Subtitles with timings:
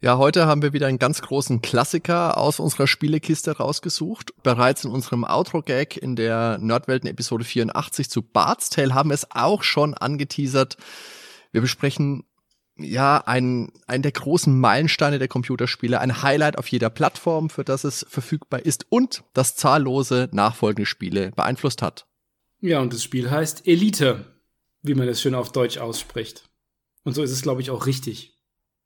[0.00, 4.32] Ja, heute haben wir wieder einen ganz großen Klassiker aus unserer Spielekiste rausgesucht.
[4.44, 9.64] Bereits in unserem Outro-Gag in der Nerdwelten-Episode 84 zu Bart's Tale haben wir es auch
[9.64, 10.76] schon angeteasert.
[11.50, 12.22] Wir besprechen
[12.76, 17.82] ja einen, einen der großen Meilensteine der Computerspiele, ein Highlight auf jeder Plattform, für das
[17.82, 22.06] es verfügbar ist und das zahllose nachfolgende Spiele beeinflusst hat.
[22.60, 24.26] Ja, und das Spiel heißt Elite,
[24.80, 26.48] wie man es schön auf Deutsch ausspricht.
[27.02, 28.38] Und so ist es, glaube ich, auch richtig.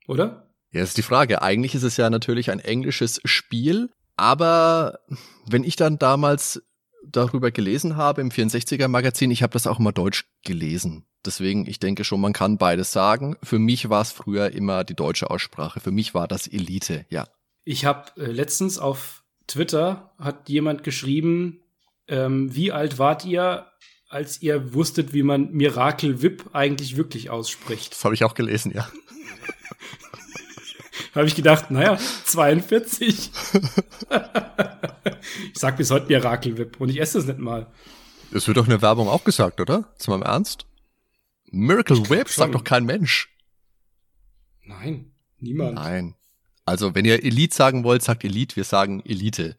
[0.08, 0.51] Oder?
[0.72, 1.42] Ja, ist die Frage.
[1.42, 5.00] Eigentlich ist es ja natürlich ein englisches Spiel, aber
[5.46, 6.62] wenn ich dann damals
[7.04, 11.04] darüber gelesen habe im 64er Magazin, ich habe das auch immer deutsch gelesen.
[11.24, 13.36] Deswegen, ich denke schon, man kann beides sagen.
[13.42, 15.80] Für mich war es früher immer die deutsche Aussprache.
[15.80, 17.28] Für mich war das Elite, ja.
[17.64, 21.60] Ich habe äh, letztens auf Twitter hat jemand geschrieben,
[22.08, 23.66] ähm, wie alt wart ihr,
[24.08, 27.92] als ihr wusstet, wie man Miracle Whip eigentlich wirklich ausspricht?
[27.92, 28.88] Das habe ich auch gelesen, ja.
[31.14, 33.30] habe ich gedacht, naja, 42.
[35.52, 37.66] ich sag bis heute Miracle Whip und ich esse es nicht mal.
[38.32, 39.92] Das wird doch in der Werbung auch gesagt, oder?
[39.98, 40.66] Ist mal im Ernst?
[41.50, 43.28] Miracle Whip sagt doch kein Mensch.
[44.64, 45.74] Nein, niemand.
[45.74, 46.14] Nein.
[46.64, 49.58] Also, wenn ihr Elite sagen wollt, sagt Elite, wir sagen Elite.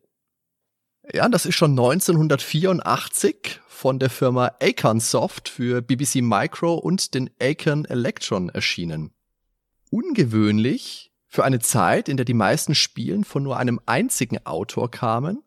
[1.12, 7.30] Ja, das ist schon 1984 von der Firma Acorn Soft für BBC Micro und den
[7.42, 9.12] Acorn Electron erschienen.
[9.92, 15.42] Ungewöhnlich für eine Zeit, in der die meisten Spielen von nur einem einzigen Autor kamen,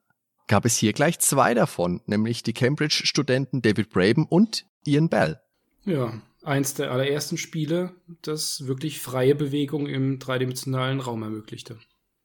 [0.49, 5.41] gab es hier gleich zwei davon, nämlich die Cambridge-Studenten David Braben und Ian Bell.
[5.85, 11.79] Ja, eins der allerersten Spiele, das wirklich freie Bewegung im dreidimensionalen Raum ermöglichte.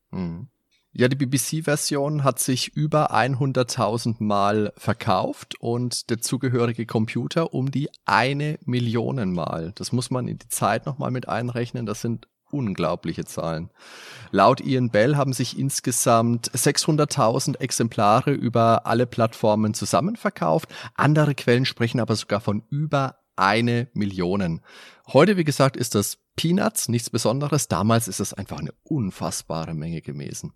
[0.09, 0.47] Mhm.
[0.91, 7.89] Ja, die BBC-Version hat sich über 100.000 Mal verkauft und der zugehörige Computer um die
[8.05, 9.71] eine Million Mal.
[9.75, 11.85] Das muss man in die Zeit nochmal mit einrechnen.
[11.85, 13.69] Das sind unglaubliche Zahlen.
[14.31, 20.69] Laut Ian Bell haben sich insgesamt 600.000 Exemplare über alle Plattformen zusammenverkauft.
[20.95, 24.61] Andere Quellen sprechen aber sogar von über eine Million.
[25.07, 27.67] Heute, wie gesagt, ist das Peanuts, nichts Besonderes.
[27.67, 30.53] Damals ist es einfach eine unfassbare Menge gewesen.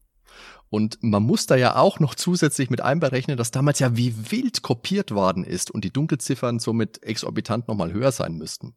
[0.69, 4.61] Und man muss da ja auch noch zusätzlich mit einberechnen, dass damals ja wie wild
[4.61, 8.75] kopiert worden ist und die Dunkelziffern somit exorbitant nochmal höher sein müssten.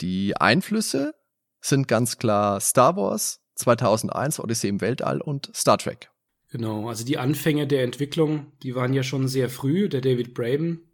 [0.00, 1.14] Die Einflüsse
[1.60, 6.10] sind ganz klar Star Wars, 2001 Odyssee im Weltall und Star Trek.
[6.50, 9.88] Genau, also die Anfänge der Entwicklung, die waren ja schon sehr früh.
[9.88, 10.90] Der David Braben,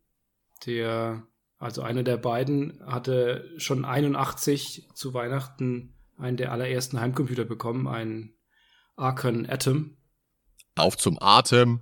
[0.66, 1.26] der,
[1.58, 8.34] also einer der beiden, hatte schon 81 zu Weihnachten einen der allerersten Heimcomputer bekommen, einen
[8.96, 9.96] Archon Atom.
[10.74, 11.80] Auf zum Atem.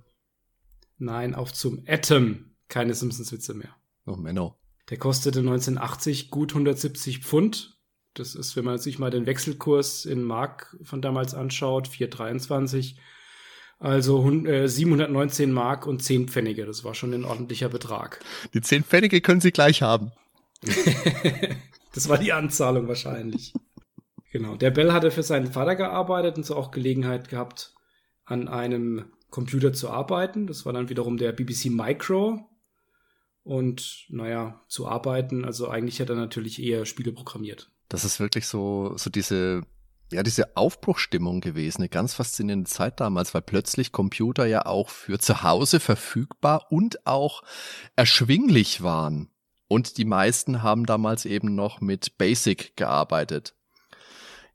[0.97, 2.55] Nein, auf zum Atom.
[2.69, 3.75] Keine Simpsons-Witze mehr.
[4.05, 4.57] Oh, Menno.
[4.89, 7.74] Der kostete 1980 gut 170 Pfund
[8.15, 12.95] das ist, wenn man sich mal den Wechselkurs in Mark von damals anschaut, 4,23.
[13.77, 16.65] Also äh, 719 Mark und 10 Pfennige.
[16.65, 18.23] Das war schon ein ordentlicher Betrag.
[18.53, 20.11] Die 10 Pfennige können Sie gleich haben.
[21.93, 23.53] das war die Anzahlung wahrscheinlich.
[24.31, 24.55] genau.
[24.55, 27.73] Der Bell hatte für seinen Vater gearbeitet und so auch Gelegenheit gehabt,
[28.23, 30.47] an einem Computer zu arbeiten.
[30.47, 32.49] Das war dann wiederum der BBC Micro.
[33.43, 38.47] Und naja, zu arbeiten, also eigentlich hat er natürlich eher Spiele programmiert das ist wirklich
[38.47, 39.63] so, so diese,
[40.11, 45.19] ja, diese Aufbruchstimmung gewesen, eine ganz faszinierende Zeit damals, weil plötzlich Computer ja auch für
[45.19, 47.43] zu Hause verfügbar und auch
[47.95, 49.29] erschwinglich waren.
[49.67, 53.55] Und die meisten haben damals eben noch mit Basic gearbeitet.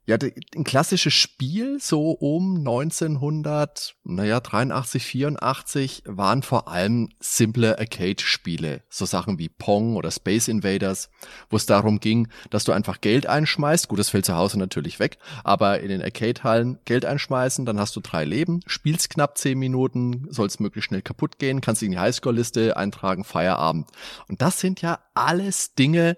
[0.07, 0.17] Ja,
[0.55, 8.81] ein klassisches Spiel so um 1900, naja, 83, 84 waren vor allem simple Arcade-Spiele.
[8.89, 11.11] So Sachen wie Pong oder Space Invaders,
[11.51, 13.89] wo es darum ging, dass du einfach Geld einschmeißt.
[13.89, 17.95] Gut, das fällt zu Hause natürlich weg, aber in den Arcade-Hallen Geld einschmeißen, dann hast
[17.95, 21.99] du drei Leben, spielst knapp zehn Minuten, sollst möglichst schnell kaputt gehen, kannst in die
[21.99, 23.87] Highscore-Liste eintragen, Feierabend.
[24.27, 26.17] Und das sind ja alles Dinge,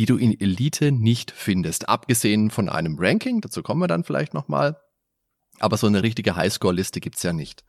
[0.00, 1.90] die du in Elite nicht findest.
[1.90, 4.80] Abgesehen von einem Ranking, dazu kommen wir dann vielleicht nochmal.
[5.58, 7.64] Aber so eine richtige Highscore-Liste gibt's ja nicht.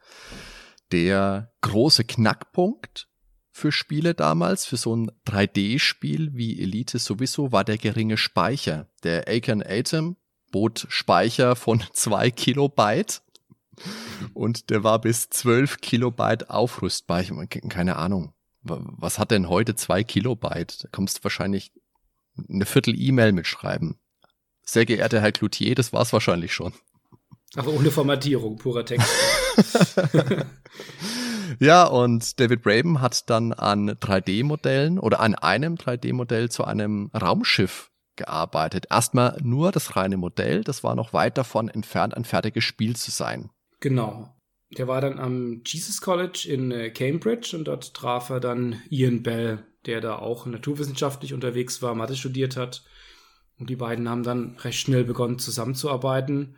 [0.94, 3.10] Der große Knackpunkt
[3.52, 8.88] für Spiele damals, für so ein 3D-Spiel wie Elite sowieso, war der geringe Speicher.
[9.04, 10.16] Der Acorn Atom
[10.54, 13.24] bot Speicher von zwei Kilobyte
[14.34, 17.24] und der war bis 12 Kilobyte aufrüstbar.
[17.24, 17.34] Ich,
[17.68, 20.86] keine Ahnung Was hat denn heute zwei Kilobyte?
[20.86, 21.74] Da kommst du wahrscheinlich
[22.50, 24.00] eine Viertel E-Mail mitschreiben.
[24.64, 26.74] Sehr geehrter Herr Cloutier, das war's wahrscheinlich schon.
[27.56, 29.10] Aber ohne Formatierung, purer Text.
[31.60, 37.92] ja, und David Braben hat dann an 3D-Modellen oder an einem 3D-Modell zu einem Raumschiff
[38.16, 38.88] gearbeitet.
[38.90, 43.12] Erstmal nur das reine Modell, das war noch weit davon entfernt, ein fertiges Spiel zu
[43.12, 43.50] sein.
[43.82, 44.34] Genau.
[44.78, 49.22] Der war dann am Jesus College in äh, Cambridge und dort traf er dann Ian
[49.22, 52.84] Bell, der da auch naturwissenschaftlich unterwegs war, Mathe studiert hat.
[53.58, 56.56] Und die beiden haben dann recht schnell begonnen zusammenzuarbeiten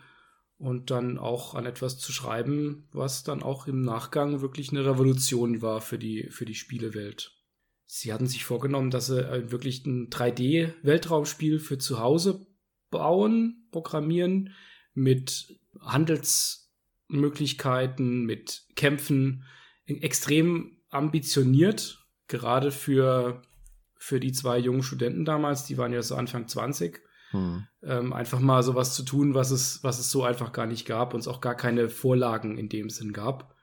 [0.57, 5.61] und dann auch an etwas zu schreiben, was dann auch im Nachgang wirklich eine Revolution
[5.61, 7.33] war für die, für die Spielewelt.
[7.85, 12.47] Sie hatten sich vorgenommen, dass sie äh, wirklich ein 3D-Weltraumspiel für zu Hause
[12.89, 14.53] bauen, programmieren,
[14.93, 19.43] mit Handelsmöglichkeiten, mit Kämpfen,
[19.85, 22.02] extrem ambitioniert,
[22.33, 23.41] gerade für,
[23.97, 27.01] für die zwei jungen Studenten damals, die waren ja so Anfang 20
[27.33, 27.65] hm.
[27.81, 31.13] Ähm, einfach mal sowas zu tun, was es, was es so einfach gar nicht gab
[31.13, 33.55] und es auch gar keine Vorlagen in dem Sinn gab.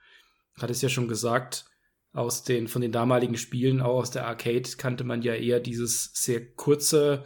[0.61, 1.67] Hat es ja schon gesagt,
[2.13, 6.11] aus den, von den damaligen Spielen, auch aus der Arcade, kannte man ja eher dieses
[6.15, 7.25] sehr kurze,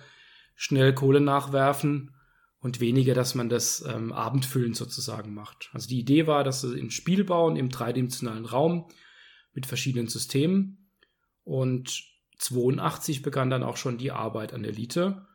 [0.55, 2.15] schnell Kohle nachwerfen
[2.61, 5.71] und weniger, dass man das ähm, abendfüllend sozusagen macht.
[5.73, 8.87] Also die Idee war, dass sie ein Spiel bauen im dreidimensionalen Raum
[9.55, 10.84] mit verschiedenen Systemen
[11.45, 12.05] und
[12.39, 15.27] 82 begann dann auch schon die Arbeit an Elite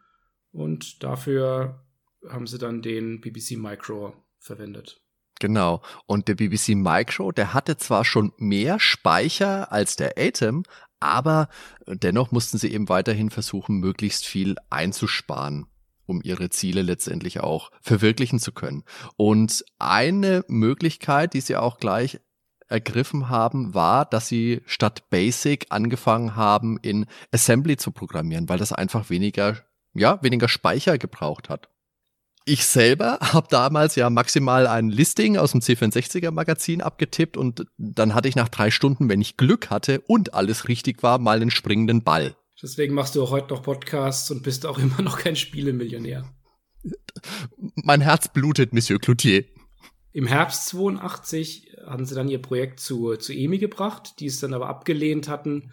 [0.52, 1.86] und dafür
[2.28, 5.02] haben sie dann den BBC Micro verwendet.
[5.40, 5.82] Genau.
[6.06, 10.64] Und der BBC Micro, der hatte zwar schon mehr Speicher als der Atom,
[11.00, 11.48] aber
[11.88, 15.68] dennoch mussten sie eben weiterhin versuchen, möglichst viel einzusparen
[16.10, 18.84] um ihre Ziele letztendlich auch verwirklichen zu können.
[19.16, 22.20] Und eine Möglichkeit, die sie auch gleich
[22.70, 28.72] ergriffen haben, war, dass sie statt Basic angefangen haben, in Assembly zu programmieren, weil das
[28.72, 29.58] einfach weniger
[29.94, 31.70] ja, weniger Speicher gebraucht hat.
[32.46, 38.16] Ich selber habe damals ja maximal ein Listing aus dem C64er Magazin abgetippt und dann
[38.16, 41.52] hatte ich nach drei Stunden, wenn ich Glück hatte und alles richtig war, mal einen
[41.52, 42.36] springenden Ball.
[42.62, 46.26] Deswegen machst du auch heute noch Podcasts und bist auch immer noch kein Spielemillionär.
[47.76, 49.44] Mein Herz blutet, Monsieur Cloutier.
[50.12, 54.54] Im Herbst 82 haben sie dann ihr Projekt zu, zu EMI gebracht, die es dann
[54.54, 55.72] aber abgelehnt hatten,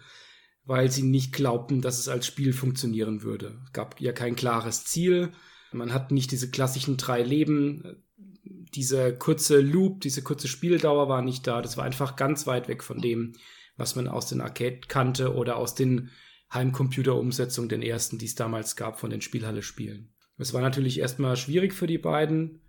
[0.63, 3.59] weil sie nicht glaubten, dass es als Spiel funktionieren würde.
[3.65, 5.31] Es gab ja kein klares Ziel.
[5.71, 8.03] Man hat nicht diese klassischen drei Leben.
[8.43, 11.61] Dieser kurze Loop, diese kurze Spieldauer war nicht da.
[11.61, 13.33] Das war einfach ganz weit weg von dem,
[13.75, 16.11] was man aus den Arcade kannte oder aus den
[16.53, 20.13] Heimcomputer-Umsetzungen, den ersten, die es damals gab von den Spielhalle-Spielen.
[20.37, 22.61] Es war natürlich erstmal schwierig für die beiden,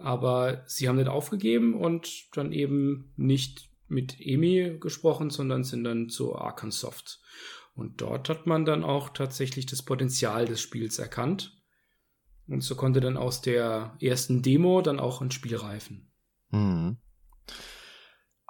[0.00, 6.08] aber sie haben nicht aufgegeben und dann eben nicht mit EMI gesprochen, sondern sind dann
[6.08, 7.20] zu Arkansoft.
[7.74, 11.60] Und dort hat man dann auch tatsächlich das Potenzial des Spiels erkannt.
[12.46, 16.10] Und so konnte dann aus der ersten Demo dann auch ein Spiel reifen.
[16.50, 16.98] Mhm.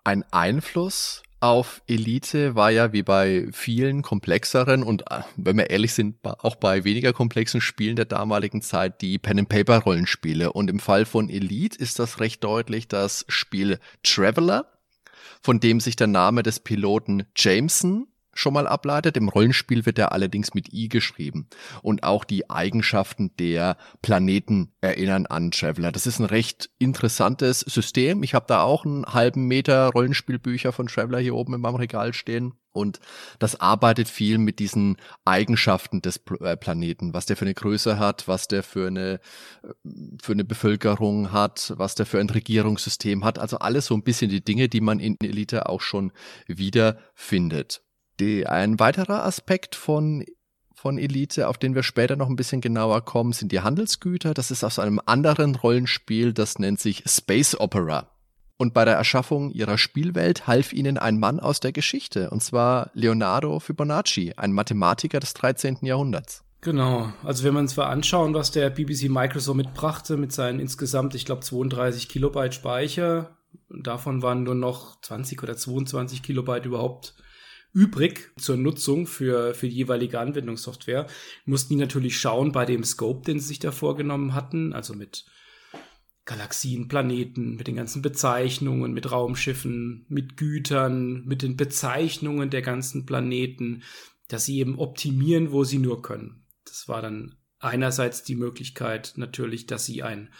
[0.04, 5.94] Ein Einfluss auf Elite war ja wie bei vielen komplexeren und äh, wenn wir ehrlich
[5.94, 10.52] sind, auch bei weniger komplexen Spielen der damaligen Zeit die Pen-and-Paper-Rollenspiele.
[10.52, 14.66] Und im Fall von Elite ist das recht deutlich das Spiel Traveler
[15.40, 19.16] von dem sich der Name des Piloten Jameson schon mal ableitet.
[19.16, 21.48] Im Rollenspiel wird er allerdings mit I geschrieben.
[21.82, 25.92] Und auch die Eigenschaften der Planeten erinnern an Traveler.
[25.92, 28.22] Das ist ein recht interessantes System.
[28.22, 32.12] Ich habe da auch einen halben Meter Rollenspielbücher von Traveler hier oben in meinem Regal
[32.12, 32.54] stehen.
[32.72, 33.00] Und
[33.40, 38.28] das arbeitet viel mit diesen Eigenschaften des äh, Planeten, was der für eine Größe hat,
[38.28, 39.20] was der für eine,
[39.64, 39.72] äh,
[40.22, 43.40] für eine Bevölkerung hat, was der für ein Regierungssystem hat.
[43.40, 46.12] Also alles so ein bisschen die Dinge, die man in Elite auch schon
[46.46, 47.82] wiederfindet.
[48.20, 50.24] Die, ein weiterer Aspekt von
[50.74, 54.32] von Elite, auf den wir später noch ein bisschen genauer kommen, sind die Handelsgüter.
[54.32, 58.08] Das ist aus einem anderen Rollenspiel, das nennt sich Space Opera.
[58.56, 62.90] Und bei der Erschaffung ihrer Spielwelt half ihnen ein Mann aus der Geschichte, und zwar
[62.94, 65.78] Leonardo Fibonacci, ein Mathematiker des 13.
[65.82, 66.44] Jahrhunderts.
[66.62, 71.14] Genau, also wenn wir uns mal anschauen, was der BBC Microsoft mitbrachte mit seinen insgesamt,
[71.14, 73.36] ich glaube, 32 Kilobyte Speicher,
[73.68, 77.14] davon waren nur noch 20 oder 22 Kilobyte überhaupt
[77.72, 81.06] übrig zur Nutzung für, für die jeweilige Anwendungssoftware,
[81.44, 85.24] mussten die natürlich schauen bei dem Scope, den sie sich da vorgenommen hatten, also mit
[86.24, 93.06] Galaxien, Planeten, mit den ganzen Bezeichnungen, mit Raumschiffen, mit Gütern, mit den Bezeichnungen der ganzen
[93.06, 93.82] Planeten,
[94.28, 96.46] dass sie eben optimieren, wo sie nur können.
[96.64, 100.32] Das war dann einerseits die Möglichkeit natürlich, dass sie ein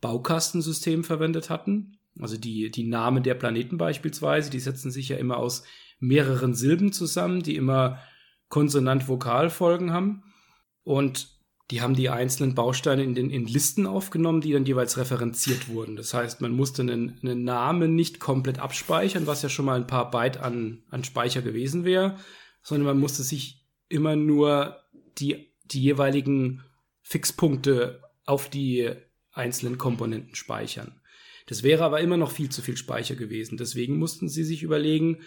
[0.00, 1.98] Baukastensystem verwendet hatten.
[2.18, 5.62] Also die, die Namen der Planeten beispielsweise, die setzen sich ja immer aus
[5.98, 7.98] mehreren Silben zusammen, die immer
[8.48, 10.22] Konsonant-Vokal-Folgen haben.
[10.84, 11.38] Und
[11.70, 15.96] die haben die einzelnen Bausteine in den in Listen aufgenommen, die dann jeweils referenziert wurden.
[15.96, 19.86] Das heißt, man musste einen, einen Namen nicht komplett abspeichern, was ja schon mal ein
[19.86, 22.16] paar Byte an, an Speicher gewesen wäre,
[22.62, 24.78] sondern man musste sich immer nur
[25.18, 26.62] die, die jeweiligen
[27.02, 28.90] Fixpunkte auf die
[29.32, 31.00] einzelnen Komponenten speichern.
[31.46, 33.56] Das wäre aber immer noch viel zu viel Speicher gewesen.
[33.56, 35.22] Deswegen mussten sie sich überlegen,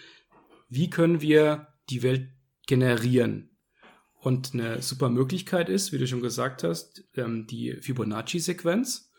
[0.74, 2.30] wie können wir die Welt
[2.66, 3.50] generieren?
[4.20, 9.12] Und eine super Möglichkeit ist, wie du schon gesagt hast, ähm, die Fibonacci-Sequenz.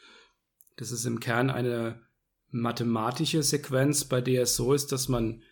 [0.78, 2.02] Das ist im Kern eine
[2.50, 5.44] mathematische Sequenz, bei der es so ist, dass man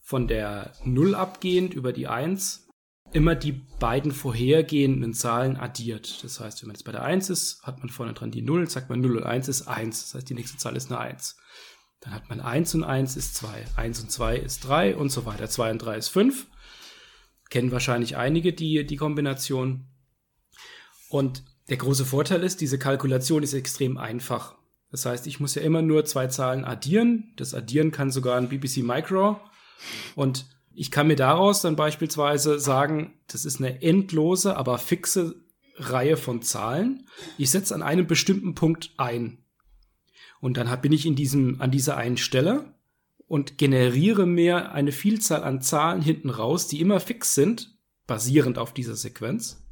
[0.00, 2.68] von der 0 abgehend über die 1
[3.12, 6.24] immer die beiden vorhergehenden Zahlen addiert.
[6.24, 8.70] Das heißt, wenn man jetzt bei der 1 ist, hat man vorne dran die 0,
[8.70, 10.04] sagt man 0 und 1 ist 1.
[10.04, 11.36] Das heißt, die nächste Zahl ist eine 1.
[12.00, 15.26] Dann hat man 1 und 1 ist 2, 1 und 2 ist 3 und so
[15.26, 15.48] weiter.
[15.48, 16.46] 2 und 3 ist 5.
[17.50, 19.86] Kennen wahrscheinlich einige die, die Kombination.
[21.08, 24.56] Und der große Vorteil ist, diese Kalkulation ist extrem einfach.
[24.90, 27.32] Das heißt, ich muss ja immer nur zwei Zahlen addieren.
[27.36, 29.40] Das Addieren kann sogar ein BBC Micro.
[30.14, 35.36] Und ich kann mir daraus dann beispielsweise sagen, das ist eine endlose, aber fixe
[35.76, 37.06] Reihe von Zahlen.
[37.38, 39.38] Ich setze an einem bestimmten Punkt ein.
[40.40, 42.74] Und dann bin ich in diesem, an dieser einen Stelle
[43.26, 48.74] und generiere mir eine Vielzahl an Zahlen hinten raus, die immer fix sind, basierend auf
[48.74, 49.62] dieser Sequenz,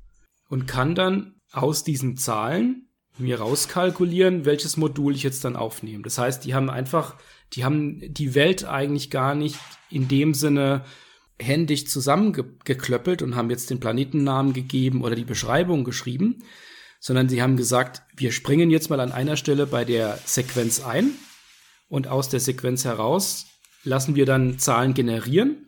[0.49, 6.05] und kann dann aus diesen Zahlen mir rauskalkulieren, welches Modul ich jetzt dann aufnehme.
[6.05, 7.17] Das heißt, die haben einfach,
[7.55, 9.59] die haben die Welt eigentlich gar nicht
[9.91, 10.85] in dem Sinne
[11.41, 16.45] händisch zusammengeklöppelt und haben jetzt den Planetennamen gegeben oder die Beschreibung geschrieben,
[17.01, 21.13] sondern sie haben gesagt, wir springen jetzt mal an einer Stelle bei der Sequenz ein
[21.89, 23.47] und aus der Sequenz heraus
[23.85, 25.67] lassen wir dann Zahlen generieren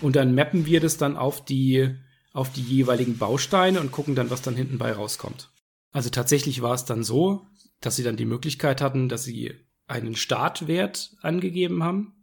[0.00, 1.94] und dann mappen wir das dann auf die,
[2.32, 5.50] auf die jeweiligen Bausteine und gucken dann, was dann hinten bei rauskommt.
[5.92, 7.46] Also tatsächlich war es dann so,
[7.80, 9.52] dass sie dann die Möglichkeit hatten, dass sie
[9.86, 12.21] einen Startwert angegeben haben.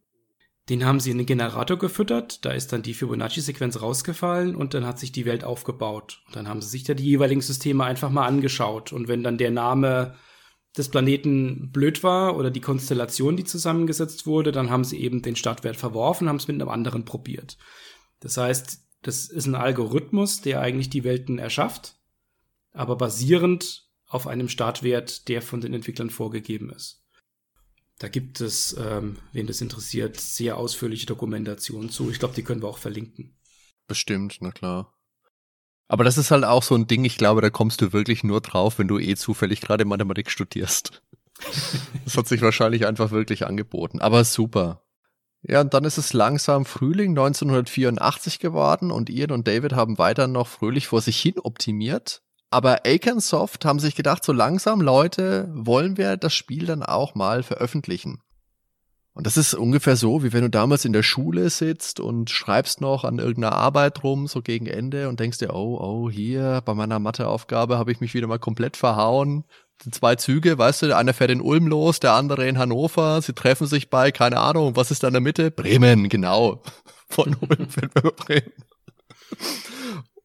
[0.69, 4.85] Den haben sie in den Generator gefüttert, da ist dann die Fibonacci-Sequenz rausgefallen und dann
[4.85, 6.21] hat sich die Welt aufgebaut.
[6.27, 8.93] Und dann haben sie sich da die jeweiligen Systeme einfach mal angeschaut.
[8.93, 10.15] Und wenn dann der Name
[10.77, 15.35] des Planeten blöd war oder die Konstellation, die zusammengesetzt wurde, dann haben sie eben den
[15.35, 17.57] Startwert verworfen, haben es mit einem anderen probiert.
[18.19, 21.95] Das heißt, das ist ein Algorithmus, der eigentlich die Welten erschafft,
[22.73, 27.03] aber basierend auf einem Startwert, der von den Entwicklern vorgegeben ist.
[27.99, 32.09] Da gibt es, ähm, wen das interessiert, sehr ausführliche Dokumentationen zu.
[32.09, 33.37] Ich glaube, die können wir auch verlinken.
[33.87, 34.93] Bestimmt, na klar.
[35.89, 38.39] Aber das ist halt auch so ein Ding, ich glaube, da kommst du wirklich nur
[38.39, 41.03] drauf, wenn du eh zufällig gerade Mathematik studierst.
[42.05, 43.99] das hat sich wahrscheinlich einfach wirklich angeboten.
[43.99, 44.81] Aber super.
[45.41, 50.27] Ja, und dann ist es langsam Frühling 1984 geworden und Ian und David haben weiter
[50.27, 52.21] noch fröhlich vor sich hin optimiert.
[52.51, 57.43] Aber Akensoft haben sich gedacht, so langsam, Leute, wollen wir das Spiel dann auch mal
[57.43, 58.21] veröffentlichen.
[59.13, 62.79] Und das ist ungefähr so, wie wenn du damals in der Schule sitzt und schreibst
[62.79, 66.73] noch an irgendeiner Arbeit rum, so gegen Ende und denkst dir, oh, oh, hier bei
[66.73, 69.43] meiner Matheaufgabe habe ich mich wieder mal komplett verhauen.
[69.91, 73.33] Zwei Züge, weißt du, der eine fährt in Ulm los, der andere in Hannover, sie
[73.33, 75.51] treffen sich bei, keine Ahnung, was ist da in der Mitte?
[75.51, 76.61] Bremen, genau.
[77.09, 78.53] Von Ulm fährt Bremen.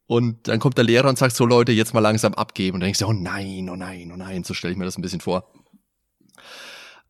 [0.07, 2.77] Und dann kommt der Lehrer und sagt so, Leute, jetzt mal langsam abgeben.
[2.77, 4.99] Und dann denkst du, oh nein, oh nein, oh nein, so stelle ich mir das
[4.99, 5.51] ein bisschen vor.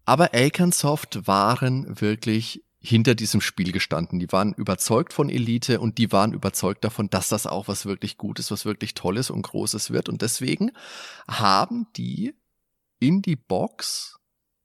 [0.05, 4.19] Aber Akensoft waren wirklich hinter diesem Spiel gestanden.
[4.19, 8.19] Die waren überzeugt von Elite und die waren überzeugt davon, dass das auch was wirklich
[8.19, 10.11] Gutes, was wirklich Tolles und Großes wird.
[10.11, 10.71] Und deswegen
[11.27, 12.35] haben die
[13.01, 14.19] in die Box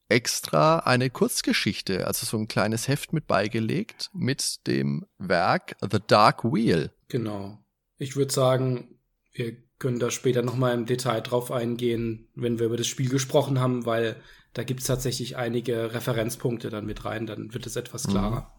[0.10, 6.44] extra eine Kurzgeschichte, also so ein kleines Heft mit beigelegt mit dem Werk The Dark
[6.44, 6.92] Wheel.
[7.08, 7.58] Genau.
[8.00, 9.00] Ich würde sagen,
[9.32, 13.60] wir können da später nochmal im Detail drauf eingehen, wenn wir über das Spiel gesprochen
[13.60, 14.16] haben, weil
[14.54, 18.12] da gibt es tatsächlich einige Referenzpunkte dann mit rein, dann wird es etwas mhm.
[18.12, 18.56] klarer.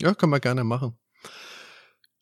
[0.00, 0.96] Ja, können wir gerne machen.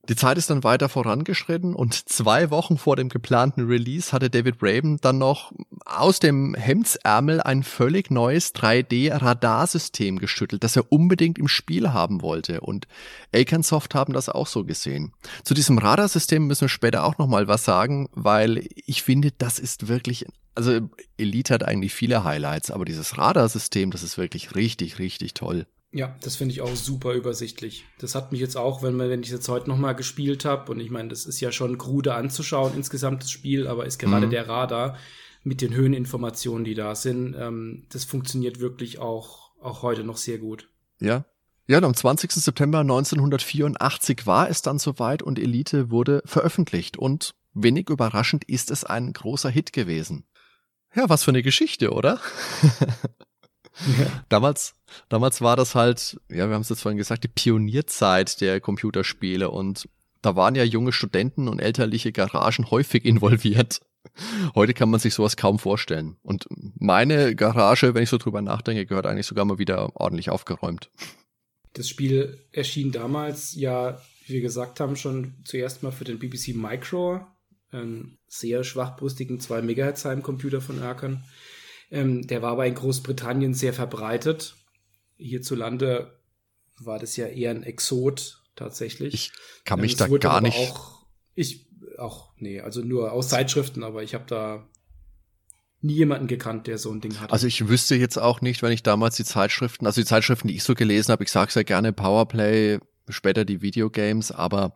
[0.09, 4.59] Die Zeit ist dann weiter vorangeschritten und zwei Wochen vor dem geplanten Release hatte David
[4.59, 5.53] Braben dann noch
[5.85, 12.61] aus dem Hemdsärmel ein völlig neues 3D-Radarsystem geschüttelt, das er unbedingt im Spiel haben wollte.
[12.61, 12.87] Und
[13.35, 15.13] Akensoft haben das auch so gesehen.
[15.43, 19.89] Zu diesem Radarsystem müssen wir später auch nochmal was sagen, weil ich finde, das ist
[19.89, 25.35] wirklich also Elite hat eigentlich viele Highlights, aber dieses Radarsystem, das ist wirklich richtig, richtig
[25.35, 25.67] toll.
[25.97, 27.85] Ja, das finde ich auch super übersichtlich.
[27.99, 30.91] Das hat mich jetzt auch, wenn, wenn ich jetzt heute nochmal gespielt habe, und ich
[30.91, 34.31] meine, das ist ja schon krude anzuschauen insgesamt das Spiel, aber ist gerade mhm.
[34.31, 34.97] der Radar
[35.43, 40.39] mit den Höheninformationen, die da sind, ähm, das funktioniert wirklich auch auch heute noch sehr
[40.39, 40.69] gut.
[41.01, 41.25] Ja.
[41.69, 42.31] Ja, und am 20.
[42.31, 48.85] September 1984 war es dann soweit und Elite wurde veröffentlicht und wenig überraschend ist es
[48.85, 50.27] ein großer Hit gewesen.
[50.95, 52.21] Ja, was für eine Geschichte, oder?
[53.99, 54.25] Ja.
[54.29, 54.75] Damals,
[55.09, 59.51] damals war das halt, ja, wir haben es jetzt vorhin gesagt, die Pionierzeit der Computerspiele
[59.51, 59.89] und
[60.23, 63.81] da waren ja junge Studenten und elterliche Garagen häufig involviert.
[64.55, 66.17] Heute kann man sich sowas kaum vorstellen.
[66.23, 66.47] Und
[66.79, 70.91] meine Garage, wenn ich so drüber nachdenke, gehört eigentlich sogar mal wieder ordentlich aufgeräumt.
[71.75, 76.55] Das Spiel erschien damals ja, wie wir gesagt haben, schon zuerst mal für den BBC
[76.55, 77.21] Micro,
[77.71, 81.25] einen sehr schwachbrüstigen 2 MHz Heimcomputer von Erkern.
[81.91, 84.57] Ähm, der war aber in Großbritannien sehr verbreitet.
[85.17, 86.21] Hierzulande
[86.79, 89.15] war das ja eher ein Exot tatsächlich.
[89.15, 89.33] Ich
[89.65, 90.57] kann mich ähm, da gar nicht.
[90.57, 91.67] Auch, ich
[91.99, 94.69] auch, nee, also nur aus Zeitschriften, aber ich habe da
[95.81, 97.33] nie jemanden gekannt, der so ein Ding hat.
[97.33, 100.57] Also ich wüsste jetzt auch nicht, wenn ich damals die Zeitschriften, also die Zeitschriften, die
[100.57, 102.79] ich so gelesen habe, ich sage ja gerne Powerplay,
[103.09, 104.75] später die Videogames, aber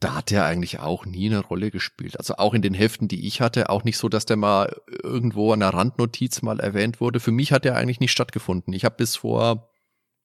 [0.00, 2.18] da hat der eigentlich auch nie eine Rolle gespielt.
[2.18, 5.52] Also auch in den Heften, die ich hatte, auch nicht so, dass der mal irgendwo
[5.52, 7.18] an der Randnotiz mal erwähnt wurde.
[7.18, 8.74] Für mich hat der eigentlich nicht stattgefunden.
[8.74, 9.70] Ich habe bis vor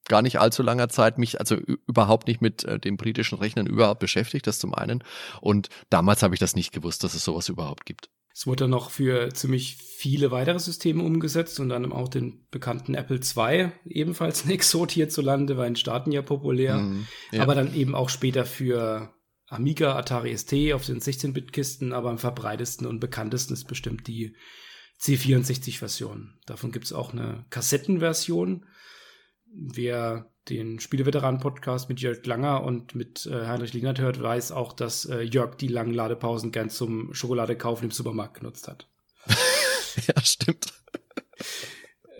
[0.07, 3.99] gar nicht allzu langer Zeit mich also überhaupt nicht mit äh, den britischen Rechnern überhaupt
[3.99, 5.03] beschäftigt, das zum einen.
[5.39, 8.09] Und damals habe ich das nicht gewusst, dass es sowas überhaupt gibt.
[8.33, 12.95] Es wurde dann noch für ziemlich viele weitere Systeme umgesetzt und dann auch den bekannten
[12.95, 17.43] Apple II, ebenfalls ein Exot hierzulande, war in Staaten ja populär, mm, ja.
[17.43, 19.13] aber dann eben auch später für
[19.51, 24.33] Amiga, Atari ST auf den 16-Bit-Kisten, aber am verbreitesten und bekanntesten ist bestimmt die
[25.01, 26.39] C64-Version.
[26.45, 28.65] Davon gibt es auch eine Kassettenversion.
[29.53, 35.03] Wer den Spieleveteran-Podcast mit Jörg Langer und mit äh, Heinrich Lienert hört, weiß auch, dass
[35.05, 38.87] äh, Jörg die langen Ladepausen gern zum Schokoladekaufen im Supermarkt genutzt hat.
[40.07, 40.71] ja, stimmt.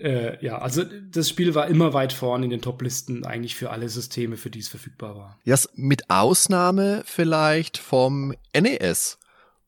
[0.02, 3.90] Äh, ja, also das Spiel war immer weit vorne in den Top-Listen eigentlich für alle
[3.90, 5.40] Systeme, für die es verfügbar war.
[5.44, 9.20] Ja, mit Ausnahme vielleicht vom NES.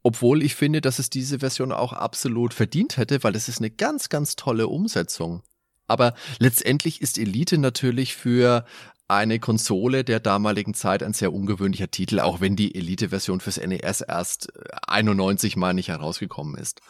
[0.02, 3.70] Obwohl ich finde, dass es diese Version auch absolut verdient hätte, weil es ist eine
[3.70, 5.44] ganz, ganz tolle Umsetzung.
[5.88, 8.66] Aber letztendlich ist Elite natürlich für
[9.14, 14.02] eine Konsole der damaligen Zeit ein sehr ungewöhnlicher Titel, auch wenn die Elite-Version fürs NES
[14.02, 14.52] erst
[14.88, 16.82] 91 mal nicht herausgekommen ist.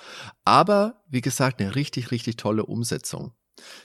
[0.45, 3.33] Aber, wie gesagt, eine richtig, richtig tolle Umsetzung.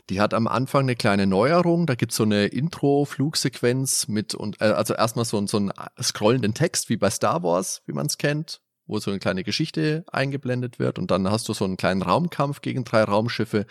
[0.09, 4.67] Die hat am Anfang eine kleine Neuerung, da gibt's so eine Intro-Flugsequenz mit und äh,
[4.67, 8.61] also erstmal so, so einen scrollenden Text wie bei Star Wars, wie man es kennt,
[8.87, 12.63] wo so eine kleine Geschichte eingeblendet wird und dann hast du so einen kleinen Raumkampf
[12.63, 13.67] gegen drei Raumschiffe.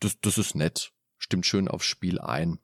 [0.00, 0.92] Das, das ist nett.
[1.18, 2.58] Stimmt schön aufs Spiel ein.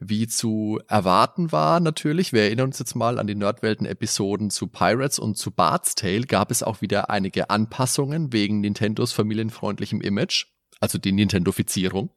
[0.00, 5.18] Wie zu erwarten war natürlich, wir erinnern uns jetzt mal an die Nerdwelten-Episoden zu Pirates
[5.18, 10.46] und zu Bart's Tale, gab es auch wieder einige Anpassungen wegen Nintendos familienfreundlichem Image,
[10.80, 12.10] also die Nintendofizierung.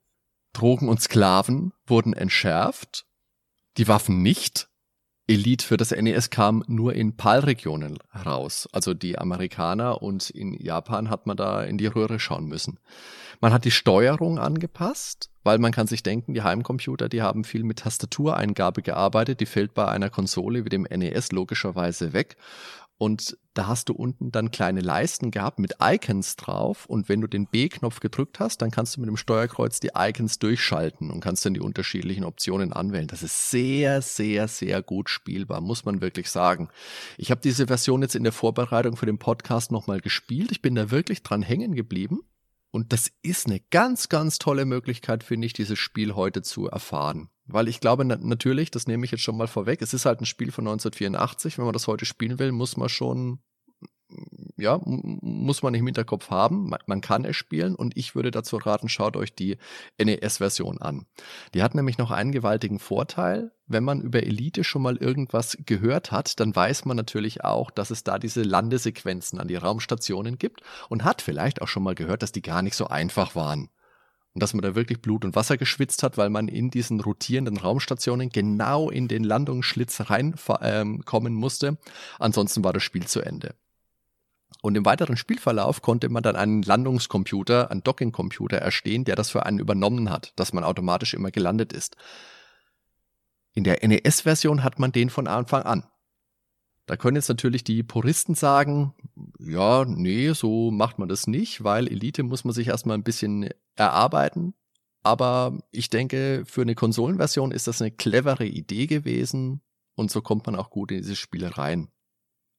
[0.54, 3.06] Drogen und Sklaven wurden entschärft,
[3.78, 4.70] die Waffen nicht,
[5.28, 8.70] Elite für das NES kam nur in PAL-Regionen raus.
[8.72, 12.78] Also die Amerikaner und in Japan hat man da in die Röhre schauen müssen.
[13.42, 17.64] Man hat die Steuerung angepasst, weil man kann sich denken, die Heimcomputer, die haben viel
[17.64, 22.38] mit Tastatureingabe gearbeitet, die fällt bei einer Konsole wie dem NES logischerweise weg.
[22.98, 26.86] Und da hast du unten dann kleine Leisten gehabt mit Icons drauf.
[26.86, 30.40] Und wenn du den B-Knopf gedrückt hast, dann kannst du mit dem Steuerkreuz die Icons
[30.40, 33.08] durchschalten und kannst dann die unterschiedlichen Optionen anwählen.
[33.08, 36.70] Das ist sehr, sehr, sehr gut spielbar, muss man wirklich sagen.
[37.18, 40.52] Ich habe diese Version jetzt in der Vorbereitung für den Podcast nochmal gespielt.
[40.52, 42.22] Ich bin da wirklich dran hängen geblieben.
[42.76, 47.30] Und das ist eine ganz, ganz tolle Möglichkeit, finde ich, dieses Spiel heute zu erfahren.
[47.46, 50.20] Weil ich glaube na natürlich, das nehme ich jetzt schon mal vorweg, es ist halt
[50.20, 51.58] ein Spiel von 1984.
[51.58, 53.40] Wenn man das heute spielen will, muss man schon
[54.58, 56.70] ja, muss man im Hinterkopf haben.
[56.70, 59.58] Man, man, kann es spielen und ich würde dazu raten, schaut euch die
[59.98, 61.06] NES-Version an.
[61.54, 63.52] Die hat nämlich noch einen gewaltigen Vorteil.
[63.68, 67.92] Wenn man über Elite schon mal irgendwas gehört hat, dann weiß man natürlich auch, dass
[67.92, 72.24] es da diese Landesequenzen an die Raumstationen gibt und hat vielleicht auch schon mal gehört,
[72.24, 73.70] dass die gar nicht so einfach waren.
[74.34, 77.56] Und dass man da wirklich Blut und Wasser geschwitzt hat, weil man in diesen rotierenden
[77.56, 81.78] Raumstationen genau in den Landungsschlitz reinkommen ähm, musste.
[82.20, 83.56] Ansonsten war das Spiel zu Ende.
[84.62, 89.46] Und im weiteren Spielverlauf konnte man dann einen Landungscomputer, einen Dockingcomputer erstehen, der das für
[89.46, 91.96] einen übernommen hat, dass man automatisch immer gelandet ist.
[93.54, 95.86] In der NES-Version hat man den von Anfang an.
[96.88, 98.94] Da können jetzt natürlich die Puristen sagen,
[99.40, 103.50] ja, nee, so macht man das nicht, weil Elite muss man sich erstmal ein bisschen
[103.76, 104.54] erarbeiten.
[105.02, 109.62] Aber ich denke, für eine Konsolenversion ist das eine clevere Idee gewesen
[109.96, 111.90] und so kommt man auch gut in dieses Spiel rein.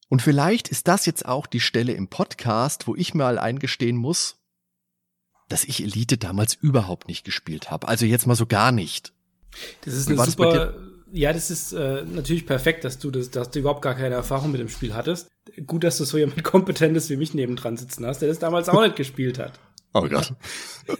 [0.08, 4.36] Und vielleicht ist das jetzt auch die Stelle im Podcast, wo ich mal eingestehen muss,
[5.48, 7.88] dass ich Elite damals überhaupt nicht gespielt habe.
[7.88, 9.12] Also jetzt mal so gar nicht.
[9.84, 10.74] Das ist eine super.
[11.12, 14.50] Ja, das ist äh, natürlich perfekt, dass du das, dass du überhaupt gar keine Erfahrung
[14.50, 15.28] mit dem Spiel hattest.
[15.66, 18.82] Gut, dass du so jemand Kompetentes wie mich nebendran sitzen hast, der das damals auch
[18.82, 19.58] nicht gespielt hat.
[19.94, 20.34] Oh Gott.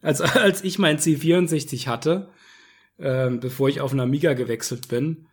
[0.00, 2.30] als, als ich mein C64 hatte,
[2.98, 5.26] äh, bevor ich auf einen Amiga gewechselt bin,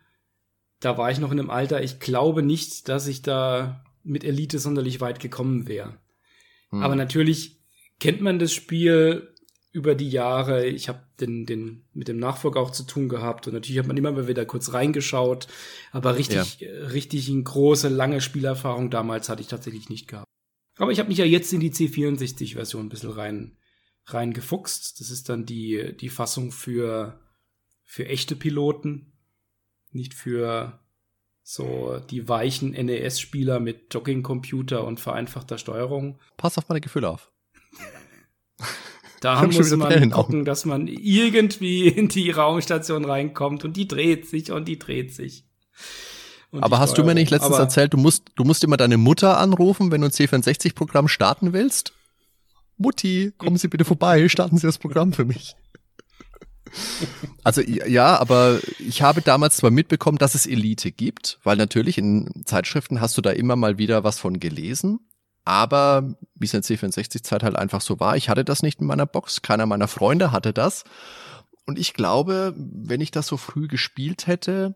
[0.80, 4.58] da war ich noch in einem Alter, ich glaube nicht, dass ich da mit Elite
[4.58, 5.98] sonderlich weit gekommen wäre.
[6.70, 6.82] Hm.
[6.82, 7.60] Aber natürlich
[7.98, 9.34] kennt man das Spiel
[9.72, 10.66] über die Jahre.
[10.66, 13.96] Ich habe den, den mit dem Nachfolger auch zu tun gehabt und natürlich hat man
[13.96, 15.48] immer mal wieder kurz reingeschaut,
[15.92, 16.68] aber richtig, ja.
[16.88, 20.26] richtig eine große, lange Spielerfahrung damals hatte ich tatsächlich nicht gehabt.
[20.76, 23.56] Aber ich habe mich ja jetzt in die C64-Version ein bisschen rein,
[24.06, 25.00] reingefuchst.
[25.00, 27.20] Das ist dann die, die Fassung für,
[27.84, 29.12] für echte Piloten,
[29.94, 30.78] nicht für
[31.42, 36.18] so die weichen NES-Spieler mit Jogging-Computer und vereinfachter Steuerung.
[36.36, 37.30] Pass auf meine Gefühle auf.
[39.20, 44.52] Da muss man gucken, dass man irgendwie in die Raumstation reinkommt und die dreht sich
[44.52, 45.44] und die dreht sich.
[46.50, 48.96] Und Aber hast du mir nicht letztens Aber erzählt, du musst, du musst immer deine
[48.96, 51.92] Mutter anrufen, wenn du ein C64-Programm starten willst?
[52.76, 55.56] Mutti, kommen Sie bitte vorbei, starten Sie das Programm für mich.
[57.44, 62.42] Also ja, aber ich habe damals zwar mitbekommen, dass es Elite gibt, weil natürlich in
[62.44, 65.00] Zeitschriften hast du da immer mal wieder was von gelesen.
[65.44, 68.86] Aber wie es in der C64-Zeit halt einfach so war, ich hatte das nicht in
[68.86, 70.84] meiner Box, keiner meiner Freunde hatte das.
[71.64, 74.74] Und ich glaube, wenn ich das so früh gespielt hätte,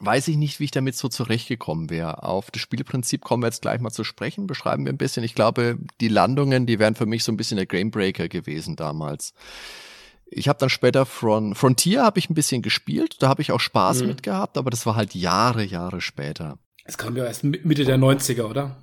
[0.00, 2.22] weiß ich nicht, wie ich damit so zurechtgekommen wäre.
[2.22, 5.24] Auf das Spielprinzip kommen wir jetzt gleich mal zu sprechen, beschreiben wir ein bisschen.
[5.24, 9.34] Ich glaube, die Landungen, die wären für mich so ein bisschen der Gamebreaker gewesen damals.
[10.30, 13.60] Ich habe dann später Front, Frontier habe ich ein bisschen gespielt, da habe ich auch
[13.60, 14.08] Spaß mhm.
[14.08, 16.58] mit gehabt, aber das war halt Jahre, Jahre später.
[16.84, 18.76] Es kam ja erst Mitte der 90er, oder?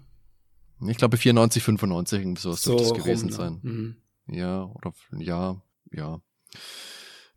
[0.88, 3.36] Ich glaube 94, 95, so, so das gewesen rum, ne?
[3.36, 3.60] sein.
[3.62, 3.95] Mhm.
[4.27, 6.19] Ja, oder ja, ja.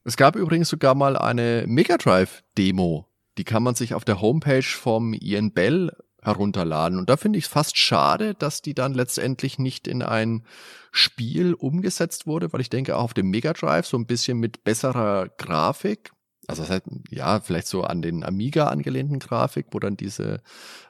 [0.05, 3.07] Es gab übrigens sogar mal eine Mega Drive Demo.
[3.37, 6.99] Die kann man sich auf der Homepage vom Ian Bell herunterladen.
[6.99, 10.45] Und da finde ich es fast schade, dass die dann letztendlich nicht in ein
[10.91, 14.65] Spiel umgesetzt wurde, weil ich denke auch auf dem Mega Drive so ein bisschen mit
[14.65, 16.11] besserer Grafik,
[16.49, 20.41] also das heißt, ja, vielleicht so an den Amiga angelehnten Grafik, wo dann diese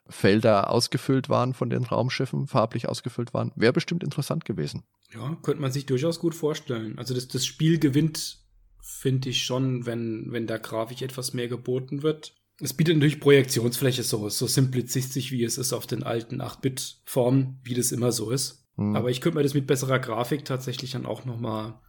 [0.09, 4.85] Felder ausgefüllt waren von den Raumschiffen, farblich ausgefüllt waren, wäre bestimmt interessant gewesen.
[5.13, 6.97] Ja, könnte man sich durchaus gut vorstellen.
[6.97, 8.39] Also das, das Spiel gewinnt,
[8.81, 12.37] finde ich schon, wenn, wenn der Grafik etwas mehr geboten wird.
[12.61, 17.75] Es bietet natürlich Projektionsfläche so, so simplizistisch, wie es ist auf den alten 8-Bit-Formen, wie
[17.75, 18.67] das immer so ist.
[18.77, 18.97] Mhm.
[18.97, 21.81] Aber ich könnte mir das mit besserer Grafik tatsächlich dann auch noch mal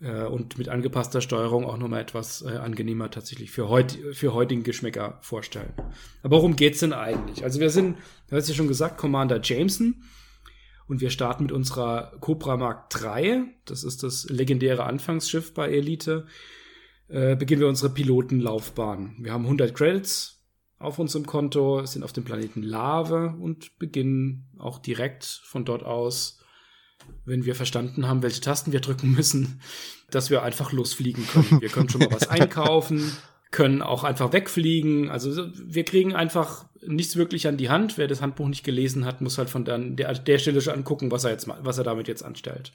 [0.00, 4.62] äh, und mit angepasster Steuerung auch nochmal etwas äh, angenehmer tatsächlich für, heut, für heutigen
[4.62, 5.72] Geschmäcker vorstellen.
[6.22, 7.44] Aber worum geht's denn eigentlich?
[7.44, 7.96] Also wir sind,
[8.28, 10.02] du hast ja schon gesagt, Commander Jameson
[10.88, 13.44] und wir starten mit unserer Cobra Mark III.
[13.64, 16.26] Das ist das legendäre Anfangsschiff bei Elite.
[17.08, 19.16] Äh, beginnen wir unsere Pilotenlaufbahn.
[19.20, 20.44] Wir haben 100 Credits
[20.78, 26.40] auf unserem Konto, sind auf dem Planeten Lave und beginnen auch direkt von dort aus
[27.24, 29.60] wenn wir verstanden haben, welche Tasten wir drücken müssen,
[30.10, 31.60] dass wir einfach losfliegen können.
[31.60, 33.16] Wir können schon mal was einkaufen,
[33.50, 35.10] können auch einfach wegfliegen.
[35.10, 37.98] Also wir kriegen einfach nichts wirklich an die Hand.
[37.98, 41.10] Wer das Handbuch nicht gelesen hat, muss halt von dann der, der Stelle schon angucken,
[41.10, 42.72] was er jetzt was er damit jetzt anstellt.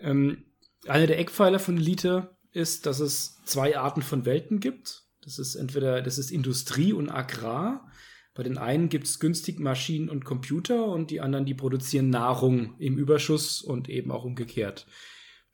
[0.00, 0.44] Ähm,
[0.86, 5.04] einer der Eckpfeiler von Elite ist, dass es zwei Arten von Welten gibt.
[5.22, 7.90] Das ist entweder das ist Industrie und Agrar.
[8.34, 12.74] Bei den einen gibt es günstig Maschinen und Computer und die anderen, die produzieren Nahrung
[12.78, 14.86] im Überschuss und eben auch umgekehrt.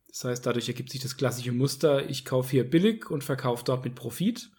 [0.09, 3.85] Das heißt, dadurch ergibt sich das klassische Muster, ich kaufe hier billig und verkaufe dort
[3.85, 4.51] mit Profit,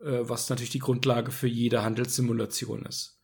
[0.00, 3.20] äh, was natürlich die Grundlage für jede Handelssimulation ist.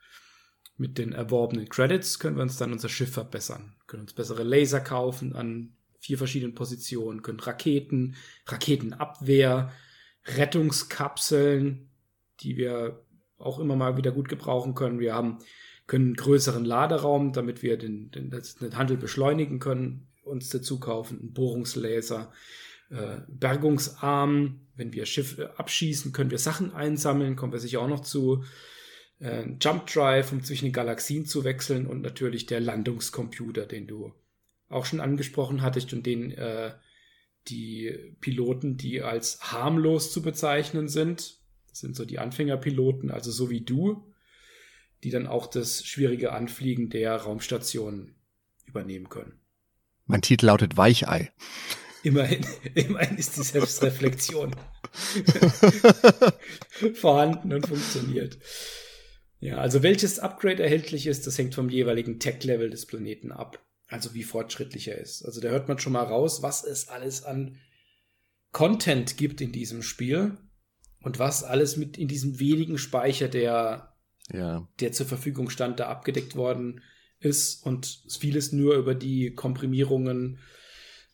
[0.76, 4.80] Mit den erworbenen Credits können wir uns dann unser Schiff verbessern, können uns bessere Laser
[4.80, 9.72] kaufen an vier verschiedenen Positionen, können Raketen, Raketenabwehr,
[10.24, 11.90] Rettungskapseln,
[12.40, 13.04] die wir
[13.38, 15.00] auch immer mal wieder gut gebrauchen können.
[15.00, 15.38] Wir haben
[15.86, 21.18] können einen größeren Laderaum, damit wir den, den, den Handel beschleunigen können, uns dazu kaufen,
[21.18, 22.30] einen Bohrungslaser,
[22.90, 24.60] äh, Bergungsarm.
[24.76, 28.44] Wenn wir Schiffe abschießen, können wir Sachen einsammeln, kommen wir sicher auch noch zu.
[29.18, 34.12] Äh, Jump Drive, um zwischen den Galaxien zu wechseln und natürlich der Landungscomputer, den du
[34.68, 36.72] auch schon angesprochen hattest und den äh,
[37.48, 43.50] die Piloten, die als harmlos zu bezeichnen sind, das sind so die Anfängerpiloten, also so
[43.50, 44.12] wie du,
[45.04, 48.14] die dann auch das schwierige Anfliegen der Raumstation
[48.66, 49.40] übernehmen können.
[50.06, 51.32] Mein Titel lautet Weichei.
[52.02, 54.54] Immerhin, immerhin ist die Selbstreflexion
[56.94, 58.38] vorhanden und funktioniert.
[59.40, 63.64] Ja, also welches Upgrade erhältlich ist, das hängt vom jeweiligen Tech-Level des Planeten ab.
[63.88, 65.24] Also wie fortschrittlich er ist.
[65.24, 67.56] Also da hört man schon mal raus, was es alles an
[68.52, 70.36] Content gibt in diesem Spiel
[71.00, 73.94] und was alles mit in diesem wenigen Speicher, der,
[74.30, 74.68] ja.
[74.80, 76.82] der zur Verfügung stand, da abgedeckt worden
[77.18, 80.38] ist und vieles nur über die Komprimierungen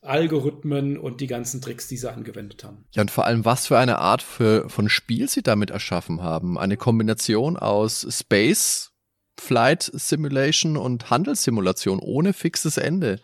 [0.04, 2.84] Algorithmen und die ganzen Tricks, die sie angewendet haben.
[2.92, 6.58] Ja, und vor allem, was für eine Art für, von Spiel sie damit erschaffen haben.
[6.58, 8.92] Eine Kombination aus Space,
[9.38, 13.20] Flight Simulation und Handelssimulation ohne fixes Ende.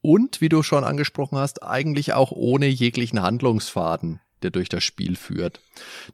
[0.00, 5.16] Und, wie du schon angesprochen hast, eigentlich auch ohne jeglichen Handlungsfaden der durch das Spiel
[5.16, 5.60] führt.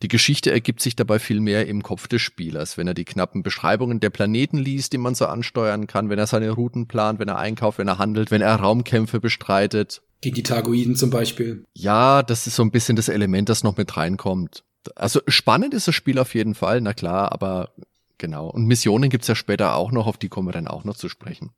[0.03, 4.01] Die Geschichte ergibt sich dabei vielmehr im Kopf des Spielers, wenn er die knappen Beschreibungen
[4.01, 7.39] der Planeten liest, die man so ansteuern kann, wenn er seine Routen plant, wenn er
[7.39, 10.03] einkauft, wenn er handelt, wenn er Raumkämpfe bestreitet.
[10.21, 11.65] Gegen die Targoiden zum Beispiel.
[11.75, 14.65] Ja, das ist so ein bisschen das Element, das noch mit reinkommt.
[14.95, 17.73] Also spannend ist das Spiel auf jeden Fall, na klar, aber
[18.19, 18.49] genau.
[18.49, 21.09] Und Missionen gibt's ja später auch noch, auf die kommen wir dann auch noch zu
[21.09, 21.51] sprechen.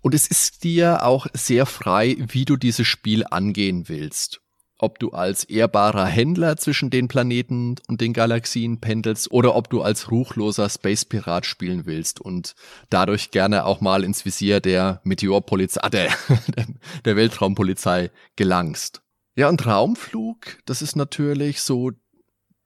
[0.00, 4.42] Und es ist dir auch sehr frei, wie du dieses Spiel angehen willst
[4.82, 9.80] ob du als ehrbarer Händler zwischen den Planeten und den Galaxien pendelst oder ob du
[9.80, 12.56] als ruchloser Space Pirat spielen willst und
[12.90, 16.10] dadurch gerne auch mal ins Visier der Meteorpolizei, ah, der,
[17.04, 19.02] der Weltraumpolizei gelangst.
[19.36, 21.92] Ja, und Raumflug, das ist natürlich so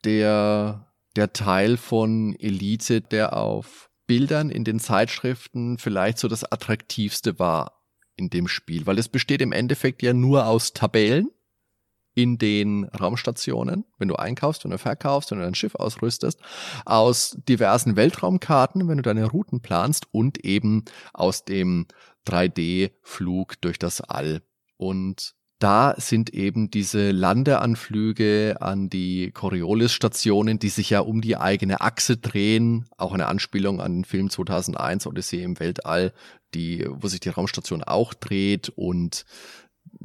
[0.04, 0.85] der,
[1.16, 7.82] der Teil von Elite, der auf Bildern in den Zeitschriften vielleicht so das attraktivste war
[8.16, 11.28] in dem Spiel, weil es besteht im Endeffekt ja nur aus Tabellen
[12.14, 16.40] in den Raumstationen, wenn du einkaufst, wenn du verkaufst, wenn du dein Schiff ausrüstest,
[16.86, 21.86] aus diversen Weltraumkarten, wenn du deine Routen planst und eben aus dem
[22.26, 24.42] 3D-Flug durch das All.
[24.78, 31.80] Und da sind eben diese Landeanflüge an die Coriolis-Stationen, die sich ja um die eigene
[31.80, 36.12] Achse drehen, auch eine Anspielung an den Film 2001 Odyssee im Weltall,
[36.54, 39.24] die, wo sich die Raumstation auch dreht und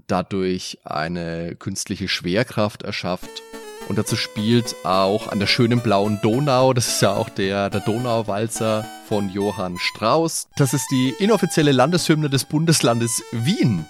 [0.07, 3.41] dadurch eine künstliche Schwerkraft erschafft.
[3.89, 7.81] Und dazu spielt auch an der schönen blauen Donau, das ist ja auch der, der
[7.81, 10.47] Donauwalzer von Johann Strauss.
[10.55, 13.85] Das ist die inoffizielle Landeshymne des Bundeslandes Wien.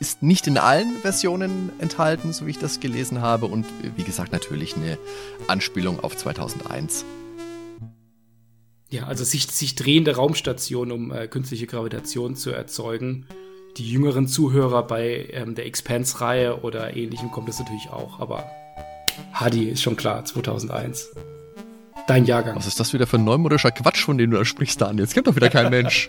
[0.00, 3.46] Ist nicht in allen Versionen enthalten, so wie ich das gelesen habe.
[3.46, 3.64] Und
[3.96, 4.98] wie gesagt, natürlich eine
[5.46, 7.04] Anspielung auf 2001.
[8.90, 13.26] Ja, also sich, sich drehende Raumstation, um äh, künstliche Gravitation zu erzeugen
[13.76, 18.20] die jüngeren Zuhörer bei ähm, der Expanse-Reihe oder ähnlichem kommt es natürlich auch.
[18.20, 18.48] Aber
[19.32, 21.10] Hadi ist schon klar, 2001.
[22.06, 22.56] Dein Jahrgang.
[22.56, 25.04] Was ist das wieder für ein neumodischer Quatsch, von dem du da sprichst, Daniel?
[25.04, 26.08] Jetzt kennt doch wieder kein Mensch.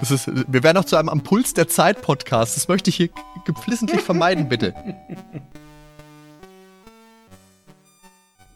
[0.00, 2.56] Das ist, wir werden auch zu einem Am Puls der Zeit Podcast.
[2.56, 3.08] Das möchte ich hier
[3.46, 4.74] geflissentlich vermeiden, bitte.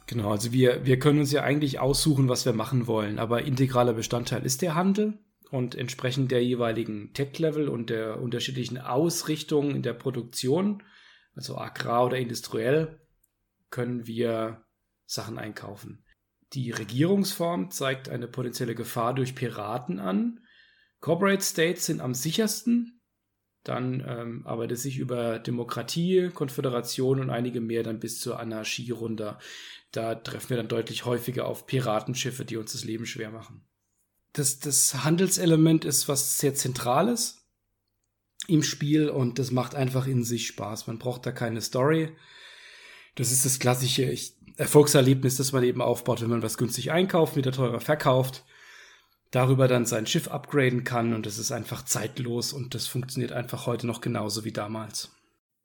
[0.06, 3.92] Genau, also wir, wir können uns ja eigentlich aussuchen, was wir machen wollen, aber integraler
[3.92, 5.18] Bestandteil ist der Handel
[5.50, 10.82] und entsprechend der jeweiligen Tech-Level und der unterschiedlichen Ausrichtung in der Produktion,
[11.36, 13.00] also agrar oder industriell,
[13.70, 14.64] können wir
[15.06, 16.04] Sachen einkaufen.
[16.54, 20.40] Die Regierungsform zeigt eine potenzielle Gefahr durch Piraten an.
[21.00, 23.00] Corporate States sind am sichersten.
[23.64, 29.38] Dann ähm, arbeitet sich über Demokratie, Konföderation und einige mehr dann bis zur Anarchie runter.
[29.92, 33.66] Da treffen wir dann deutlich häufiger auf Piratenschiffe, die uns das Leben schwer machen
[34.32, 37.48] das, das Handelselement ist was sehr Zentrales
[38.46, 40.86] im Spiel und das macht einfach in sich Spaß.
[40.86, 42.16] Man braucht da keine Story.
[43.16, 44.16] Das ist das klassische
[44.56, 48.44] Erfolgserlebnis, das man eben aufbaut, wenn man was günstig einkauft, wieder teurer verkauft,
[49.30, 53.66] darüber dann sein Schiff upgraden kann und das ist einfach zeitlos und das funktioniert einfach
[53.66, 55.10] heute noch genauso wie damals.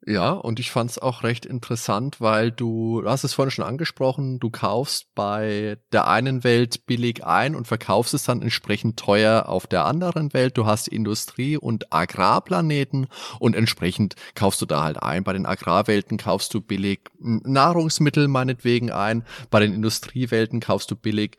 [0.08, 3.64] Ja, und ich fand es auch recht interessant, weil du, du hast es vorhin schon
[3.64, 9.48] angesprochen, du kaufst bei der einen Welt billig ein und verkaufst es dann entsprechend teuer
[9.48, 10.56] auf der anderen Welt.
[10.56, 13.08] Du hast Industrie- und Agrarplaneten
[13.40, 15.24] und entsprechend kaufst du da halt ein.
[15.24, 21.36] Bei den Agrarwelten kaufst du billig Nahrungsmittel meinetwegen ein, bei den Industriewelten kaufst du billig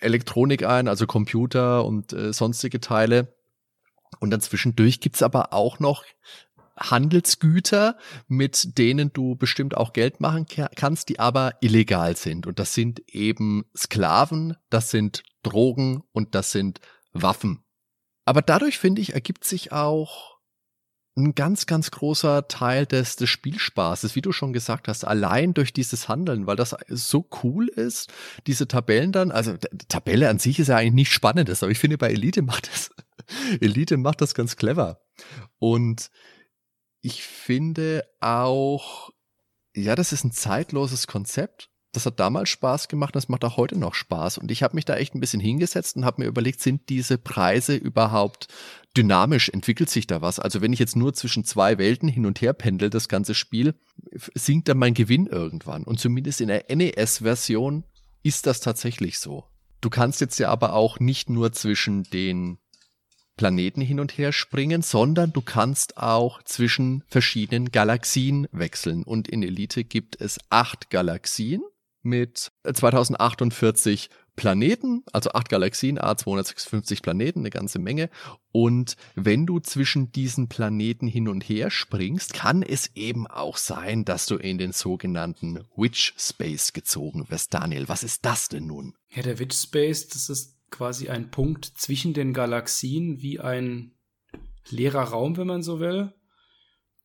[0.00, 3.34] Elektronik ein, also Computer und äh, sonstige Teile.
[4.18, 6.04] Und dann zwischendurch gibt's aber auch noch
[6.80, 12.46] Handelsgüter, mit denen du bestimmt auch Geld machen kannst, die aber illegal sind.
[12.46, 16.80] Und das sind eben Sklaven, das sind Drogen und das sind
[17.12, 17.62] Waffen.
[18.24, 20.39] Aber dadurch, finde ich, ergibt sich auch
[21.20, 25.72] ein ganz, ganz großer Teil des, des Spielspaßes, wie du schon gesagt hast, allein durch
[25.72, 28.12] dieses Handeln, weil das so cool ist,
[28.46, 29.56] diese Tabellen dann, also
[29.88, 32.90] Tabelle an sich ist ja eigentlich nicht spannend, aber ich finde bei Elite macht das,
[33.60, 35.00] Elite macht das ganz clever.
[35.58, 36.10] Und
[37.02, 39.10] ich finde auch,
[39.74, 41.69] ja, das ist ein zeitloses Konzept.
[41.92, 44.38] Das hat damals Spaß gemacht, das macht auch heute noch Spaß.
[44.38, 47.18] Und ich habe mich da echt ein bisschen hingesetzt und habe mir überlegt, sind diese
[47.18, 48.46] Preise überhaupt
[48.96, 49.48] dynamisch?
[49.48, 50.38] Entwickelt sich da was?
[50.38, 53.74] Also wenn ich jetzt nur zwischen zwei Welten hin und her pendel, das ganze Spiel,
[54.34, 55.82] sinkt dann mein Gewinn irgendwann.
[55.82, 57.84] Und zumindest in der NES-Version
[58.22, 59.44] ist das tatsächlich so.
[59.80, 62.58] Du kannst jetzt ja aber auch nicht nur zwischen den
[63.36, 69.02] Planeten hin und her springen, sondern du kannst auch zwischen verschiedenen Galaxien wechseln.
[69.02, 71.62] Und in Elite gibt es acht Galaxien
[72.02, 78.08] mit 2048 Planeten, also acht Galaxien, A256 Planeten, eine ganze Menge.
[78.52, 84.04] Und wenn du zwischen diesen Planeten hin und her springst, kann es eben auch sein,
[84.04, 87.52] dass du in den sogenannten Witch Space gezogen wirst.
[87.52, 88.94] Daniel, was ist das denn nun?
[89.10, 93.92] Ja, der Witch Space, das ist quasi ein Punkt zwischen den Galaxien, wie ein
[94.70, 96.14] leerer Raum, wenn man so will.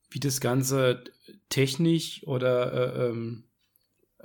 [0.09, 1.03] Wie das Ganze
[1.49, 3.44] technisch oder äh, ähm,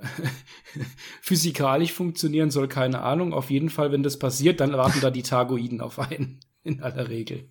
[1.21, 3.33] physikalisch funktionieren soll, keine Ahnung.
[3.33, 6.39] Auf jeden Fall, wenn das passiert, dann warten da die Targoiden auf einen.
[6.63, 7.49] In aller Regel.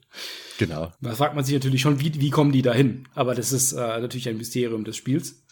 [0.58, 0.92] Genau.
[1.00, 3.08] Da fragt man sich natürlich schon, wie, wie kommen die da hin?
[3.16, 5.42] Aber das ist äh, natürlich ein Mysterium des Spiels.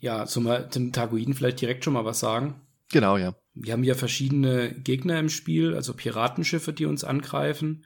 [0.00, 2.60] Ja, zum, zum Targoiden vielleicht direkt schon mal was sagen.
[2.92, 3.34] Genau, ja.
[3.54, 7.84] Wir haben ja verschiedene Gegner im Spiel, also Piratenschiffe, die uns angreifen.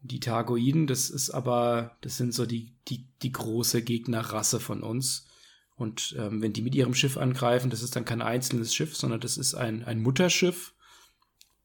[0.00, 5.27] Die Targoiden, das ist aber, das sind so die, die, die große Gegnerrasse von uns.
[5.78, 9.20] Und ähm, wenn die mit ihrem Schiff angreifen, das ist dann kein einzelnes Schiff, sondern
[9.20, 10.74] das ist ein, ein Mutterschiff,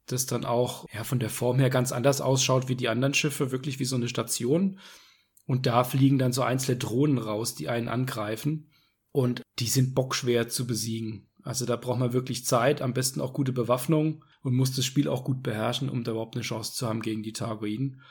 [0.05, 3.51] das dann auch ja, von der Form her ganz anders ausschaut wie die anderen Schiffe,
[3.51, 4.79] wirklich wie so eine Station.
[5.47, 8.69] Und da fliegen dann so einzelne Drohnen raus, die einen angreifen.
[9.11, 11.27] Und die sind bockschwer zu besiegen.
[11.41, 15.07] Also da braucht man wirklich Zeit, am besten auch gute Bewaffnung und muss das Spiel
[15.07, 18.01] auch gut beherrschen, um da überhaupt eine Chance zu haben gegen die Targoiden.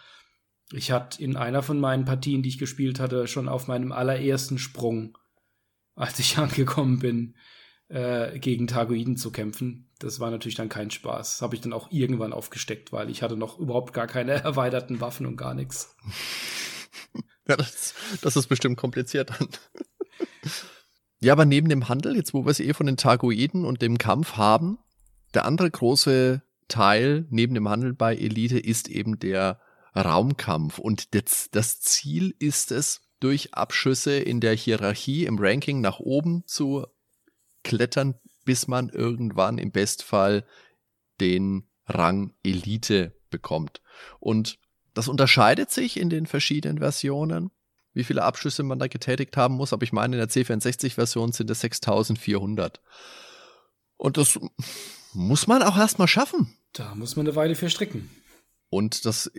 [0.72, 4.58] Ich hatte in einer von meinen Partien, die ich gespielt hatte, schon auf meinem allerersten
[4.58, 5.16] Sprung
[5.94, 7.34] als ich angekommen bin,
[7.88, 9.90] äh, gegen Targoiden zu kämpfen.
[9.98, 11.42] Das war natürlich dann kein Spaß.
[11.42, 15.26] Habe ich dann auch irgendwann aufgesteckt, weil ich hatte noch überhaupt gar keine erweiterten Waffen
[15.26, 15.96] und gar nichts.
[17.48, 19.48] Ja, das, das ist bestimmt kompliziert dann.
[21.20, 23.98] Ja, aber neben dem Handel, jetzt wo wir es eh von den Targoiden und dem
[23.98, 24.78] Kampf haben,
[25.34, 29.60] der andere große Teil neben dem Handel bei Elite ist eben der
[29.94, 30.78] Raumkampf.
[30.78, 36.44] Und das, das Ziel ist es, durch Abschüsse in der Hierarchie, im Ranking nach oben
[36.46, 36.86] zu
[37.62, 40.44] klettern, bis man irgendwann im Bestfall
[41.20, 43.80] den Rang Elite bekommt.
[44.18, 44.58] Und
[44.94, 47.50] das unterscheidet sich in den verschiedenen Versionen,
[47.94, 49.72] wie viele Abschüsse man da getätigt haben muss.
[49.72, 52.80] Aber ich meine, in der C64-Version sind es 6400.
[53.96, 54.38] Und das
[55.12, 56.56] muss man auch erstmal schaffen.
[56.72, 58.10] Da muss man eine Weile verstricken.
[58.72, 59.30] Und das,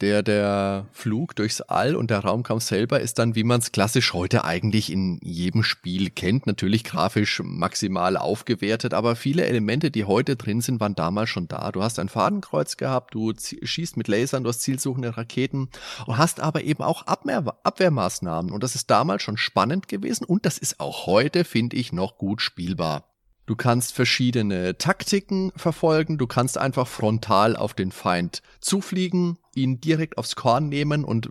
[0.00, 4.14] der, der Flug durchs All und der Raumkampf selber ist dann, wie man es klassisch
[4.14, 10.36] heute eigentlich in jedem Spiel kennt, natürlich grafisch maximal aufgewertet, aber viele Elemente, die heute
[10.36, 11.70] drin sind, waren damals schon da.
[11.70, 15.68] Du hast ein Fadenkreuz gehabt, du schießt mit Lasern, du hast zielsuchende Raketen
[16.06, 18.50] und hast aber eben auch Abwehr, Abwehrmaßnahmen.
[18.52, 22.16] Und das ist damals schon spannend gewesen und das ist auch heute, finde ich, noch
[22.16, 23.04] gut spielbar.
[23.48, 26.18] Du kannst verschiedene Taktiken verfolgen.
[26.18, 31.30] Du kannst einfach frontal auf den Feind zufliegen, ihn direkt aufs Korn nehmen und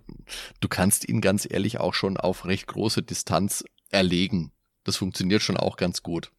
[0.59, 4.51] du kannst ihn ganz ehrlich auch schon auf recht große Distanz erlegen.
[4.83, 6.31] Das funktioniert schon auch ganz gut.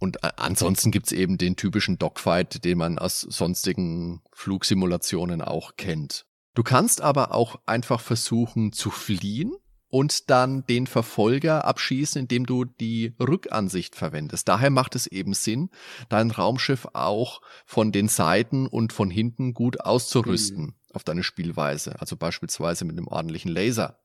[0.00, 6.26] Und ansonsten gibt's eben den typischen Dogfight, den man aus sonstigen Flugsimulationen auch kennt.
[6.54, 9.54] Du kannst aber auch einfach versuchen zu fliehen
[9.88, 14.48] und dann den Verfolger abschießen, indem du die Rückansicht verwendest.
[14.48, 15.70] Daher macht es eben Sinn,
[16.08, 20.74] dein Raumschiff auch von den Seiten und von hinten gut auszurüsten mhm.
[20.92, 22.00] auf deine Spielweise.
[22.00, 24.00] Also beispielsweise mit einem ordentlichen Laser.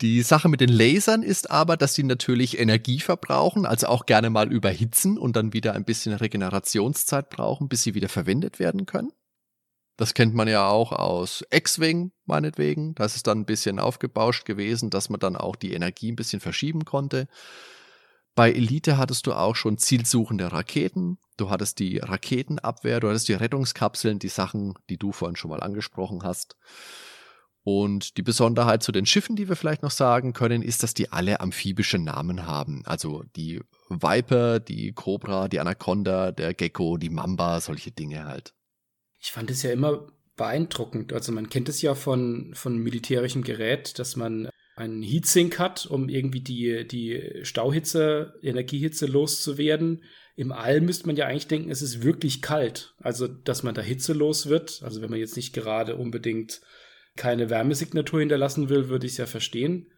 [0.00, 4.28] Die Sache mit den Lasern ist aber, dass sie natürlich Energie verbrauchen, also auch gerne
[4.28, 9.12] mal überhitzen und dann wieder ein bisschen Regenerationszeit brauchen, bis sie wieder verwendet werden können.
[9.96, 12.94] Das kennt man ja auch aus X-Wing, meinetwegen.
[12.96, 16.16] Da ist es dann ein bisschen aufgebauscht gewesen, dass man dann auch die Energie ein
[16.16, 17.28] bisschen verschieben konnte.
[18.34, 21.18] Bei Elite hattest du auch schon zielsuchende Raketen.
[21.36, 25.62] Du hattest die Raketenabwehr, du hattest die Rettungskapseln, die Sachen, die du vorhin schon mal
[25.62, 26.56] angesprochen hast.
[27.62, 31.12] Und die Besonderheit zu den Schiffen, die wir vielleicht noch sagen können, ist, dass die
[31.12, 32.82] alle amphibische Namen haben.
[32.84, 38.52] Also die Viper, die Cobra, die Anaconda, der Gecko, die Mamba, solche Dinge halt
[39.24, 40.06] ich fand es ja immer
[40.36, 41.14] beeindruckend.
[41.14, 46.10] Also man kennt es ja von, von militärischem Gerät, dass man einen Heatsink hat, um
[46.10, 50.02] irgendwie die, die Stauhitze, Energiehitze loszuwerden.
[50.36, 52.94] Im All müsste man ja eigentlich denken, es ist wirklich kalt.
[52.98, 54.82] Also, dass man da hitzelos wird.
[54.82, 56.60] Also, wenn man jetzt nicht gerade unbedingt
[57.16, 59.90] keine Wärmesignatur hinterlassen will, würde ich es ja verstehen.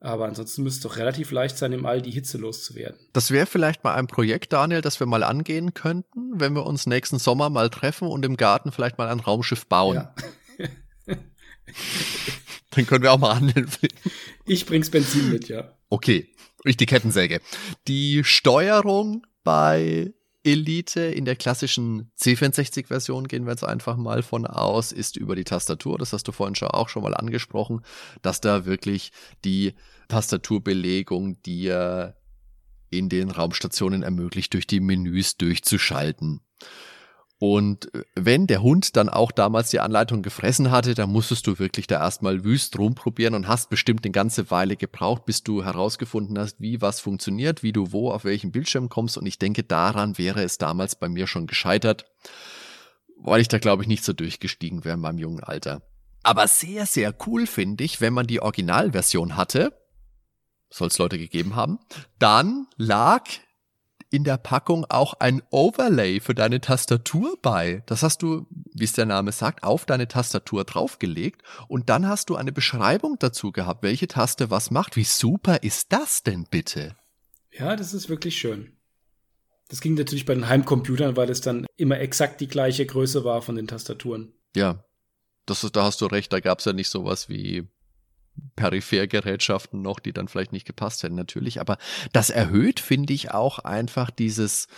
[0.00, 2.98] Aber ansonsten müsste es doch relativ leicht sein, im All die Hitze loszuwerden.
[3.12, 6.86] Das wäre vielleicht mal ein Projekt, Daniel, das wir mal angehen könnten, wenn wir uns
[6.86, 9.96] nächsten Sommer mal treffen und im Garten vielleicht mal ein Raumschiff bauen.
[9.96, 10.14] Ja.
[12.70, 13.68] Dann können wir auch mal handeln.
[14.50, 15.76] Ich bring's Benzin mit, ja.
[15.90, 16.32] Okay,
[16.64, 17.42] ich die Kettensäge.
[17.86, 20.14] Die Steuerung bei
[20.48, 25.44] Elite in der klassischen C64-Version gehen wir jetzt einfach mal von aus, ist über die
[25.44, 25.98] Tastatur.
[25.98, 27.82] Das hast du vorhin schon auch schon mal angesprochen,
[28.22, 29.12] dass da wirklich
[29.44, 29.74] die
[30.08, 32.16] Tastaturbelegung dir
[32.88, 36.40] in den Raumstationen ermöglicht, durch die Menüs durchzuschalten.
[37.38, 41.58] Und äh, wenn der Hund dann auch damals die Anleitung gefressen hatte, dann musstest du
[41.58, 46.38] wirklich da erstmal wüst rumprobieren und hast bestimmt eine ganze Weile gebraucht, bis du herausgefunden
[46.38, 49.16] hast, wie was funktioniert, wie du wo auf welchen Bildschirm kommst.
[49.16, 52.06] Und ich denke, daran wäre es damals bei mir schon gescheitert,
[53.16, 55.82] weil ich da glaube ich nicht so durchgestiegen wäre in meinem jungen Alter.
[56.24, 59.72] Aber sehr, sehr cool finde ich, wenn man die Originalversion hatte,
[60.70, 61.78] soll es Leute gegeben haben,
[62.18, 63.24] dann lag
[64.10, 67.82] in der Packung auch ein Overlay für deine Tastatur bei.
[67.86, 72.30] Das hast du, wie es der Name sagt, auf deine Tastatur draufgelegt und dann hast
[72.30, 74.96] du eine Beschreibung dazu gehabt, welche Taste was macht.
[74.96, 76.96] Wie super ist das denn bitte?
[77.52, 78.72] Ja, das ist wirklich schön.
[79.68, 83.42] Das ging natürlich bei den Heimcomputern, weil es dann immer exakt die gleiche Größe war
[83.42, 84.32] von den Tastaturen.
[84.56, 84.84] Ja,
[85.44, 87.68] das ist, da hast du recht, da gab es ja nicht sowas wie
[88.56, 91.60] Periphergerätschaften noch, die dann vielleicht nicht gepasst hätten, natürlich.
[91.60, 91.78] Aber
[92.12, 94.68] das erhöht, finde ich, auch einfach dieses,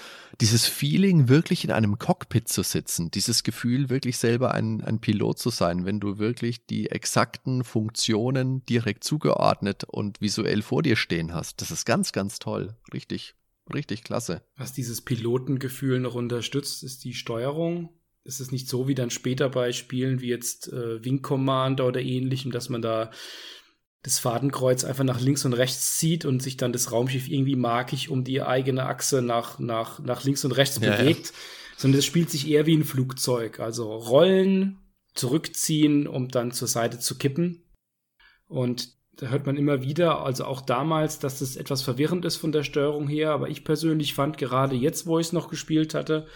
[0.41, 3.11] dieses Feeling, wirklich in einem Cockpit zu sitzen.
[3.11, 8.65] Dieses Gefühl, wirklich selber ein, ein Pilot zu sein, wenn du wirklich die exakten Funktionen
[8.67, 11.61] direkt zugeordnet und visuell vor dir stehen hast.
[11.61, 12.77] Das ist ganz, ganz toll.
[12.93, 13.35] Richtig,
[13.73, 14.43] richtig klasse.
[14.57, 17.91] Was dieses Pilotengefühl noch unterstützt, ist die Steuerung
[18.25, 22.01] ist es nicht so wie dann später bei Spielen wie jetzt äh, Wing Commander oder
[22.01, 23.11] ähnlichem, dass man da
[24.03, 28.09] das Fadenkreuz einfach nach links und rechts zieht und sich dann das Raumschiff irgendwie magisch
[28.09, 31.33] um die eigene Achse nach, nach, nach links und rechts ja, bewegt, ja.
[31.77, 33.61] sondern es spielt sich eher wie ein Flugzeug.
[33.61, 34.79] Also rollen,
[35.15, 37.65] zurückziehen, um dann zur Seite zu kippen.
[38.47, 42.53] Und da hört man immer wieder, also auch damals, dass das etwas verwirrend ist von
[42.53, 46.27] der Steuerung her, aber ich persönlich fand gerade jetzt, wo ich es noch gespielt hatte,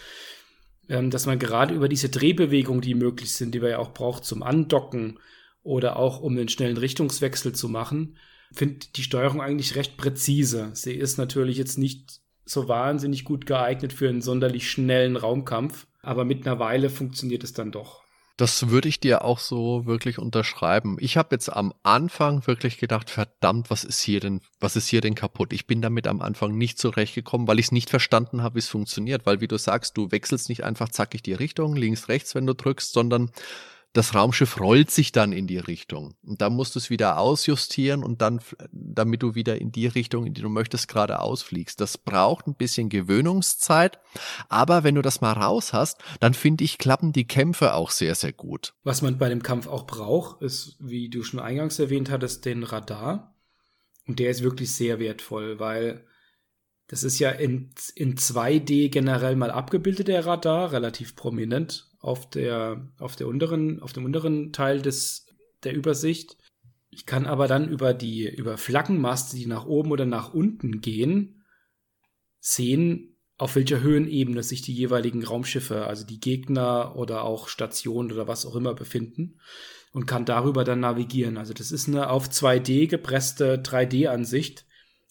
[0.89, 4.25] ähm, dass man gerade über diese Drehbewegungen, die möglich sind, die man ja auch braucht
[4.25, 5.19] zum Andocken,
[5.65, 8.17] oder auch um einen schnellen Richtungswechsel zu machen,
[8.53, 10.69] finde die Steuerung eigentlich recht präzise.
[10.73, 16.23] Sie ist natürlich jetzt nicht so wahnsinnig gut geeignet für einen sonderlich schnellen Raumkampf, aber
[16.23, 18.04] mit einer Weile funktioniert es dann doch.
[18.37, 20.97] Das würde ich dir auch so wirklich unterschreiben.
[20.99, 24.99] Ich habe jetzt am Anfang wirklich gedacht, verdammt, was ist hier denn, was ist hier
[24.99, 25.53] denn kaputt?
[25.53, 28.67] Ich bin damit am Anfang nicht zurechtgekommen, weil ich es nicht verstanden habe, wie es
[28.67, 29.25] funktioniert.
[29.25, 32.53] Weil wie du sagst, du wechselst nicht einfach zackig die Richtung, links, rechts, wenn du
[32.53, 33.31] drückst, sondern
[33.95, 36.15] das Raumschiff rollt sich dann in die Richtung.
[36.21, 38.41] Und dann musst du es wieder ausjustieren und dann,
[38.71, 41.79] damit du wieder in die Richtung, in die du möchtest, gerade ausfliegst.
[41.79, 43.99] Das braucht ein bisschen Gewöhnungszeit.
[44.49, 48.15] Aber wenn du das mal raus hast, dann finde ich, klappen die Kämpfe auch sehr,
[48.15, 48.73] sehr gut.
[48.83, 52.63] Was man bei dem Kampf auch braucht, ist, wie du schon eingangs erwähnt hattest, den
[52.63, 53.33] Radar.
[54.07, 56.05] Und der ist wirklich sehr wertvoll, weil
[56.87, 62.87] das ist ja in, in 2D generell mal abgebildet, der Radar, relativ prominent auf der,
[62.99, 65.25] auf der unteren, auf dem unteren Teil des,
[65.63, 66.37] der Übersicht.
[66.91, 71.43] Ich kann aber dann über die, über Flaggenmaste, die nach oben oder nach unten gehen,
[72.39, 78.27] sehen, auf welcher Höhenebene sich die jeweiligen Raumschiffe, also die Gegner oder auch Stationen oder
[78.27, 79.39] was auch immer befinden
[79.91, 81.37] und kann darüber dann navigieren.
[81.37, 84.65] Also das ist eine auf 2D gepresste 3D-Ansicht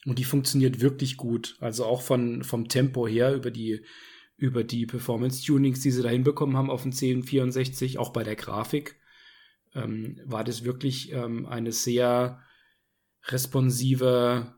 [0.06, 1.56] und die funktioniert wirklich gut.
[1.58, 3.84] Also auch von, vom Tempo her über die
[4.36, 8.96] über die Performance-Tunings, die sie da hinbekommen haben auf dem 1064, auch bei der Grafik,
[9.74, 12.40] ähm, war das wirklich ähm, eine sehr
[13.24, 14.54] responsive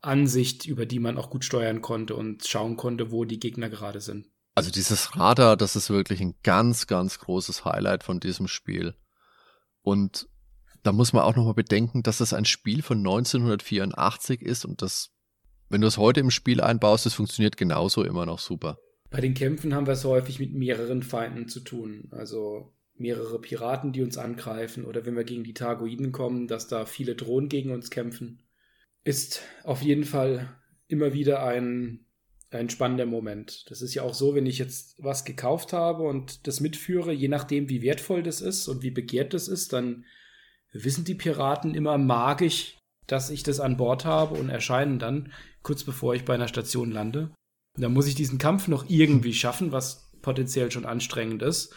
[0.00, 4.00] Ansicht, über die man auch gut steuern konnte und schauen konnte, wo die Gegner gerade
[4.00, 4.28] sind.
[4.54, 8.94] Also dieses Radar, das ist wirklich ein ganz, ganz großes Highlight von diesem Spiel.
[9.82, 10.28] Und
[10.82, 15.10] da muss man auch nochmal bedenken, dass es ein Spiel von 1984 ist und das,
[15.68, 18.78] wenn du es heute im Spiel einbaust, das funktioniert genauso immer noch super.
[19.10, 22.08] Bei den Kämpfen haben wir es häufig mit mehreren Feinden zu tun.
[22.10, 26.84] Also mehrere Piraten, die uns angreifen oder wenn wir gegen die Targoiden kommen, dass da
[26.84, 28.42] viele Drohnen gegen uns kämpfen.
[29.04, 30.48] Ist auf jeden Fall
[30.88, 32.06] immer wieder ein,
[32.50, 33.70] ein spannender Moment.
[33.70, 37.28] Das ist ja auch so, wenn ich jetzt was gekauft habe und das mitführe, je
[37.28, 40.04] nachdem, wie wertvoll das ist und wie begehrt das ist, dann
[40.72, 45.32] wissen die Piraten immer magisch, dass ich das an Bord habe und erscheinen dann
[45.62, 47.30] kurz bevor ich bei einer Station lande.
[47.78, 51.74] Da muss ich diesen Kampf noch irgendwie schaffen, was potenziell schon anstrengend ist.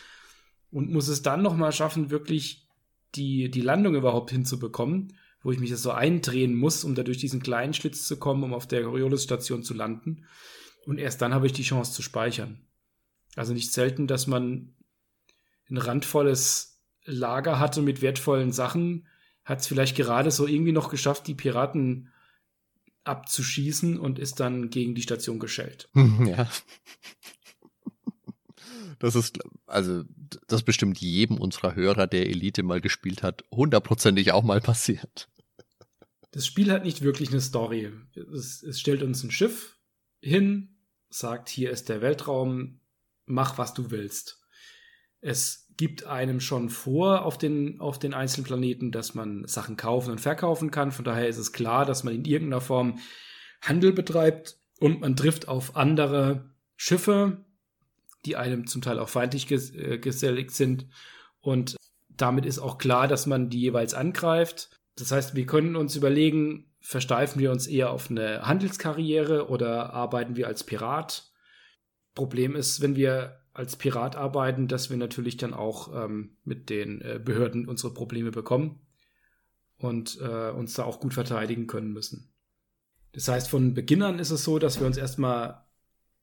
[0.72, 2.68] Und muss es dann noch mal schaffen, wirklich
[3.16, 7.18] die, die Landung überhaupt hinzubekommen, wo ich mich das so eindrehen muss, um da durch
[7.18, 10.26] diesen kleinen Schlitz zu kommen, um auf der Coriolis-Station zu landen.
[10.86, 12.62] Und erst dann habe ich die Chance zu speichern.
[13.36, 14.74] Also nicht selten, dass man
[15.70, 19.08] ein randvolles Lager hatte mit wertvollen Sachen,
[19.44, 22.11] hat es vielleicht gerade so irgendwie noch geschafft, die Piraten
[23.04, 25.90] abzuschießen und ist dann gegen die Station geschellt.
[26.26, 26.50] Ja.
[29.00, 30.04] Das ist, also,
[30.48, 35.28] das bestimmt jedem unserer Hörer, der Elite mal gespielt hat, hundertprozentig auch mal passiert.
[36.30, 37.92] Das Spiel hat nicht wirklich eine Story.
[38.32, 39.80] Es, es stellt uns ein Schiff
[40.22, 40.78] hin,
[41.10, 42.80] sagt, hier ist der Weltraum,
[43.26, 44.40] mach was du willst.
[45.20, 50.12] Es gibt einem schon vor auf den, auf den einzelnen Planeten, dass man Sachen kaufen
[50.12, 50.92] und verkaufen kann.
[50.92, 53.00] Von daher ist es klar, dass man in irgendeiner Form
[53.64, 57.46] Handel betreibt und man trifft auf andere Schiffe,
[58.28, 60.86] die einem zum Teil auch feindlich ges äh, geselligt sind.
[61.40, 61.78] Und
[62.10, 64.70] damit ist auch klar, dass man die jeweils angreift.
[64.98, 70.36] Das heißt, wir können uns überlegen, versteifen wir uns eher auf eine Handelskarriere oder arbeiten
[70.36, 71.32] wir als Pirat?
[72.14, 77.02] Problem ist, wenn wir als Pirat arbeiten, dass wir natürlich dann auch ähm, mit den
[77.02, 78.80] äh, Behörden unsere Probleme bekommen
[79.78, 82.34] und äh, uns da auch gut verteidigen können müssen.
[83.12, 85.66] Das heißt, von Beginn an ist es so, dass wir uns erstmal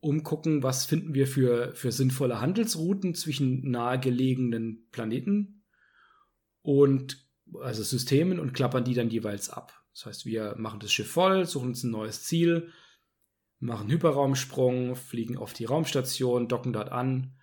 [0.01, 5.65] umgucken, was finden wir für, für sinnvolle Handelsrouten zwischen nahegelegenen Planeten
[6.63, 7.27] und
[7.61, 9.73] also Systemen und klappern die dann jeweils ab.
[9.93, 12.71] Das heißt, wir machen das Schiff voll, suchen uns ein neues Ziel,
[13.59, 17.37] machen Hyperraumsprung, fliegen auf die Raumstation, docken dort an,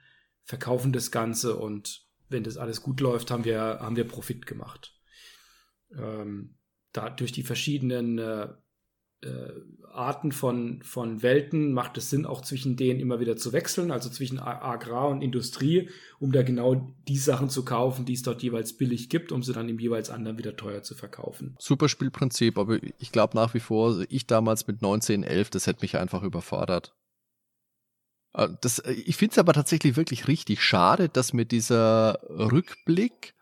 [0.43, 4.99] verkaufen das Ganze und wenn das alles gut läuft, haben wir, haben wir Profit gemacht.
[5.95, 6.57] Ähm,
[6.91, 8.47] da durch die verschiedenen äh,
[9.25, 9.53] äh,
[9.95, 14.09] Arten von, von Welten macht es Sinn, auch zwischen denen immer wieder zu wechseln, also
[14.09, 18.73] zwischen Agrar und Industrie, um da genau die Sachen zu kaufen, die es dort jeweils
[18.73, 21.55] billig gibt, um sie dann im jeweils anderen wieder teuer zu verkaufen.
[21.59, 25.81] Super Spielprinzip, aber ich glaube nach wie vor, ich damals mit 19, 11, das hätte
[25.81, 26.93] mich einfach überfordert.
[28.33, 33.33] Äh, das, äh, ich finde es aber tatsächlich wirklich richtig schade, dass mir dieser Rückblick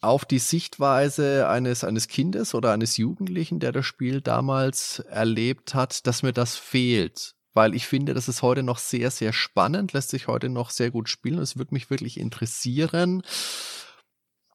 [0.00, 6.06] auf die Sichtweise eines, eines Kindes oder eines Jugendlichen, der das Spiel damals erlebt hat,
[6.06, 7.34] dass mir das fehlt.
[7.54, 10.90] Weil ich finde, das ist heute noch sehr, sehr spannend, lässt sich heute noch sehr
[10.90, 11.38] gut spielen.
[11.38, 13.22] Es würde mich wirklich interessieren,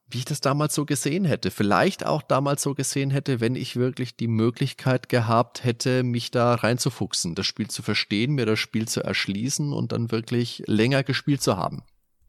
[0.07, 1.51] wie ich das damals so gesehen hätte.
[1.51, 6.55] Vielleicht auch damals so gesehen hätte, wenn ich wirklich die Möglichkeit gehabt hätte, mich da
[6.55, 11.41] reinzufuchsen, das Spiel zu verstehen, mir das Spiel zu erschließen und dann wirklich länger gespielt
[11.41, 11.83] zu haben.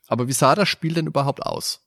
[0.08, 1.83] Aber wie sah das Spiel denn überhaupt aus?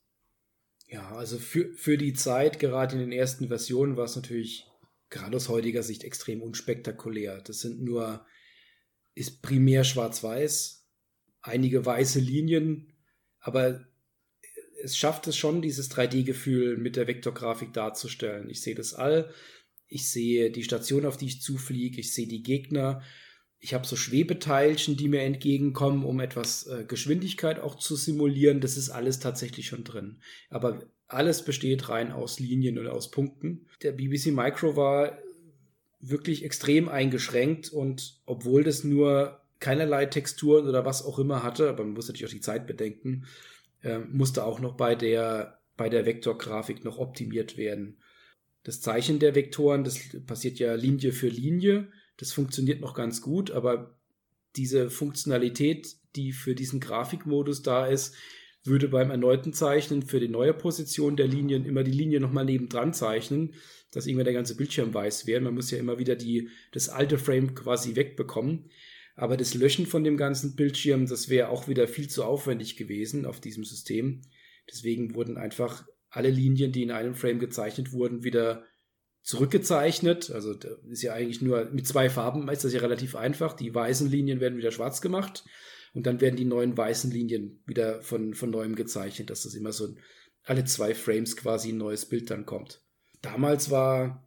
[0.88, 4.66] Ja, also für, für die Zeit, gerade in den ersten Versionen, war es natürlich
[5.10, 7.42] gerade aus heutiger Sicht extrem unspektakulär.
[7.42, 8.26] Das sind nur,
[9.14, 10.88] ist primär schwarz-weiß,
[11.42, 12.94] einige weiße Linien,
[13.40, 13.86] aber
[14.82, 18.50] es schafft es schon, dieses 3D-Gefühl mit der Vektorgrafik darzustellen.
[18.50, 19.34] Ich sehe das All,
[19.88, 23.02] ich sehe die Station, auf die ich zufliege, ich sehe die Gegner
[23.60, 28.62] ich habe so Schwebeteilchen, die mir entgegenkommen, um etwas äh, Geschwindigkeit auch zu simulieren.
[28.62, 30.22] Das ist alles tatsächlich schon drin.
[30.50, 33.66] Aber alles besteht rein aus Linien oder aus Punkten.
[33.82, 35.18] Der BBC Micro war
[36.00, 41.84] wirklich extrem eingeschränkt und obwohl das nur keinerlei Texturen oder was auch immer hatte, aber
[41.84, 43.26] man muss natürlich auch die Zeit bedenken,
[43.82, 47.98] äh, musste auch noch bei der, bei der Vektorgrafik noch optimiert werden.
[48.64, 51.88] Das Zeichen der Vektoren, das passiert ja Linie für Linie
[52.18, 53.98] das funktioniert noch ganz gut, aber
[54.56, 58.16] diese Funktionalität, die für diesen Grafikmodus da ist,
[58.64, 62.94] würde beim erneuten Zeichnen für die neue Position der Linien immer die Linie nochmal nebendran
[62.94, 63.54] zeichnen,
[63.92, 65.42] dass irgendwann der ganze Bildschirm weiß wäre.
[65.42, 68.70] Man muss ja immer wieder die, das alte Frame quasi wegbekommen.
[69.16, 73.26] Aber das Löschen von dem ganzen Bildschirm, das wäre auch wieder viel zu aufwendig gewesen
[73.26, 74.22] auf diesem System.
[74.70, 78.66] Deswegen wurden einfach alle Linien, die in einem Frame gezeichnet wurden, wieder
[79.28, 80.32] zurückgezeichnet.
[80.32, 80.56] Also
[80.90, 83.54] ist ja eigentlich nur mit zwei Farben ist das ja relativ einfach.
[83.54, 85.44] Die weißen Linien werden wieder schwarz gemacht
[85.94, 89.74] und dann werden die neuen weißen Linien wieder von, von neuem gezeichnet, dass das immer
[89.74, 89.94] so
[90.44, 92.82] alle zwei Frames quasi ein neues Bild dann kommt.
[93.22, 94.26] Damals war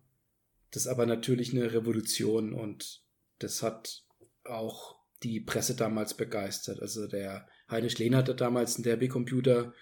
[0.70, 3.02] das aber natürlich eine Revolution und
[3.38, 4.02] das hat
[4.44, 6.78] auch die Presse damals begeistert.
[6.82, 9.72] Also der Heinrich Lehn hatte damals einen Derby-Computer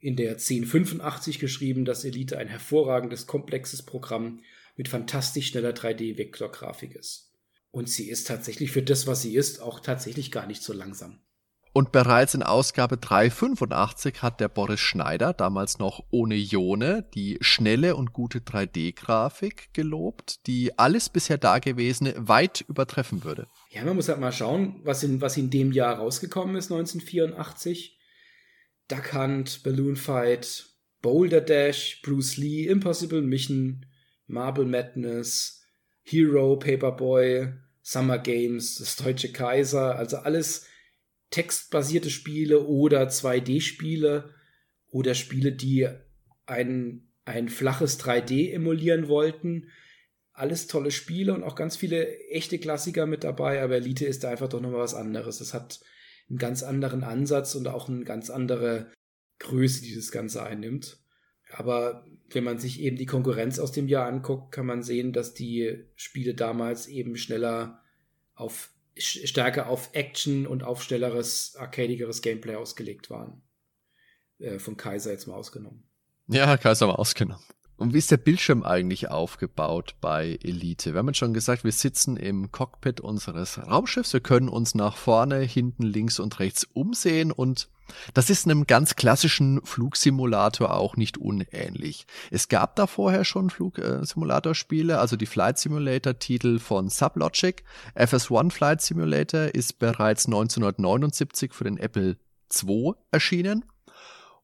[0.00, 4.42] in der 1085 geschrieben, dass Elite ein hervorragendes, komplexes Programm
[4.76, 7.32] mit fantastisch schneller 3D-Vektorgrafik ist.
[7.70, 11.20] Und sie ist tatsächlich für das, was sie ist, auch tatsächlich gar nicht so langsam.
[11.76, 17.96] Und bereits in Ausgabe 385 hat der Boris Schneider, damals noch ohne Ione, die schnelle
[17.96, 23.46] und gute 3D-Grafik gelobt, die alles bisher Dagewesene weit übertreffen würde.
[23.68, 27.98] Ja, man muss halt mal schauen, was in, was in dem Jahr rausgekommen ist, 1984.
[28.88, 30.64] Duck Hunt, Balloon Fight,
[31.02, 33.85] Boulder Dash, Bruce Lee, Impossible Mission,
[34.26, 35.62] Marble Madness,
[36.02, 37.52] Hero, Paperboy,
[37.82, 40.66] Summer Games, das Deutsche Kaiser, also alles
[41.30, 44.34] textbasierte Spiele oder 2D-Spiele
[44.88, 45.88] oder Spiele, die
[46.46, 49.68] ein, ein flaches 3D emulieren wollten.
[50.32, 54.30] Alles tolle Spiele und auch ganz viele echte Klassiker mit dabei, aber Elite ist da
[54.30, 55.40] einfach doch nochmal was anderes.
[55.40, 55.80] Es hat
[56.28, 58.90] einen ganz anderen Ansatz und auch eine ganz andere
[59.38, 60.98] Größe, die das Ganze einnimmt.
[61.50, 65.34] Aber wenn man sich eben die Konkurrenz aus dem Jahr anguckt, kann man sehen, dass
[65.34, 67.82] die Spiele damals eben schneller
[68.34, 73.42] auf stärker auf Action und auf schnelleres, arcadigeres Gameplay ausgelegt waren.
[74.38, 75.84] Äh, von Kaiser jetzt mal ausgenommen.
[76.28, 77.44] Ja, Kaiser mal ausgenommen.
[77.76, 80.94] Und wie ist der Bildschirm eigentlich aufgebaut bei Elite?
[80.94, 84.14] Wir haben schon gesagt, wir sitzen im Cockpit unseres Raumschiffs.
[84.14, 87.68] Wir können uns nach vorne, hinten, links und rechts umsehen und
[88.14, 92.06] das ist einem ganz klassischen Flugsimulator auch nicht unähnlich.
[92.30, 97.64] Es gab da vorher schon Flugsimulatorspiele, also die Flight Simulator Titel von Sublogic.
[97.94, 102.16] FS1 Flight Simulator ist bereits 1979 für den Apple
[102.52, 103.64] II erschienen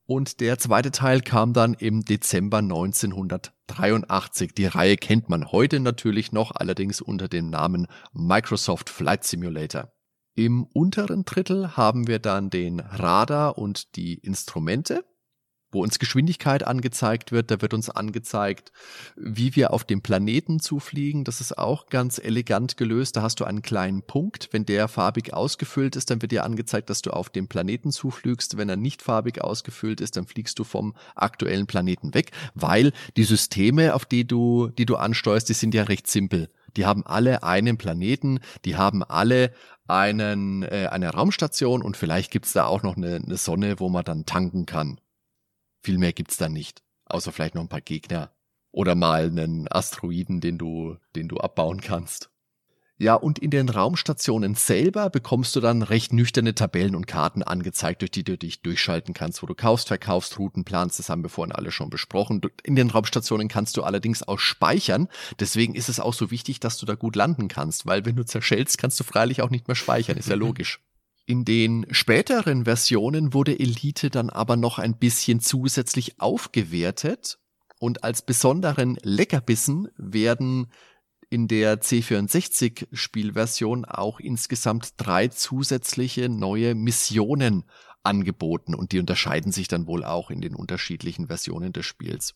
[0.07, 4.53] und der zweite Teil kam dann im Dezember 1983.
[4.55, 9.93] Die Reihe kennt man heute natürlich noch, allerdings unter dem Namen Microsoft Flight Simulator.
[10.35, 15.05] Im unteren Drittel haben wir dann den Radar und die Instrumente
[15.73, 17.51] wo uns Geschwindigkeit angezeigt wird.
[17.51, 18.73] Da wird uns angezeigt,
[19.17, 21.25] wie wir auf dem Planeten zufliegen.
[21.25, 23.17] Das ist auch ganz elegant gelöst.
[23.17, 24.51] Da hast du einen kleinen Punkt.
[24.53, 28.57] Wenn der farbig ausgefüllt ist, dann wird dir angezeigt, dass du auf dem Planeten zuflügst.
[28.57, 33.25] Wenn er nicht farbig ausgefüllt ist, dann fliegst du vom aktuellen Planeten weg, weil die
[33.25, 36.51] Systeme, auf die du, die du ansteuerst, die sind ja recht simpel.
[36.77, 39.53] Die haben alle einen Planeten, die haben alle
[39.93, 44.05] einen, äh, eine Raumstation und vielleicht gibt's da auch noch eine, eine Sonne, wo man
[44.05, 45.01] dann tanken kann.
[45.83, 46.83] Viel mehr gibt's da nicht.
[47.05, 48.33] Außer vielleicht noch ein paar Gegner.
[48.71, 52.32] Oder mal einen Asteroiden, den du, den du abbauen kannst.
[53.03, 58.01] Ja, und in den Raumstationen selber bekommst du dann recht nüchterne Tabellen und Karten angezeigt,
[58.01, 61.01] durch die du dich durchschalten kannst, wo du kaufst, verkaufst, Routen planst.
[61.01, 62.41] Das haben wir vorhin alle schon besprochen.
[62.63, 65.09] In den Raumstationen kannst du allerdings auch speichern.
[65.41, 68.25] Deswegen ist es auch so wichtig, dass du da gut landen kannst, weil wenn du
[68.25, 70.17] zerschellst, kannst du freilich auch nicht mehr speichern.
[70.17, 70.79] Ist ja logisch.
[71.27, 77.41] In den späteren Versionen wurde Elite dann aber noch ein bisschen zusätzlich aufgewertet
[77.81, 80.69] und als besonderen Leckerbissen werden
[81.33, 87.65] in der C64 Spielversion auch insgesamt drei zusätzliche neue Missionen
[88.03, 92.35] angeboten und die unterscheiden sich dann wohl auch in den unterschiedlichen Versionen des Spiels.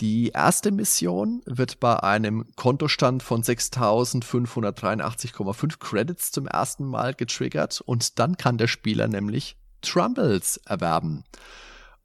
[0.00, 8.18] Die erste Mission wird bei einem Kontostand von 6.583,5 Credits zum ersten Mal getriggert und
[8.18, 11.24] dann kann der Spieler nämlich Trumbles erwerben.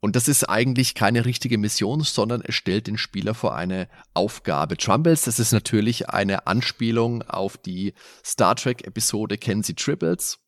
[0.00, 4.76] Und das ist eigentlich keine richtige Mission, sondern es stellt den Spieler vor eine Aufgabe.
[4.76, 7.92] Trumbles, das ist natürlich eine Anspielung auf die
[8.24, 10.38] Star Trek Episode Kennen Sie Tribbles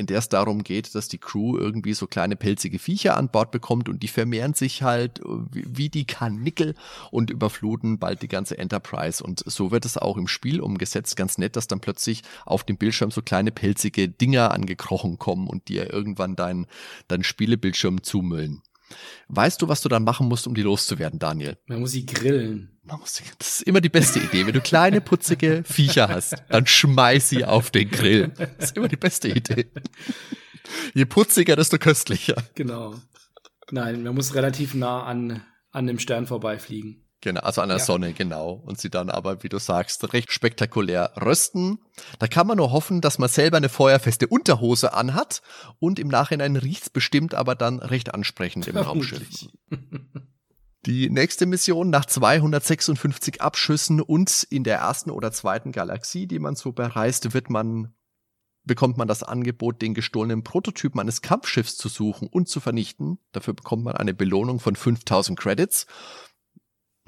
[0.00, 3.50] in der es darum geht, dass die Crew irgendwie so kleine pelzige Viecher an Bord
[3.50, 6.74] bekommt und die vermehren sich halt äh, wie die Karnickel
[7.10, 9.22] und überfluten bald die ganze Enterprise.
[9.22, 11.16] Und so wird es auch im Spiel umgesetzt.
[11.16, 15.68] Ganz nett, dass dann plötzlich auf dem Bildschirm so kleine pelzige Dinger angekrochen kommen und
[15.68, 16.66] dir irgendwann dein,
[17.08, 18.62] dein Spielebildschirm zumüllen.
[19.28, 21.56] Weißt du, was du dann machen musst, um die loszuwerden, Daniel?
[21.66, 22.78] Man muss sie grillen.
[22.82, 24.46] Man muss sie, das ist immer die beste Idee.
[24.46, 28.32] Wenn du kleine, putzige Viecher hast, dann schmeiß sie auf den Grill.
[28.58, 29.70] Das ist immer die beste Idee.
[30.94, 32.42] Je putziger, desto köstlicher.
[32.54, 32.94] Genau.
[33.70, 37.04] Nein, man muss relativ nah an, an dem Stern vorbeifliegen.
[37.22, 37.84] Genau, also an der ja.
[37.84, 38.52] Sonne, genau.
[38.64, 41.78] Und sie dann aber, wie du sagst, recht spektakulär rösten.
[42.18, 45.42] Da kann man nur hoffen, dass man selber eine feuerfeste Unterhose anhat
[45.78, 49.48] und im Nachhinein riecht's bestimmt aber dann recht ansprechend im Raumschiff.
[50.86, 56.56] Die nächste Mission nach 256 Abschüssen und in der ersten oder zweiten Galaxie, die man
[56.56, 57.92] so bereist, wird man
[58.64, 63.18] bekommt man das Angebot, den gestohlenen Prototypen eines Kampfschiffs zu suchen und zu vernichten.
[63.32, 65.86] Dafür bekommt man eine Belohnung von 5000 Credits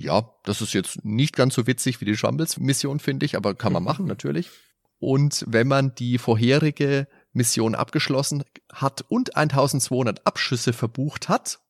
[0.03, 3.73] ja, das ist jetzt nicht ganz so witzig wie die Shambles-Mission, finde ich, aber kann
[3.73, 4.51] man machen natürlich.
[4.99, 11.61] Und wenn man die vorherige Mission abgeschlossen hat und 1200 Abschüsse verbucht hat,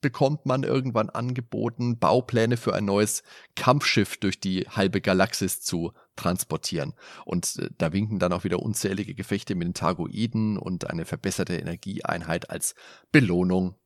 [0.00, 3.22] bekommt man irgendwann angeboten, Baupläne für ein neues
[3.54, 6.92] Kampfschiff durch die halbe Galaxis zu transportieren.
[7.24, 11.56] Und äh, da winken dann auch wieder unzählige Gefechte mit den Targoiden und eine verbesserte
[11.56, 12.74] Energieeinheit als
[13.12, 13.76] Belohnung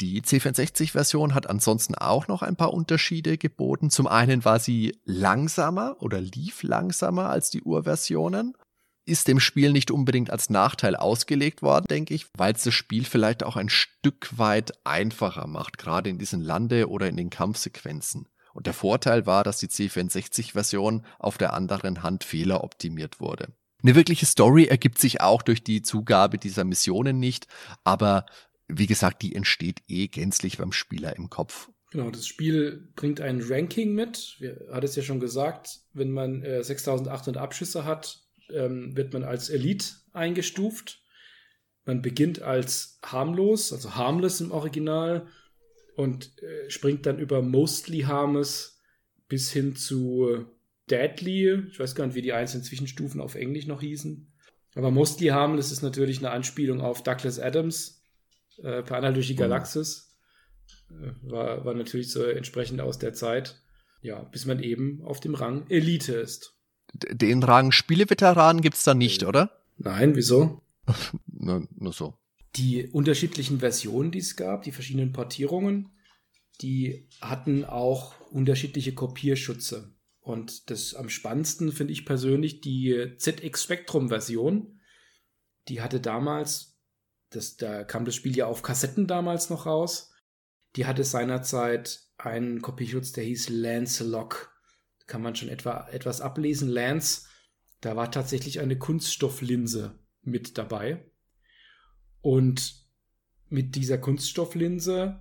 [0.00, 3.90] die C64-Version hat ansonsten auch noch ein paar Unterschiede geboten.
[3.90, 8.56] Zum einen war sie langsamer oder lief langsamer als die Urversionen.
[9.06, 13.04] Ist dem Spiel nicht unbedingt als Nachteil ausgelegt worden, denke ich, weil es das Spiel
[13.04, 18.28] vielleicht auch ein Stück weit einfacher macht, gerade in diesen Lande- oder in den Kampfsequenzen.
[18.54, 23.52] Und der Vorteil war, dass die C64-Version auf der anderen Hand fehleroptimiert wurde.
[23.82, 27.46] Eine wirkliche Story ergibt sich auch durch die Zugabe dieser Missionen nicht,
[27.84, 28.24] aber
[28.68, 31.70] wie gesagt, die entsteht eh gänzlich beim Spieler im Kopf.
[31.90, 34.36] Genau, das Spiel bringt ein Ranking mit.
[34.40, 39.22] Wir hat es ja schon gesagt, wenn man äh, 6800 Abschüsse hat, ähm, wird man
[39.22, 41.02] als Elite eingestuft.
[41.84, 45.28] Man beginnt als harmlos, also harmless im Original
[45.96, 48.80] und äh, springt dann über mostly harmless
[49.28, 50.46] bis hin zu
[50.90, 51.68] deadly.
[51.70, 54.32] Ich weiß gar nicht, wie die einzelnen Zwischenstufen auf Englisch noch hießen.
[54.74, 57.93] Aber mostly harmless ist natürlich eine Anspielung auf Douglas Adams,
[58.62, 59.38] äh, per Anhalt durch die mhm.
[59.38, 60.16] Galaxis.
[60.90, 63.60] Äh, war, war natürlich so entsprechend aus der Zeit.
[64.00, 66.54] Ja, bis man eben auf dem Rang Elite ist.
[66.92, 69.50] Den Rang Spieleveteran gibt es da nicht, äh, oder?
[69.78, 70.62] Nein, wieso?
[71.26, 72.14] nur, nur so.
[72.56, 75.90] Die unterschiedlichen Versionen, die es gab, die verschiedenen Portierungen,
[76.60, 79.94] die hatten auch unterschiedliche Kopierschutze.
[80.20, 84.80] Und das am spannendsten finde ich persönlich die ZX Spectrum Version.
[85.68, 86.73] Die hatte damals,
[87.34, 90.12] das, da kam das Spiel ja auf Kassetten damals noch raus.
[90.76, 94.52] Die hatte seinerzeit einen Kopierschutz, der hieß Lance Lock.
[95.06, 96.68] Kann man schon etwa etwas ablesen.
[96.68, 97.26] Lance,
[97.80, 101.10] da war tatsächlich eine Kunststofflinse mit dabei.
[102.20, 102.82] Und
[103.48, 105.20] mit dieser Kunststofflinse,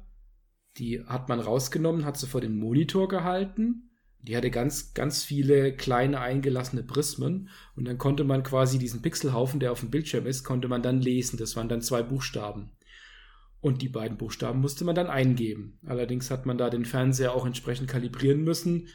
[0.77, 3.91] die hat man rausgenommen, hat sie vor den Monitor gehalten.
[4.23, 9.59] Die hatte ganz, ganz viele kleine eingelassene Prismen und dann konnte man quasi diesen Pixelhaufen,
[9.59, 11.37] der auf dem Bildschirm ist, konnte man dann lesen.
[11.37, 12.71] Das waren dann zwei Buchstaben.
[13.59, 15.77] Und die beiden Buchstaben musste man dann eingeben.
[15.85, 18.87] Allerdings hat man da den Fernseher auch entsprechend kalibrieren müssen.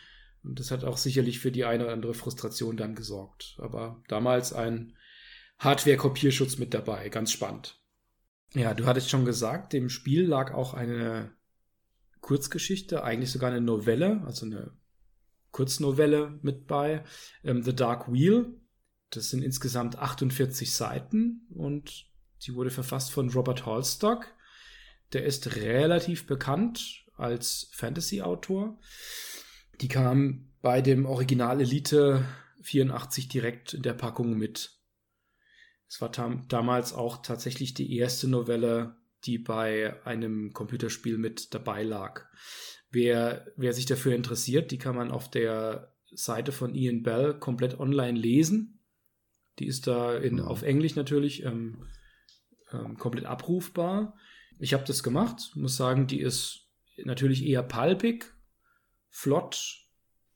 [0.43, 3.57] Und das hat auch sicherlich für die eine oder andere Frustration dann gesorgt.
[3.61, 4.97] Aber damals ein
[5.59, 7.09] Hardware-Kopierschutz mit dabei.
[7.11, 7.81] Ganz spannend.
[8.55, 11.33] Ja, du hattest schon gesagt, dem Spiel lag auch eine
[12.21, 14.73] Kurzgeschichte, eigentlich sogar eine Novelle, also eine
[15.51, 17.05] Kurznovelle mit bei.
[17.45, 18.61] Ähm, The Dark Wheel.
[19.11, 22.07] Das sind insgesamt 48 Seiten und
[22.47, 24.27] die wurde verfasst von Robert Hallstock.
[25.13, 28.79] Der ist relativ bekannt als Fantasy-Autor.
[29.81, 32.25] Die kam bei dem Original Elite
[32.63, 34.79] 84 direkt in der Packung mit.
[35.89, 41.83] Es war tam damals auch tatsächlich die erste Novelle, die bei einem Computerspiel mit dabei
[41.83, 42.27] lag.
[42.91, 47.79] Wer, wer sich dafür interessiert, die kann man auf der Seite von Ian Bell komplett
[47.79, 48.81] online lesen.
[49.59, 50.45] Die ist da in, ja.
[50.45, 51.85] auf Englisch natürlich ähm,
[52.73, 54.17] ähm, komplett abrufbar.
[54.59, 56.69] Ich habe das gemacht, muss sagen, die ist
[57.05, 58.33] natürlich eher palpig,
[59.09, 59.87] flott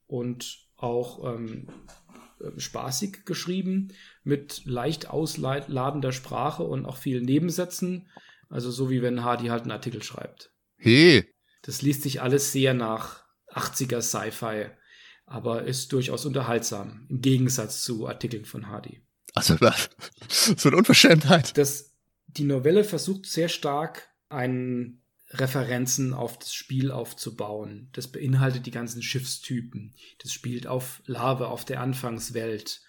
[0.07, 1.67] und auch ähm,
[2.39, 3.89] äh, spaßig geschrieben,
[4.23, 8.09] mit leicht ausladender Sprache und auch vielen Nebensätzen.
[8.49, 10.53] Also so wie wenn Hardy halt einen Artikel schreibt.
[10.77, 11.32] Hey.
[11.63, 14.67] Das liest sich alles sehr nach 80er Sci-Fi,
[15.25, 19.01] aber ist durchaus unterhaltsam, im Gegensatz zu Artikeln von Hardy.
[19.33, 19.89] Also das,
[20.57, 21.57] so eine Unverschämtheit.
[21.57, 21.93] Das,
[22.27, 27.89] die Novelle versucht sehr stark, einen Referenzen auf das Spiel aufzubauen.
[27.93, 29.95] Das beinhaltet die ganzen Schiffstypen.
[30.19, 32.81] Das spielt auf Lava, auf der Anfangswelt.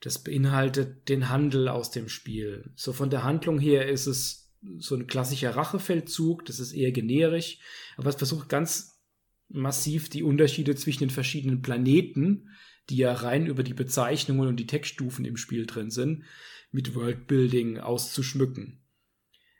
[0.00, 2.70] Das beinhaltet den Handel aus dem Spiel.
[2.74, 4.47] So von der Handlung her ist es
[4.78, 6.44] so ein klassischer Rachefeldzug.
[6.46, 7.58] Das ist eher generisch.
[7.96, 9.00] Aber es versucht ganz
[9.48, 12.50] massiv die Unterschiede zwischen den verschiedenen Planeten,
[12.90, 16.24] die ja rein über die Bezeichnungen und die Textstufen im Spiel drin sind,
[16.70, 18.80] mit Worldbuilding auszuschmücken.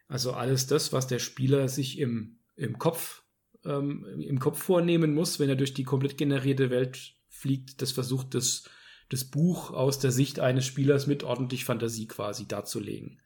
[0.08, 3.22] Also alles das, was der Spieler sich im, im Kopf
[3.64, 8.34] ähm, im Kopf vornehmen muss, wenn er durch die komplett generierte Welt fliegt, das versucht
[8.34, 8.64] das,
[9.08, 13.20] das Buch aus der Sicht eines Spielers mit ordentlich Fantasie quasi darzulegen.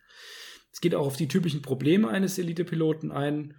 [0.73, 3.55] Es geht auch auf die typischen Probleme eines Elite-Piloten ein,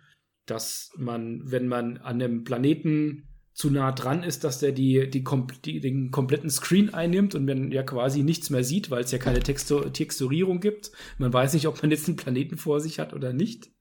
[0.46, 5.24] dass man, wenn man an einem Planeten zu nah dran ist, dass der die, die,
[5.64, 9.20] die, den kompletten Screen einnimmt und man ja quasi nichts mehr sieht, weil es ja
[9.20, 10.92] keine Textur Texturierung gibt.
[11.20, 13.72] Man weiß nicht, ob man jetzt einen Planeten vor sich hat oder nicht.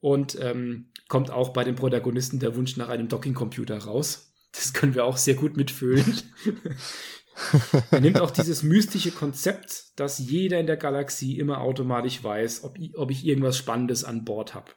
[0.00, 4.34] Und ähm, kommt auch bei den Protagonisten der Wunsch nach einem Docking-Computer raus.
[4.52, 6.04] Das können wir auch sehr gut mitfühlen.
[7.90, 12.78] Er nimmt auch dieses mystische Konzept, dass jeder in der Galaxie immer automatisch weiß, ob
[12.78, 14.72] ich, ob ich irgendwas Spannendes an Bord habe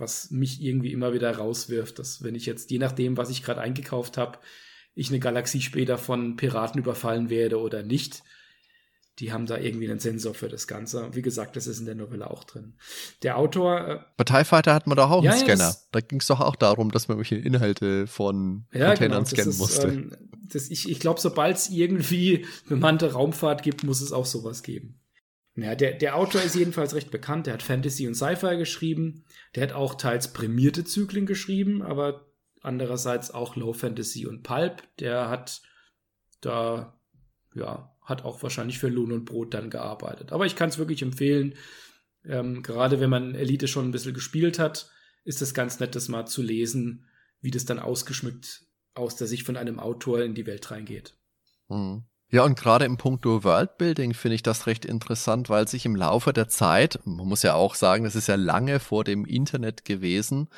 [0.00, 3.60] was mich irgendwie immer wieder rauswirft, dass wenn ich jetzt, je nachdem, was ich gerade
[3.60, 4.38] eingekauft habe,
[4.94, 8.22] ich eine Galaxie später von Piraten überfallen werde oder nicht.
[9.18, 11.10] Die haben da irgendwie einen Sensor für das Ganze.
[11.12, 12.74] Wie gesagt, das ist in der Novelle auch drin.
[13.22, 13.88] Der Autor.
[13.88, 15.70] Äh, Bei TIE Fighter hat man doch auch ja, einen Scanner.
[15.70, 19.26] Ja, da ging es doch auch darum, dass man welche Inhalte von ja, Containern genau,
[19.26, 19.88] scannen ist, musste.
[19.88, 24.62] Ähm, das, ich ich glaube, sobald es irgendwie bemannte Raumfahrt gibt, muss es auch sowas
[24.62, 25.00] geben.
[25.56, 27.46] Ja, der, der Autor ist jedenfalls recht bekannt.
[27.46, 29.24] Der hat Fantasy und Sci-Fi geschrieben.
[29.54, 32.32] Der hat auch teils prämierte Zyklen geschrieben, aber
[32.62, 34.82] andererseits auch Low Fantasy und Pulp.
[34.98, 35.62] Der hat
[36.40, 36.98] da,
[37.54, 40.32] ja, hat auch wahrscheinlich für Lohn und Brot dann gearbeitet.
[40.32, 41.54] Aber ich kann es wirklich empfehlen.
[42.24, 44.90] Ähm, gerade wenn man Elite schon ein bisschen gespielt hat,
[45.24, 47.06] ist es ganz nett, das mal zu lesen,
[47.40, 51.14] wie das dann ausgeschmückt aus der Sicht von einem Autor in die Welt reingeht.
[51.68, 52.04] Mhm.
[52.32, 56.32] Ja, und gerade im Punkto Worldbuilding finde ich das recht interessant, weil sich im Laufe
[56.32, 60.48] der Zeit, man muss ja auch sagen, das ist ja lange vor dem Internet gewesen,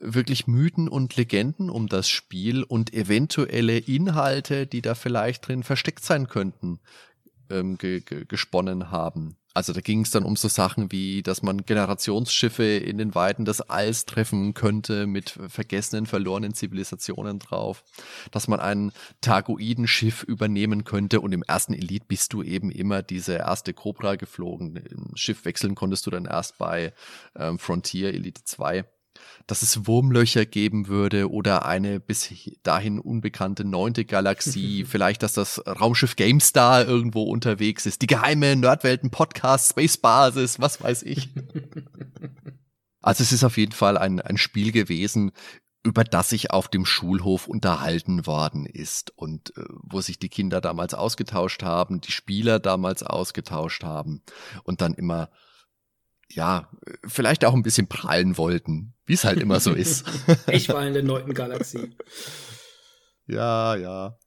[0.00, 6.04] wirklich Mythen und Legenden um das Spiel und eventuelle Inhalte, die da vielleicht drin versteckt
[6.04, 6.80] sein könnten,
[7.48, 9.36] ähm, ge ge gesponnen haben.
[9.54, 13.44] Also da ging es dann um so Sachen wie, dass man Generationsschiffe in den Weiten
[13.44, 17.84] des Alls treffen könnte mit vergessenen, verlorenen Zivilisationen drauf,
[18.30, 23.34] dass man ein Targoidenschiff übernehmen könnte und im ersten Elite bist du eben immer diese
[23.34, 24.76] erste Cobra geflogen.
[24.76, 26.92] Im Schiff wechseln konntest du dann erst bei
[27.36, 28.84] ähm, Frontier Elite 2
[29.46, 35.62] dass es Wurmlöcher geben würde oder eine bis dahin unbekannte neunte Galaxie, vielleicht, dass das
[35.66, 41.28] Raumschiff GameStar irgendwo unterwegs ist, die geheime Nerdwelten-Podcast, Space Basis, was weiß ich.
[43.04, 45.32] Also es ist auf jeden Fall ein, ein Spiel gewesen,
[45.82, 50.60] über das sich auf dem Schulhof unterhalten worden ist und äh, wo sich die Kinder
[50.60, 54.22] damals ausgetauscht haben, die Spieler damals ausgetauscht haben
[54.62, 55.30] und dann immer
[56.34, 56.70] ja,
[57.06, 60.04] vielleicht auch ein bisschen prallen wollten, wie es halt immer so ist.
[60.48, 61.96] ich war in der neunten Galaxie.
[63.26, 64.18] Ja, ja.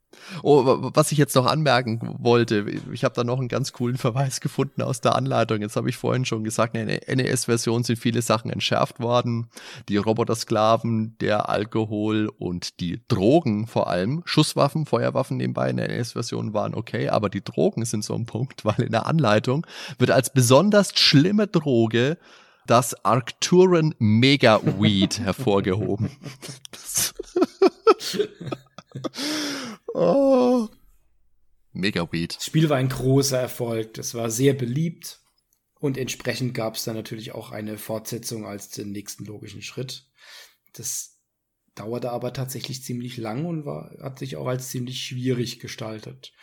[0.43, 4.41] Oh, was ich jetzt noch anmerken wollte, ich habe da noch einen ganz coolen Verweis
[4.41, 5.61] gefunden aus der Anleitung.
[5.61, 9.47] Jetzt habe ich vorhin schon gesagt, in der NES-Version sind viele Sachen entschärft worden.
[9.89, 14.21] Die Robotersklaven, der Alkohol und die Drogen vor allem.
[14.25, 18.65] Schusswaffen, Feuerwaffen nebenbei in der NES-Version waren okay, aber die Drogen sind so ein Punkt,
[18.65, 19.65] weil in der Anleitung
[19.97, 22.17] wird als besonders schlimme Droge
[22.67, 26.09] das Arcturan Mega Weed hervorgehoben.
[29.93, 30.67] oh.
[31.73, 32.37] Mega Weed.
[32.37, 33.93] Das Spiel war ein großer Erfolg.
[33.95, 35.19] Das war sehr beliebt.
[35.79, 40.07] Und entsprechend gab es dann natürlich auch eine Fortsetzung als den nächsten logischen Schritt.
[40.73, 41.19] Das
[41.75, 46.33] dauerte aber tatsächlich ziemlich lang und war, hat sich auch als ziemlich schwierig gestaltet.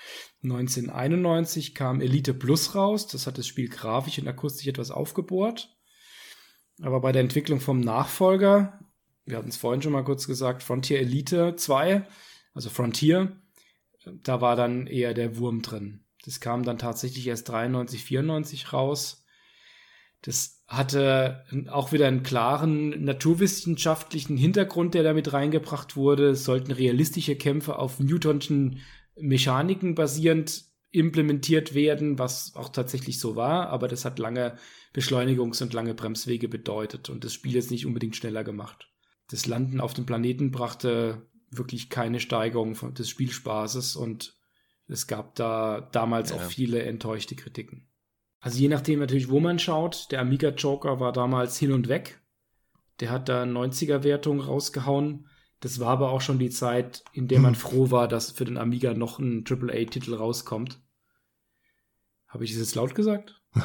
[0.44, 3.07] 1991 kam Elite Plus raus.
[3.07, 5.74] Das hat das Spiel grafisch und akustisch etwas aufgebohrt.
[6.82, 8.80] Aber bei der Entwicklung vom Nachfolger,
[9.24, 12.07] wir hatten es vorhin schon mal kurz gesagt, Frontier Elite 2,
[12.55, 13.36] also Frontier,
[14.05, 16.05] da war dann eher der Wurm drin.
[16.24, 19.24] Das kam dann tatsächlich erst 93, 94 raus.
[20.22, 26.30] Das hatte auch wieder einen klaren naturwissenschaftlichen Hintergrund, der damit reingebracht wurde.
[26.30, 28.80] Es sollten realistische Kämpfe auf Newtonschen
[29.16, 34.57] Mechaniken basierend implementiert werden, was auch tatsächlich so war, aber das hat lange
[34.94, 38.90] Beschleunigungs- und lange Bremswege bedeutet und das Spiel ist nicht unbedingt schneller gemacht.
[39.30, 44.36] Das Landen auf dem Planeten brachte wirklich keine Steigerung des Spielspaßes und
[44.88, 46.36] es gab da damals ja.
[46.36, 47.86] auch viele enttäuschte Kritiken.
[48.40, 52.20] Also je nachdem natürlich, wo man schaut, der Amiga Joker war damals hin und weg.
[53.00, 55.28] Der hat da 90er-Wertung rausgehauen.
[55.61, 58.59] Das war aber auch schon die Zeit, in der man froh war, dass für den
[58.59, 60.80] Amiga noch ein AAA-Titel rauskommt.
[62.26, 63.40] Habe ich das jetzt laut gesagt?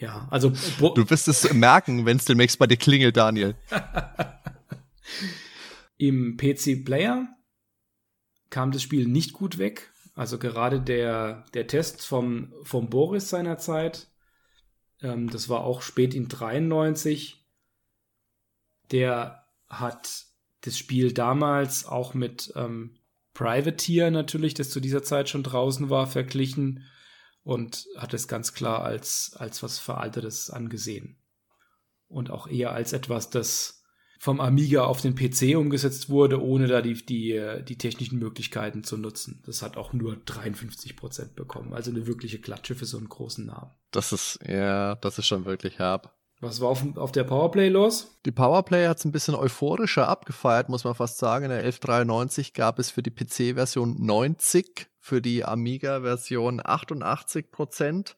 [0.00, 0.50] ja, also.
[0.50, 3.54] Du wirst es merken, wenn es demnächst bei dir klingelt, Daniel.
[6.00, 7.28] Im PC-Player
[8.48, 9.92] kam das Spiel nicht gut weg.
[10.14, 14.08] Also gerade der, der Test vom, vom Boris seinerzeit,
[15.02, 17.46] ähm, das war auch spät in 93,
[18.90, 20.24] der hat
[20.62, 22.96] das Spiel damals auch mit ähm,
[23.34, 26.86] Privateer natürlich, das zu dieser Zeit schon draußen war, verglichen
[27.42, 31.18] und hat es ganz klar als, als was Veraltetes angesehen.
[32.08, 33.79] Und auch eher als etwas, das
[34.22, 38.98] vom Amiga auf den PC umgesetzt wurde, ohne da die, die, die technischen Möglichkeiten zu
[38.98, 39.42] nutzen.
[39.46, 41.72] Das hat auch nur 53 Prozent bekommen.
[41.72, 43.70] Also eine wirkliche Klatsche für so einen großen Namen.
[43.92, 46.14] Das ist, ja, das ist schon wirklich herb.
[46.40, 48.18] Was war auf, auf der Powerplay los?
[48.26, 51.46] Die Powerplay hat es ein bisschen euphorischer abgefeiert, muss man fast sagen.
[51.46, 58.16] In der 1193 gab es für die PC-Version 90, für die Amiga-Version 88 Prozent.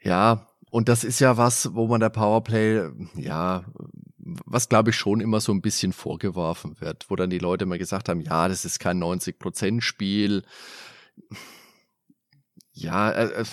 [0.00, 3.64] Ja, und das ist ja was, wo man der Powerplay, ja,
[4.44, 7.78] was glaube ich schon immer so ein bisschen vorgeworfen wird, wo dann die Leute mal
[7.78, 10.42] gesagt haben, ja, das ist kein 90%-Spiel.
[12.76, 13.44] Ja, äh, äh,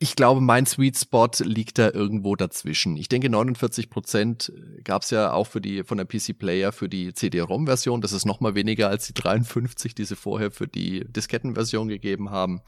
[0.00, 2.96] ich glaube, mein Sweet Spot liegt da irgendwo dazwischen.
[2.96, 4.52] Ich denke, 49 Prozent
[4.82, 8.00] gab es ja auch für die von der PC Player für die CD-ROM-Version.
[8.00, 12.30] Das ist noch mal weniger als die 53, die sie vorher für die Disketten-Version gegeben
[12.30, 12.60] haben.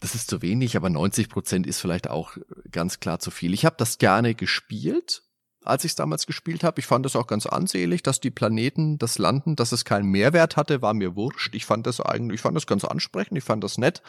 [0.00, 2.36] Das ist zu wenig, aber 90 Prozent ist vielleicht auch
[2.70, 3.52] ganz klar zu viel.
[3.52, 5.22] Ich habe das gerne gespielt
[5.66, 6.80] als ich es damals gespielt habe.
[6.80, 10.56] Ich fand das auch ganz ansehlich, dass die Planeten, das Landen, dass es keinen Mehrwert
[10.56, 11.54] hatte, war mir wurscht.
[11.54, 14.02] Ich fand das eigentlich, ich fand das ganz ansprechend, ich fand das nett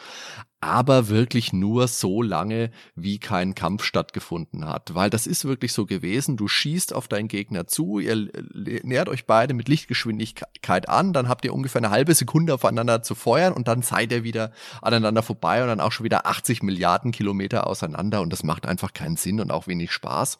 [0.60, 4.94] aber wirklich nur so lange, wie kein Kampf stattgefunden hat.
[4.94, 8.28] Weil das ist wirklich so gewesen, du schießt auf deinen Gegner zu, ihr
[8.82, 13.14] nähert euch beide mit Lichtgeschwindigkeit an, dann habt ihr ungefähr eine halbe Sekunde aufeinander zu
[13.14, 14.50] feuern und dann seid ihr wieder
[14.82, 18.92] aneinander vorbei und dann auch schon wieder 80 Milliarden Kilometer auseinander und das macht einfach
[18.92, 20.38] keinen Sinn und auch wenig Spaß.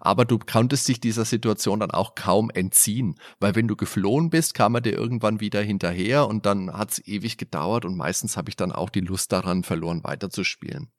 [0.00, 4.54] Aber du konntest dich dieser Situation dann auch kaum entziehen, weil wenn du geflohen bist,
[4.54, 8.56] kam er dir irgendwann wieder hinterher und dann hat's ewig gedauert und meistens habe ich
[8.56, 10.90] dann auch die Lust daran daran verloren, weiterzuspielen.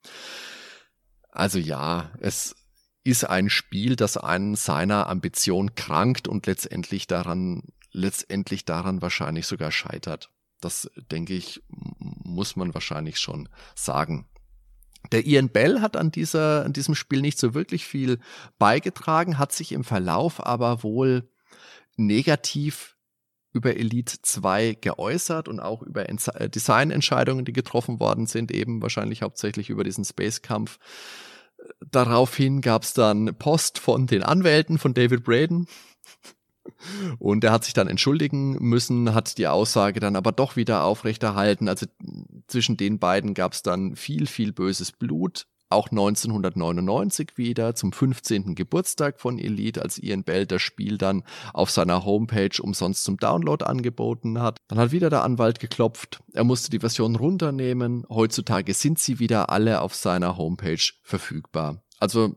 [1.30, 2.56] Also ja, es
[3.04, 9.70] ist ein Spiel, das einen seiner Ambition krankt und letztendlich daran, letztendlich daran wahrscheinlich sogar
[9.70, 10.30] scheitert.
[10.60, 14.26] Das denke ich, muss man wahrscheinlich schon sagen.
[15.12, 18.18] Der Ian Bell hat an dieser, an diesem Spiel nicht so wirklich viel
[18.58, 21.30] beigetragen, hat sich im Verlauf aber wohl
[21.96, 22.97] negativ
[23.52, 29.22] über Elite 2 geäußert und auch über äh, Designentscheidungen, die getroffen worden sind, eben wahrscheinlich
[29.22, 30.78] hauptsächlich über diesen Space-Kampf.
[31.80, 35.66] Daraufhin gab es dann Post von den Anwälten von David Braden.
[37.18, 41.68] Und er hat sich dann entschuldigen müssen, hat die Aussage dann aber doch wieder aufrechterhalten.
[41.68, 41.86] Also
[42.46, 48.54] zwischen den beiden gab es dann viel, viel böses Blut auch 1999 wieder zum 15.
[48.54, 53.64] Geburtstag von Elite, als Ian Bell das Spiel dann auf seiner Homepage umsonst zum Download
[53.64, 54.58] angeboten hat.
[54.68, 56.20] Dann hat wieder der Anwalt geklopft.
[56.32, 58.04] Er musste die Version runternehmen.
[58.08, 61.82] Heutzutage sind sie wieder alle auf seiner Homepage verfügbar.
[61.98, 62.36] Also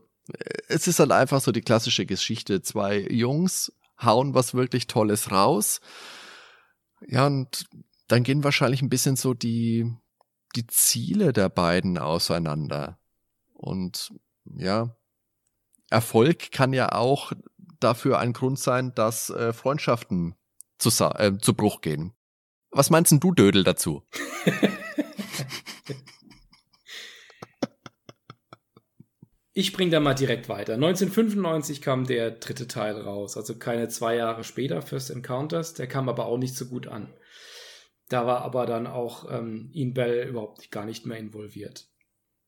[0.68, 2.62] es ist halt einfach so die klassische Geschichte.
[2.62, 5.80] Zwei Jungs hauen was wirklich Tolles raus.
[7.06, 7.64] Ja, und
[8.08, 9.90] dann gehen wahrscheinlich ein bisschen so die,
[10.54, 12.98] die Ziele der beiden auseinander.
[13.62, 14.12] Und
[14.56, 14.96] ja,
[15.88, 17.32] Erfolg kann ja auch
[17.78, 20.34] dafür ein Grund sein, dass äh, Freundschaften
[20.78, 22.12] zu, äh, zu Bruch gehen.
[22.70, 24.02] Was meinst denn du, Dödel, dazu?
[29.54, 30.72] Ich bring da mal direkt weiter.
[30.72, 35.74] 1995 kam der dritte Teil raus, also keine zwei Jahre später, First Encounters.
[35.74, 37.12] Der kam aber auch nicht so gut an.
[38.08, 41.91] Da war aber dann auch ähm, Ian Bell überhaupt gar nicht mehr involviert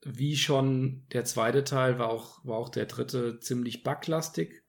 [0.04, 4.62] wie schon der zweite Teil war auch, war auch der dritte ziemlich buglastig.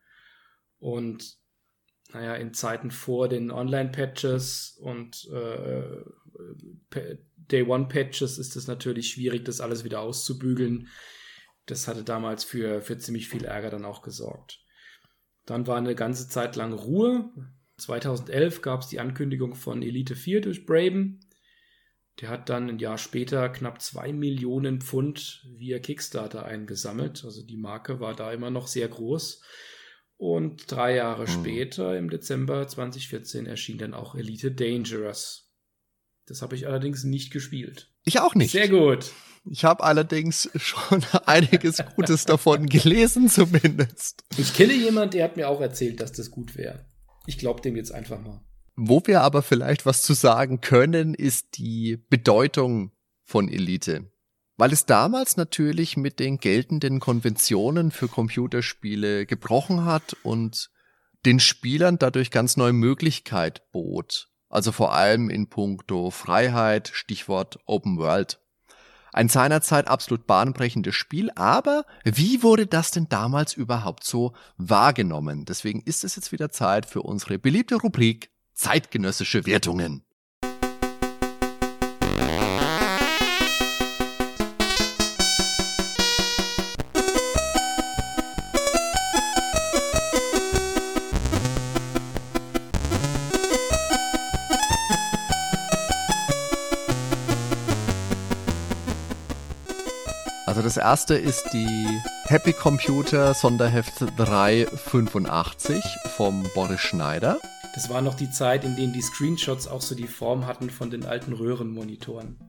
[0.80, 1.38] Und
[2.14, 6.04] naja, in Zeiten vor den Online-Patches und äh,
[7.52, 10.88] Day-One-Patches ist es natürlich schwierig, das alles wieder auszubügeln.
[11.66, 14.62] Das hatte damals für, für ziemlich viel Ärger dann auch gesorgt.
[15.46, 17.30] Dann war eine ganze Zeit lang Ruhe.
[17.78, 21.20] 2011 gab es die Ankündigung von Elite 4 durch Braben.
[22.22, 27.26] Der hat dann ein Jahr später knapp zwei Millionen Pfund via Kickstarter eingesammelt.
[27.26, 29.42] Also die Marke war da immer noch sehr groß.
[30.18, 31.34] Und drei Jahre hm.
[31.34, 35.52] später, im Dezember 2014, erschien dann auch Elite Dangerous.
[36.26, 37.92] Das habe ich allerdings nicht gespielt.
[38.06, 38.52] Ich auch nicht.
[38.52, 39.12] Sehr gut.
[39.44, 44.24] Ich habe allerdings schon einiges Gutes davon gelesen, zumindest.
[44.38, 46.86] Ich kenne jemanden, der hat mir auch erzählt, dass das gut wäre.
[47.28, 48.45] Ich glaube dem jetzt einfach mal.
[48.76, 52.92] Wo wir aber vielleicht was zu sagen können, ist die Bedeutung
[53.24, 54.12] von Elite.
[54.58, 60.70] Weil es damals natürlich mit den geltenden Konventionen für Computerspiele gebrochen hat und
[61.26, 64.30] den Spielern dadurch ganz neue Möglichkeit bot.
[64.50, 68.40] Also vor allem in puncto Freiheit, Stichwort Open World.
[69.12, 75.46] Ein seinerzeit absolut bahnbrechendes Spiel, aber wie wurde das denn damals überhaupt so wahrgenommen?
[75.46, 80.02] Deswegen ist es jetzt wieder Zeit für unsere beliebte Rubrik zeitgenössische Wertungen.
[100.48, 101.86] Also das erste ist die
[102.24, 105.84] Happy Computer Sonderheft 385
[106.16, 107.40] vom Boris Schneider.
[107.76, 110.90] Das war noch die Zeit, in denen die Screenshots auch so die Form hatten von
[110.90, 112.40] den alten Röhrenmonitoren.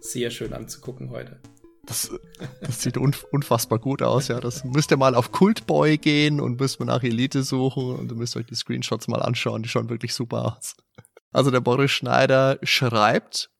[0.00, 1.38] Sehr schön anzugucken heute.
[1.84, 2.10] Das,
[2.62, 4.40] das sieht unfassbar gut aus, ja.
[4.40, 8.38] Das müsst ihr mal auf Cultboy gehen und müsst mal nach Elite suchen und müsst
[8.38, 9.62] euch die Screenshots mal anschauen.
[9.62, 10.74] Die schauen wirklich super aus.
[11.30, 13.50] Also der Boris Schneider schreibt,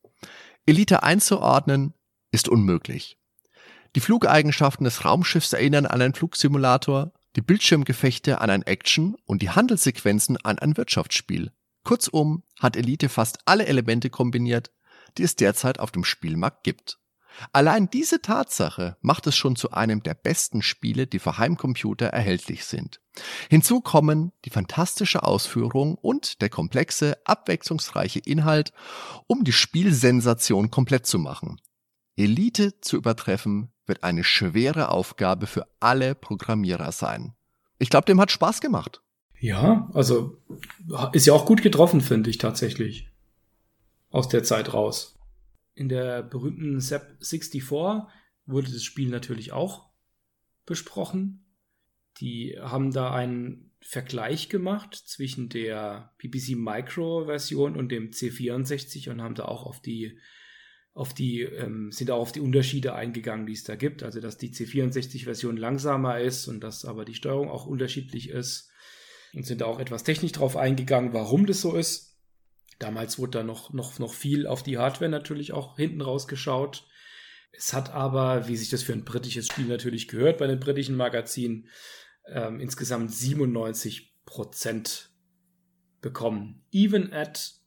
[0.64, 1.92] Elite einzuordnen
[2.32, 3.18] ist unmöglich.
[3.94, 9.50] Die Flugeigenschaften des Raumschiffs erinnern an einen Flugsimulator, die Bildschirmgefechte an ein Action- und die
[9.50, 11.52] Handelssequenzen an ein Wirtschaftsspiel.
[11.84, 14.70] Kurzum hat Elite fast alle Elemente kombiniert,
[15.16, 16.98] die es derzeit auf dem Spielmarkt gibt.
[17.52, 22.64] Allein diese Tatsache macht es schon zu einem der besten Spiele, die für Heimcomputer erhältlich
[22.64, 23.00] sind.
[23.48, 28.72] Hinzu kommen die fantastische Ausführung und der komplexe, abwechslungsreiche Inhalt,
[29.26, 31.60] um die Spielsensation komplett zu machen.
[32.20, 37.34] Elite zu übertreffen wird eine schwere Aufgabe für alle Programmierer sein.
[37.78, 39.02] Ich glaube, dem hat Spaß gemacht.
[39.38, 40.36] Ja, also
[41.12, 43.08] ist ja auch gut getroffen, finde ich tatsächlich.
[44.10, 45.18] Aus der Zeit raus.
[45.74, 47.70] In der berühmten SEP 64
[48.44, 49.88] wurde das Spiel natürlich auch
[50.66, 51.46] besprochen.
[52.18, 59.22] Die haben da einen Vergleich gemacht zwischen der BBC Micro Version und dem C64 und
[59.22, 60.18] haben da auch auf die
[60.92, 64.02] auf die ähm, sind auch auf die Unterschiede eingegangen, die es da gibt.
[64.02, 68.70] Also dass die C64 Version langsamer ist und dass aber die Steuerung auch unterschiedlich ist
[69.32, 72.18] und sind da auch etwas technisch drauf eingegangen, warum das so ist.
[72.78, 76.86] Damals wurde da noch, noch, noch viel auf die Hardware natürlich auch hinten rausgeschaut.
[77.52, 80.96] Es hat aber, wie sich das für ein britisches Spiel natürlich gehört bei den britischen
[80.96, 81.68] Magazinen,
[82.26, 85.10] ähm, insgesamt 97 Prozent
[86.00, 86.64] bekommen.
[86.72, 87.59] Even at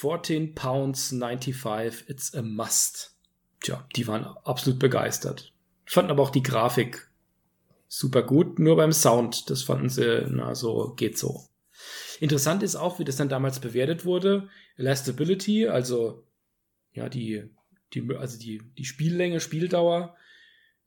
[0.00, 3.14] 14 pounds 95, it's a must.
[3.60, 5.52] Tja, die waren absolut begeistert.
[5.84, 7.08] Fanden aber auch die Grafik
[7.88, 11.44] super gut, nur beim Sound, das fanden sie, na so, geht so.
[12.20, 14.48] Interessant ist auch, wie das dann damals bewertet wurde.
[14.76, 16.24] Elastability, also
[16.92, 17.44] ja, die,
[17.92, 20.16] die, also die, die Spiellänge, Spieldauer,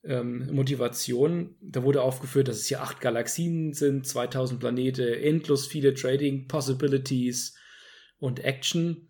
[0.04, 1.56] ähm, Motivation.
[1.62, 7.56] Da wurde aufgeführt, dass es hier acht Galaxien sind, 2000 Planete, endlos viele Trading Possibilities
[8.20, 9.10] und Action.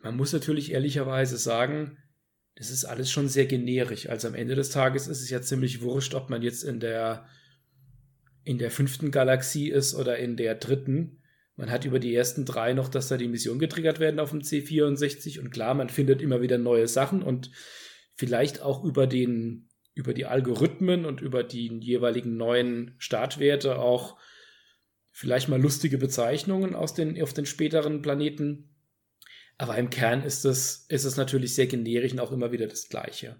[0.00, 1.98] Man muss natürlich ehrlicherweise sagen,
[2.56, 4.08] das ist alles schon sehr generisch.
[4.08, 7.26] Also am Ende des Tages ist es ja ziemlich wurscht, ob man jetzt in der
[8.44, 11.22] in der fünften Galaxie ist oder in der dritten.
[11.56, 14.40] Man hat über die ersten drei noch, dass da die Missionen getriggert werden auf dem
[14.40, 17.50] C64 und klar, man findet immer wieder neue Sachen und
[18.14, 24.18] vielleicht auch über den, über die Algorithmen und über die jeweiligen neuen Startwerte auch
[25.14, 28.68] vielleicht mal lustige Bezeichnungen aus den, auf den späteren Planeten.
[29.56, 32.88] Aber im Kern ist es, ist es natürlich sehr generisch und auch immer wieder das
[32.88, 33.36] Gleiche.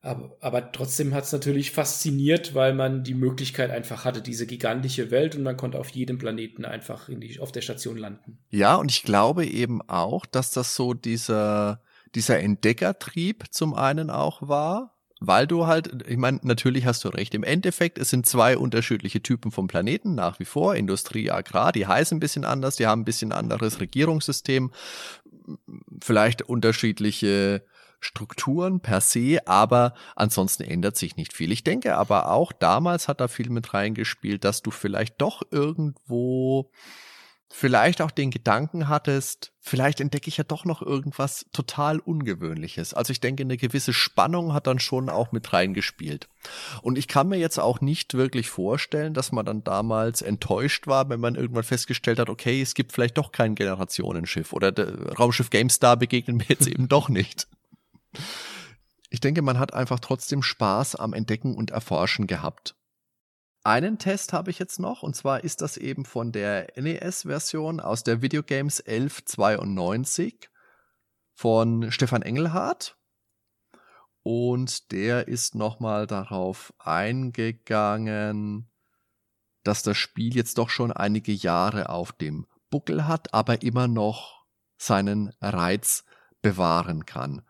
[0.00, 5.10] Aber, aber trotzdem hat es natürlich fasziniert, weil man die Möglichkeit einfach hatte, diese gigantische
[5.10, 8.38] Welt und man konnte auf jedem Planeten einfach in die, auf der Station landen.
[8.50, 11.82] Ja, und ich glaube eben auch, dass das so dieser,
[12.14, 17.34] dieser Entdeckertrieb zum einen auch war, weil du halt, ich meine, natürlich hast du recht.
[17.34, 21.86] Im Endeffekt, es sind zwei unterschiedliche Typen vom Planeten nach wie vor, Industrie, Agrar, die
[21.86, 24.72] heißen ein bisschen anders, die haben ein bisschen anderes Regierungssystem,
[26.02, 27.62] vielleicht unterschiedliche
[28.00, 31.52] Strukturen per se, aber ansonsten ändert sich nicht viel.
[31.52, 36.70] Ich denke aber auch, damals hat da viel mit reingespielt, dass du vielleicht doch irgendwo
[37.52, 42.94] vielleicht auch den Gedanken hattest, vielleicht entdecke ich ja doch noch irgendwas total Ungewöhnliches.
[42.94, 46.28] Also ich denke, eine gewisse Spannung hat dann schon auch mit reingespielt.
[46.80, 51.08] Und ich kann mir jetzt auch nicht wirklich vorstellen, dass man dann damals enttäuscht war,
[51.10, 55.50] wenn man irgendwann festgestellt hat, okay, es gibt vielleicht doch kein Generationenschiff oder der Raumschiff
[55.50, 57.48] GameStar begegnet mir jetzt eben doch nicht.
[59.10, 62.76] Ich denke, man hat einfach trotzdem Spaß am Entdecken und Erforschen gehabt.
[63.62, 68.02] Einen Test habe ich jetzt noch, und zwar ist das eben von der NES-Version aus
[68.02, 70.48] der Videogames 1192
[71.34, 72.96] von Stefan Engelhardt.
[74.22, 78.70] Und der ist nochmal darauf eingegangen,
[79.62, 84.46] dass das Spiel jetzt doch schon einige Jahre auf dem Buckel hat, aber immer noch
[84.78, 86.04] seinen Reiz
[86.40, 87.42] bewahren kann.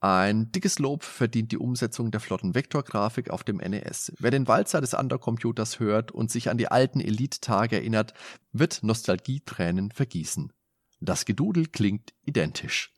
[0.00, 4.12] Ein dickes Lob verdient die Umsetzung der flotten Vektorgrafik auf dem NES.
[4.18, 8.14] Wer den Walzer des Undercomputers hört und sich an die alten Elite-Tage erinnert,
[8.52, 10.54] wird Nostalgietränen vergießen.
[11.00, 12.94] Das Gedudel klingt identisch.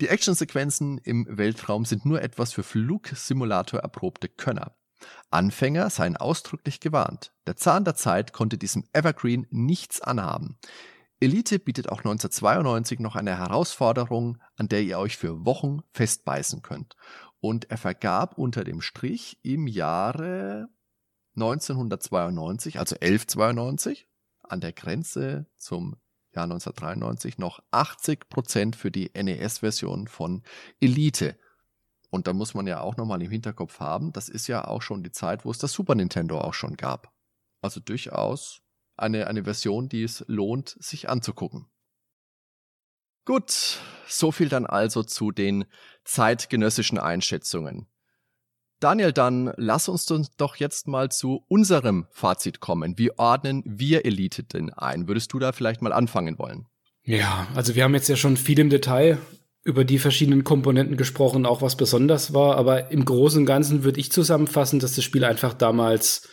[0.00, 4.76] Die Actionsequenzen im Weltraum sind nur etwas für Flugsimulator erprobte Könner.
[5.30, 7.32] Anfänger seien ausdrücklich gewarnt.
[7.46, 10.58] Der Zahn der Zeit konnte diesem Evergreen nichts anhaben.
[11.18, 16.96] Elite bietet auch 1992 noch eine Herausforderung, an der ihr euch für Wochen festbeißen könnt.
[17.40, 20.68] Und er vergab unter dem Strich im Jahre
[21.36, 24.08] 1992, also 1192,
[24.42, 25.96] an der Grenze zum
[26.34, 30.42] Jahr 1993 noch 80 Prozent für die NES-Version von
[30.80, 31.38] Elite.
[32.10, 35.02] Und da muss man ja auch nochmal im Hinterkopf haben, das ist ja auch schon
[35.02, 37.12] die Zeit, wo es das Super Nintendo auch schon gab.
[37.62, 38.62] Also durchaus
[38.96, 41.66] eine, eine Version, die es lohnt, sich anzugucken.
[43.24, 45.64] Gut, so viel dann also zu den
[46.04, 47.88] zeitgenössischen Einschätzungen.
[48.78, 50.06] Daniel, dann lass uns
[50.36, 52.98] doch jetzt mal zu unserem Fazit kommen.
[52.98, 55.08] Wie ordnen wir Elite denn ein?
[55.08, 56.66] Würdest du da vielleicht mal anfangen wollen?
[57.02, 59.18] Ja, also wir haben jetzt ja schon viel im Detail
[59.64, 62.56] über die verschiedenen Komponenten gesprochen, auch was besonders war.
[62.56, 66.28] Aber im Großen und Ganzen würde ich zusammenfassen, dass das Spiel einfach damals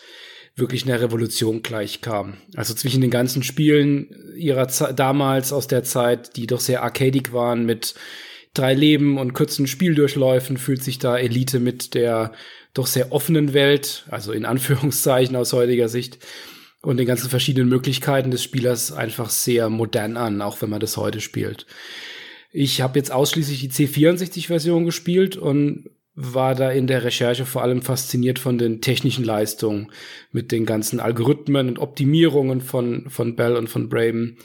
[0.56, 2.36] wirklich einer Revolution gleichkam.
[2.56, 7.34] Also zwischen den ganzen Spielen ihrer Ze damals aus der Zeit, die doch sehr arcadig
[7.34, 7.96] waren mit
[8.54, 12.34] drei Leben und kurzen Spieldurchläufen, fühlt sich da Elite mit der
[12.74, 16.20] doch sehr offenen Welt, also in Anführungszeichen aus heutiger Sicht,
[16.82, 20.98] und den ganzen verschiedenen Möglichkeiten des Spielers einfach sehr modern an, auch wenn man das
[20.98, 21.66] heute spielt.
[22.52, 27.82] Ich habe jetzt ausschließlich die C64-Version gespielt und war da in der Recherche vor allem
[27.82, 29.92] fasziniert von den technischen Leistungen
[30.32, 34.38] mit den ganzen Algorithmen und Optimierungen von, von Bell und von Braben,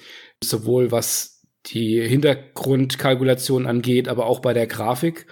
[0.43, 5.27] sowohl was die Hintergrundkalkulation angeht, aber auch bei der Grafik.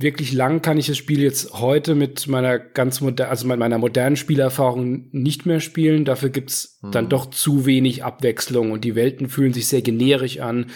[0.00, 3.78] Wirklich lang kann ich das Spiel jetzt heute mit meiner ganz moder also mit meiner
[3.78, 6.04] modernen Spielerfahrung nicht mehr spielen.
[6.04, 6.92] Dafür gibt's mhm.
[6.92, 10.66] dann doch zu wenig Abwechslung und die Welten fühlen sich sehr generisch an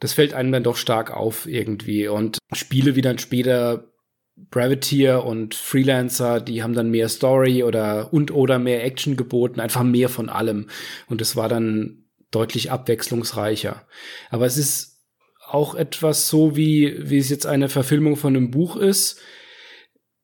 [0.00, 2.08] das fällt einem dann doch stark auf irgendwie.
[2.08, 3.84] Und Spiele wie dann später
[4.50, 9.82] Privateer und Freelancer, die haben dann mehr Story oder und oder mehr Action geboten, einfach
[9.82, 10.68] mehr von allem.
[11.08, 13.86] Und es war dann deutlich abwechslungsreicher.
[14.30, 15.00] Aber es ist
[15.46, 19.20] auch etwas so, wie, wie es jetzt eine Verfilmung von einem Buch ist.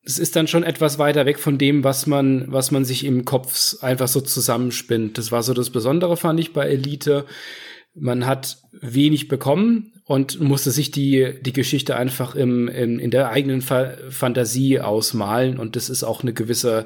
[0.03, 3.25] Es ist dann schon etwas weiter weg von dem, was man, was man sich im
[3.25, 5.17] Kopf einfach so zusammenspinnt.
[5.17, 7.25] Das war so das Besondere, fand ich bei Elite
[7.99, 13.29] man hat wenig bekommen und musste sich die, die Geschichte einfach im, im, in der
[13.29, 15.59] eigenen Fa Fantasie ausmalen.
[15.59, 16.85] Und das ist auch eine gewisse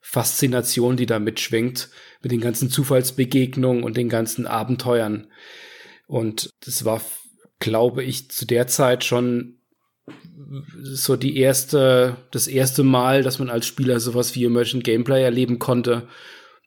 [0.00, 1.90] Faszination, die da mitschwingt,
[2.22, 5.28] mit den ganzen Zufallsbegegnungen und den ganzen Abenteuern.
[6.06, 7.02] Und das war,
[7.58, 9.58] glaube ich, zu der Zeit schon
[10.82, 15.58] so die erste, das erste Mal, dass man als Spieler sowas wie Emergent Gameplay erleben
[15.58, 16.08] konnte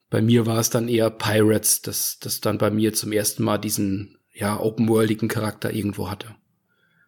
[0.10, 3.57] bei mir war es dann eher Pirates, das, das dann bei mir zum ersten Mal
[3.57, 6.36] diesen, ja, open-worldigen Charakter irgendwo hatte.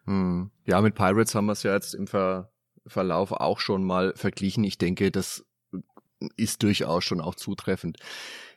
[0.04, 0.50] Hm.
[0.66, 2.48] Ja, mit Pirates haben wir es ja jetzt im Ver
[2.84, 4.64] Verlauf auch schon mal verglichen.
[4.64, 5.44] Ich denke, das
[6.36, 7.98] ist durchaus schon auch zutreffend.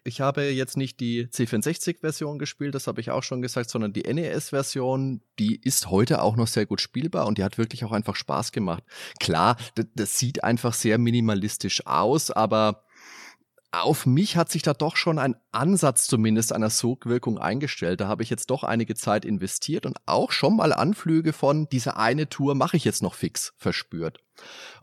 [0.04, 4.04] Ich habe jetzt nicht die C64-Version gespielt, das habe ich auch schon gesagt, sondern die
[4.04, 8.16] NES-Version, die ist heute auch noch sehr gut spielbar und die hat wirklich auch einfach
[8.16, 8.84] Spaß gemacht.
[9.20, 12.85] Klar, das, das sieht einfach sehr minimalistisch aus, aber
[13.72, 18.00] auf mich hat sich da doch schon ein Ansatz zumindest einer Sogwirkung eingestellt.
[18.02, 21.98] Da habe ich jetzt doch einige Zeit investiert und auch schon mal Anflüge von dieser
[21.98, 24.20] eine Tour mache ich jetzt noch fix verspürt.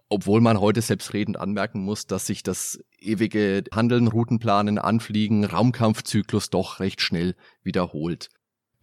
[0.09, 6.81] Obwohl man heute selbstredend anmerken muss, dass sich das ewige Handeln, Routenplanen, Anfliegen, Raumkampfzyklus doch
[6.81, 8.29] recht schnell wiederholt.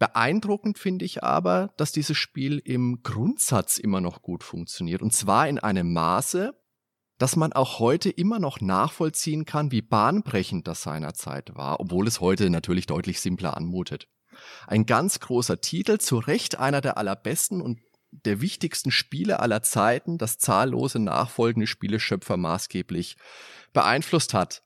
[0.00, 5.02] Beeindruckend finde ich aber, dass dieses Spiel im Grundsatz immer noch gut funktioniert.
[5.02, 6.54] Und zwar in einem Maße,
[7.20, 12.20] dass man auch heute immer noch nachvollziehen kann, wie bahnbrechend das seinerzeit war, obwohl es
[12.20, 14.08] heute natürlich deutlich simpler anmutet.
[14.66, 17.78] Ein ganz großer Titel, zu Recht einer der allerbesten und
[18.10, 23.18] der wichtigsten Spiele aller Zeiten, das zahllose nachfolgende Spieleschöpfer maßgeblich
[23.74, 24.62] beeinflusst hat.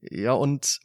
[0.00, 0.78] Ja, und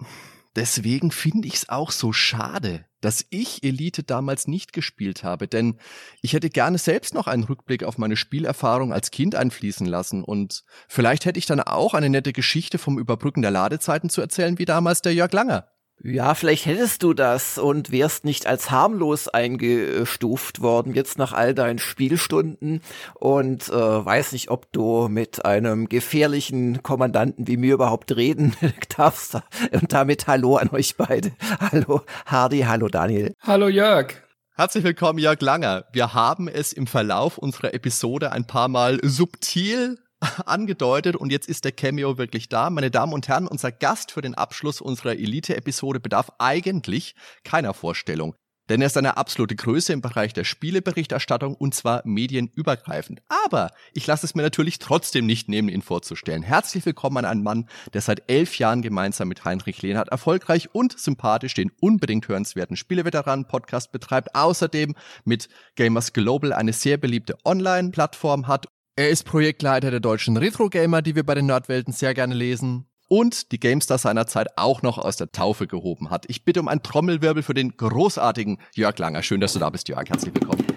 [0.56, 5.77] deswegen finde ich es auch so schade, dass ich Elite damals nicht gespielt habe, denn
[6.22, 10.64] ich hätte gerne selbst noch einen Rückblick auf meine Spielerfahrung als Kind einfließen lassen und
[10.88, 14.65] vielleicht hätte ich dann auch eine nette Geschichte vom Überbrücken der Ladezeiten zu erzählen, wie
[14.65, 15.74] damals der Jörg Langer.
[16.03, 21.55] Ja, vielleicht hättest du das und wärst nicht als harmlos eingestuft worden, jetzt nach all
[21.55, 22.81] deinen Spielstunden
[23.15, 28.55] und äh, weiß nicht, ob du mit einem gefährlichen Kommandanten wie mir überhaupt reden
[28.97, 29.35] darfst.
[29.72, 31.31] Und damit Hallo an euch beide.
[31.59, 33.34] Hallo Hardy, hallo Daniel.
[33.41, 34.13] Hallo Jörg.
[34.57, 35.85] Herzlich willkommen, Jörg Langer.
[35.91, 39.97] Wir haben es im Verlauf unserer Episode ein paar Mal subtil
[40.45, 42.69] angedeutet und jetzt ist der Cameo wirklich da.
[42.69, 48.35] Meine Damen und Herren, unser Gast für den Abschluss unserer Elite-Episode bedarf eigentlich keiner Vorstellung.
[48.68, 53.22] Denn er ist eine absolute Größe im Bereich der Spieleberichterstattung und zwar medienübergreifend.
[53.45, 56.41] Aber ich lasse es mir natürlich trotzdem nicht nehmen, ihn vorzustellen.
[56.41, 60.97] Herzlich willkommen an einen Mann, der seit elf Jahren gemeinsam mit Heinrich Lehnhardt erfolgreich und
[60.97, 64.34] sympathisch den unbedingt hörenswerten Spieleveteranen-Podcast betreibt.
[64.34, 64.95] Außerdem
[65.26, 71.01] mit Gamers Global eine sehr beliebte Online-Plattform hat er ist Projektleiter der deutschen Retro Gamer,
[71.01, 72.85] die wir bei den Nerdwelten sehr gerne lesen.
[73.07, 76.26] Und die GameStar seinerzeit auch noch aus der Taufe gehoben hat.
[76.27, 79.22] Ich bitte um einen Trommelwirbel für den großartigen Jörg Langer.
[79.22, 80.09] Schön, dass du da bist, Jörg.
[80.09, 80.74] Herzlich willkommen.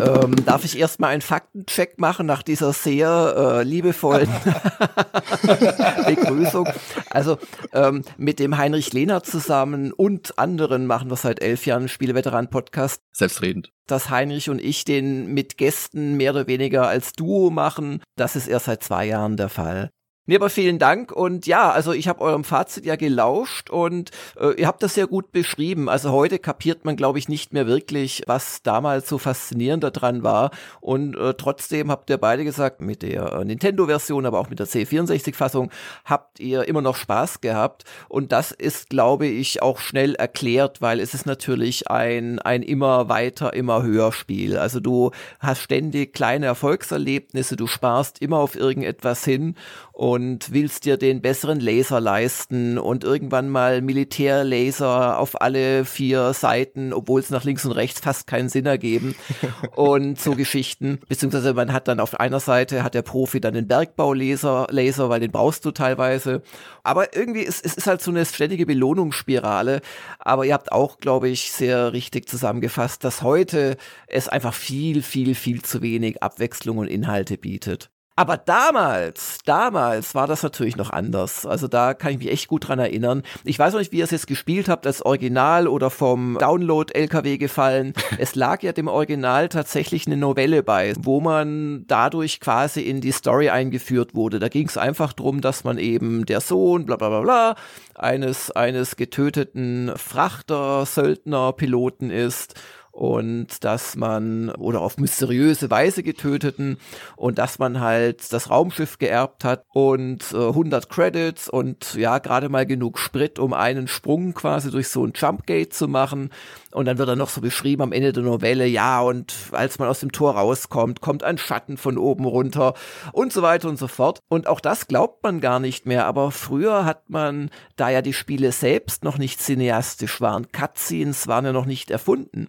[0.00, 4.28] Ähm, darf ich erstmal einen Faktencheck machen nach dieser sehr äh, liebevollen
[6.06, 6.68] Begrüßung?
[7.10, 7.38] Also
[7.72, 13.00] ähm, mit dem Heinrich Lehner zusammen und anderen machen wir seit elf Jahren Spieleveteran-Podcast.
[13.12, 13.72] Selbstredend.
[13.86, 18.48] Dass Heinrich und ich den mit Gästen mehr oder weniger als Duo machen, das ist
[18.48, 19.90] erst seit zwei Jahren der Fall.
[20.28, 24.60] Nee, aber vielen Dank und ja, also ich habe eurem Fazit ja gelauscht und äh,
[24.60, 25.88] ihr habt das sehr gut beschrieben.
[25.88, 30.50] Also heute kapiert man, glaube ich, nicht mehr wirklich, was damals so faszinierend daran war
[30.80, 34.66] und äh, trotzdem habt ihr beide gesagt, mit der äh, Nintendo-Version, aber auch mit der
[34.66, 35.70] C64-Fassung
[36.04, 40.98] habt ihr immer noch Spaß gehabt und das ist, glaube ich, auch schnell erklärt, weil
[40.98, 44.58] es ist natürlich ein, ein immer weiter, immer höher Spiel.
[44.58, 49.54] Also du hast ständig kleine Erfolgserlebnisse, du sparst immer auf irgendetwas hin
[49.92, 50.15] und
[50.50, 57.20] willst dir den besseren Laser leisten und irgendwann mal Militärlaser auf alle vier Seiten, obwohl
[57.20, 59.14] es nach links und rechts fast keinen Sinn ergeben
[59.76, 61.00] und so Geschichten.
[61.08, 65.20] Beziehungsweise man hat dann auf einer Seite hat der Profi dann den Bergbaulaser, Laser, weil
[65.20, 66.42] den brauchst du teilweise.
[66.82, 69.80] Aber irgendwie ist es ist halt so eine ständige Belohnungsspirale.
[70.18, 73.76] Aber ihr habt auch, glaube ich, sehr richtig zusammengefasst, dass heute
[74.06, 77.90] es einfach viel, viel, viel zu wenig Abwechslung und Inhalte bietet.
[78.18, 81.44] Aber damals, damals war das natürlich noch anders.
[81.44, 83.22] Also da kann ich mich echt gut dran erinnern.
[83.44, 87.36] Ich weiß noch nicht, wie ihr es jetzt gespielt habt, als Original oder vom Download-LKW
[87.36, 87.92] gefallen.
[88.18, 93.12] es lag ja dem Original tatsächlich eine Novelle bei, wo man dadurch quasi in die
[93.12, 94.38] Story eingeführt wurde.
[94.38, 97.56] Da ging es einfach drum, dass man eben der Sohn, bla bla bla bla,
[97.94, 102.54] eines, eines getöteten Frachter, Söldner, Piloten ist
[102.96, 106.78] und dass man oder auf mysteriöse Weise getöteten
[107.16, 112.48] und dass man halt das Raumschiff geerbt hat und äh, 100 Credits und ja gerade
[112.48, 116.30] mal genug Sprit, um einen Sprung quasi durch so ein Jumpgate zu machen
[116.72, 119.88] und dann wird er noch so beschrieben am Ende der Novelle, ja, und als man
[119.88, 122.74] aus dem Tor rauskommt, kommt ein Schatten von oben runter
[123.12, 124.20] und so weiter und so fort.
[124.28, 126.06] Und auch das glaubt man gar nicht mehr.
[126.06, 131.44] Aber früher hat man, da ja die Spiele selbst noch nicht cineastisch waren, Cutscenes waren
[131.44, 132.48] ja noch nicht erfunden.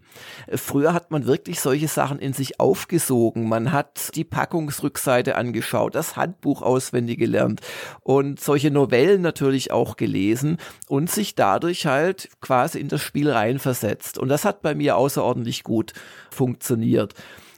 [0.51, 3.47] Früher hat man wirklich solche Sachen in sich aufgesogen.
[3.47, 7.61] Man hat die Packungsrückseite angeschaut, das Handbuch auswendig gelernt
[8.01, 10.57] und solche Novellen natürlich auch gelesen
[10.87, 14.06] und sich dadurch halt quasi in das Spiel reinversetzt.
[14.15, 15.93] Und das hat bei mir außerordentlich gut
[16.29, 17.15] funktioniert.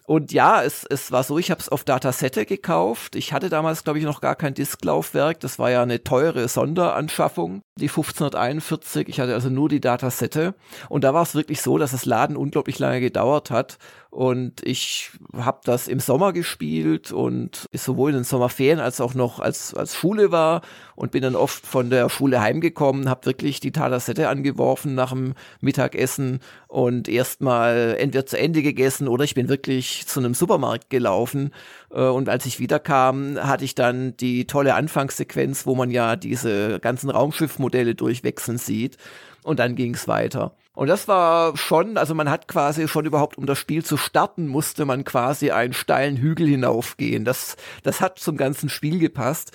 [0.10, 3.16] Und ja, es, es war so, ich habe es auf Datasette gekauft.
[3.16, 5.40] Ich hatte damals, glaube ich, noch gar kein Disklaufwerk.
[5.40, 9.10] Das war ja eine teure Sonderanschaffung, die 1541.
[9.10, 10.56] Ich hatte also nur die Datasette.
[10.90, 13.78] Und da war es wirklich so, dass das Laden unglaublich lange gedauert hat.
[14.12, 19.40] Und ich habe das im Sommer gespielt und sowohl in den Sommerferien als auch noch
[19.40, 20.62] als, als Schule war
[20.96, 25.36] und bin dann oft von der Schule heimgekommen, habe wirklich die Talasette angeworfen nach dem
[25.62, 31.52] Mittagessen und erstmal entweder zu Ende gegessen oder ich bin wirklich zu einem Supermarkt gelaufen.
[31.92, 36.80] Äh, und als ich wiederkam, hatte ich dann die tolle Anfangssequenz, wo man ja diese
[36.80, 38.98] ganzen Raumschiffmodelle durchwechseln sieht.
[39.44, 40.56] Und dann ging es weiter.
[40.74, 44.48] Und das war schon, also man hat quasi schon überhaupt, um das Spiel zu starten,
[44.48, 47.26] musste man quasi einen steilen Hügel hinaufgehen.
[47.26, 49.52] Das, das hat zum ganzen Spiel gepasst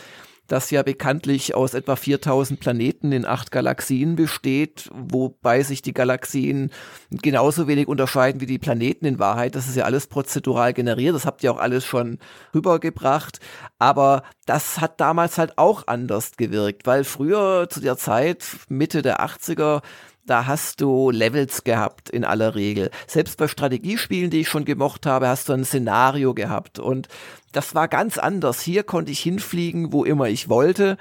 [0.47, 6.71] das ja bekanntlich aus etwa 4000 Planeten in acht Galaxien besteht, wobei sich die Galaxien
[7.11, 9.55] genauso wenig unterscheiden wie die Planeten in Wahrheit.
[9.55, 12.19] Das ist ja alles prozedural generiert, das habt ihr auch alles schon
[12.55, 13.41] rübergebracht.
[13.79, 19.21] Aber das hat damals halt auch anders gewirkt, weil früher zu der Zeit, Mitte der
[19.21, 19.83] 80er,
[20.27, 22.91] da hast du Levels gehabt in aller Regel.
[23.07, 26.79] Selbst bei Strategiespielen, die ich schon gemocht habe, hast du ein Szenario gehabt.
[26.79, 27.09] Und
[27.55, 28.61] das war ganz anders.
[28.61, 30.97] Hier konnte ich hinfliegen, wo immer ich wollte.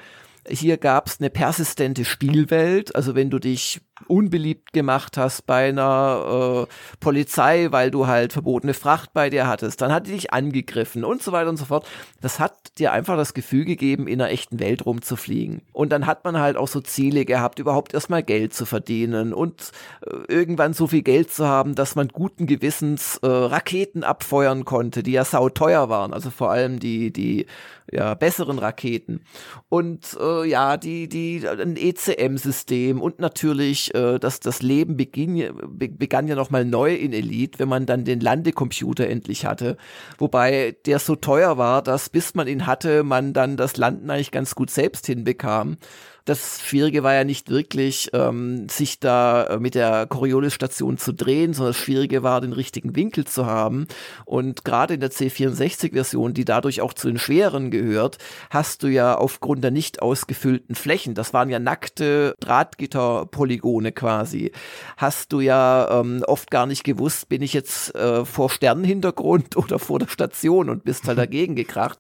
[0.48, 2.96] Hier gab es eine persistente Spielwelt.
[2.96, 8.74] Also wenn du dich unbeliebt gemacht hast bei einer äh, Polizei, weil du halt verbotene
[8.74, 11.88] Fracht bei dir hattest, dann hat die dich angegriffen und so weiter und so fort.
[12.22, 15.62] Das hat dir einfach das Gefühl gegeben, in einer echten Welt rumzufliegen.
[15.72, 19.72] Und dann hat man halt auch so Ziele gehabt, überhaupt erstmal Geld zu verdienen und
[20.06, 25.04] äh, irgendwann so viel Geld zu haben, dass man guten Gewissens äh, Raketen abfeuern konnte,
[25.04, 27.46] die ja sauteuer waren, also vor allem die, die
[27.92, 29.22] ja, besseren Raketen.
[29.70, 36.28] Und äh, ja, die, die, ein ECM-System und natürlich äh, dass das Leben beginn, begann
[36.28, 39.78] ja nochmal neu in Elite, wenn man dann den Landecomputer endlich hatte.
[40.18, 44.32] Wobei der so teuer war, dass bis man ihn hatte, man dann das Landen eigentlich
[44.32, 45.78] ganz gut selbst hinbekam.
[46.26, 51.54] Das Schwierige war ja nicht wirklich, ähm, sich da äh, mit der Coriolis-Station zu drehen,
[51.54, 53.88] sondern das Schwierige war, den richtigen Winkel zu haben.
[54.24, 58.20] Und gerade in der C64-Version, die dadurch auch zu den schweren gehört,
[58.50, 64.54] hast du ja aufgrund der nicht ausgefüllten Flächen, das waren ja nackte Drahtgitterpolygone quasi,
[64.96, 69.78] hast du ja ähm, oft gar nicht gewusst, bin ich jetzt äh, vor Sternenhintergrund oder
[69.78, 72.00] vor der Station und bist halt dagegen gekracht.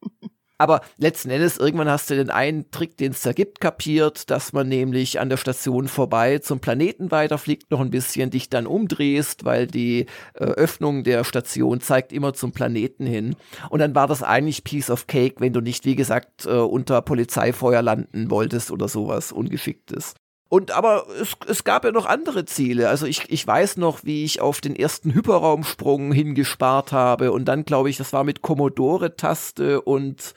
[0.57, 4.53] Aber letzten Endes, irgendwann hast du den einen Trick, den es da gibt, kapiert, dass
[4.53, 9.45] man nämlich an der Station vorbei zum Planeten weiterfliegt, noch ein bisschen, dich dann umdrehst,
[9.45, 10.05] weil die
[10.35, 13.35] äh, Öffnung der Station zeigt immer zum Planeten hin.
[13.69, 17.01] Und dann war das eigentlich Piece of Cake, wenn du nicht, wie gesagt, äh, unter
[17.01, 20.13] Polizeifeuer landen wolltest oder sowas Ungeschicktes.
[20.53, 22.87] Und aber es, es gab ja noch andere Ziele.
[22.87, 27.65] Also ich, ich weiß noch, wie ich auf den ersten Hyperraumsprung hingespart habe und dann
[27.65, 30.35] glaube ich, das war mit Commodore-Taste und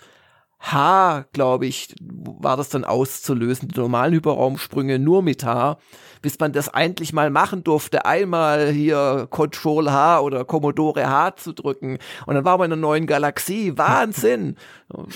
[0.59, 3.69] H, glaube ich, war das dann auszulösen.
[3.69, 5.79] Die normalen Hyperraumsprünge nur mit H,
[6.23, 11.53] bis man das eigentlich mal machen durfte, einmal hier Control H oder Commodore H zu
[11.53, 11.99] drücken.
[12.27, 13.77] Und dann war man in einer neuen Galaxie.
[13.77, 14.57] Wahnsinn!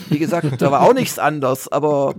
[0.09, 2.15] Wie gesagt, da war auch nichts anders, aber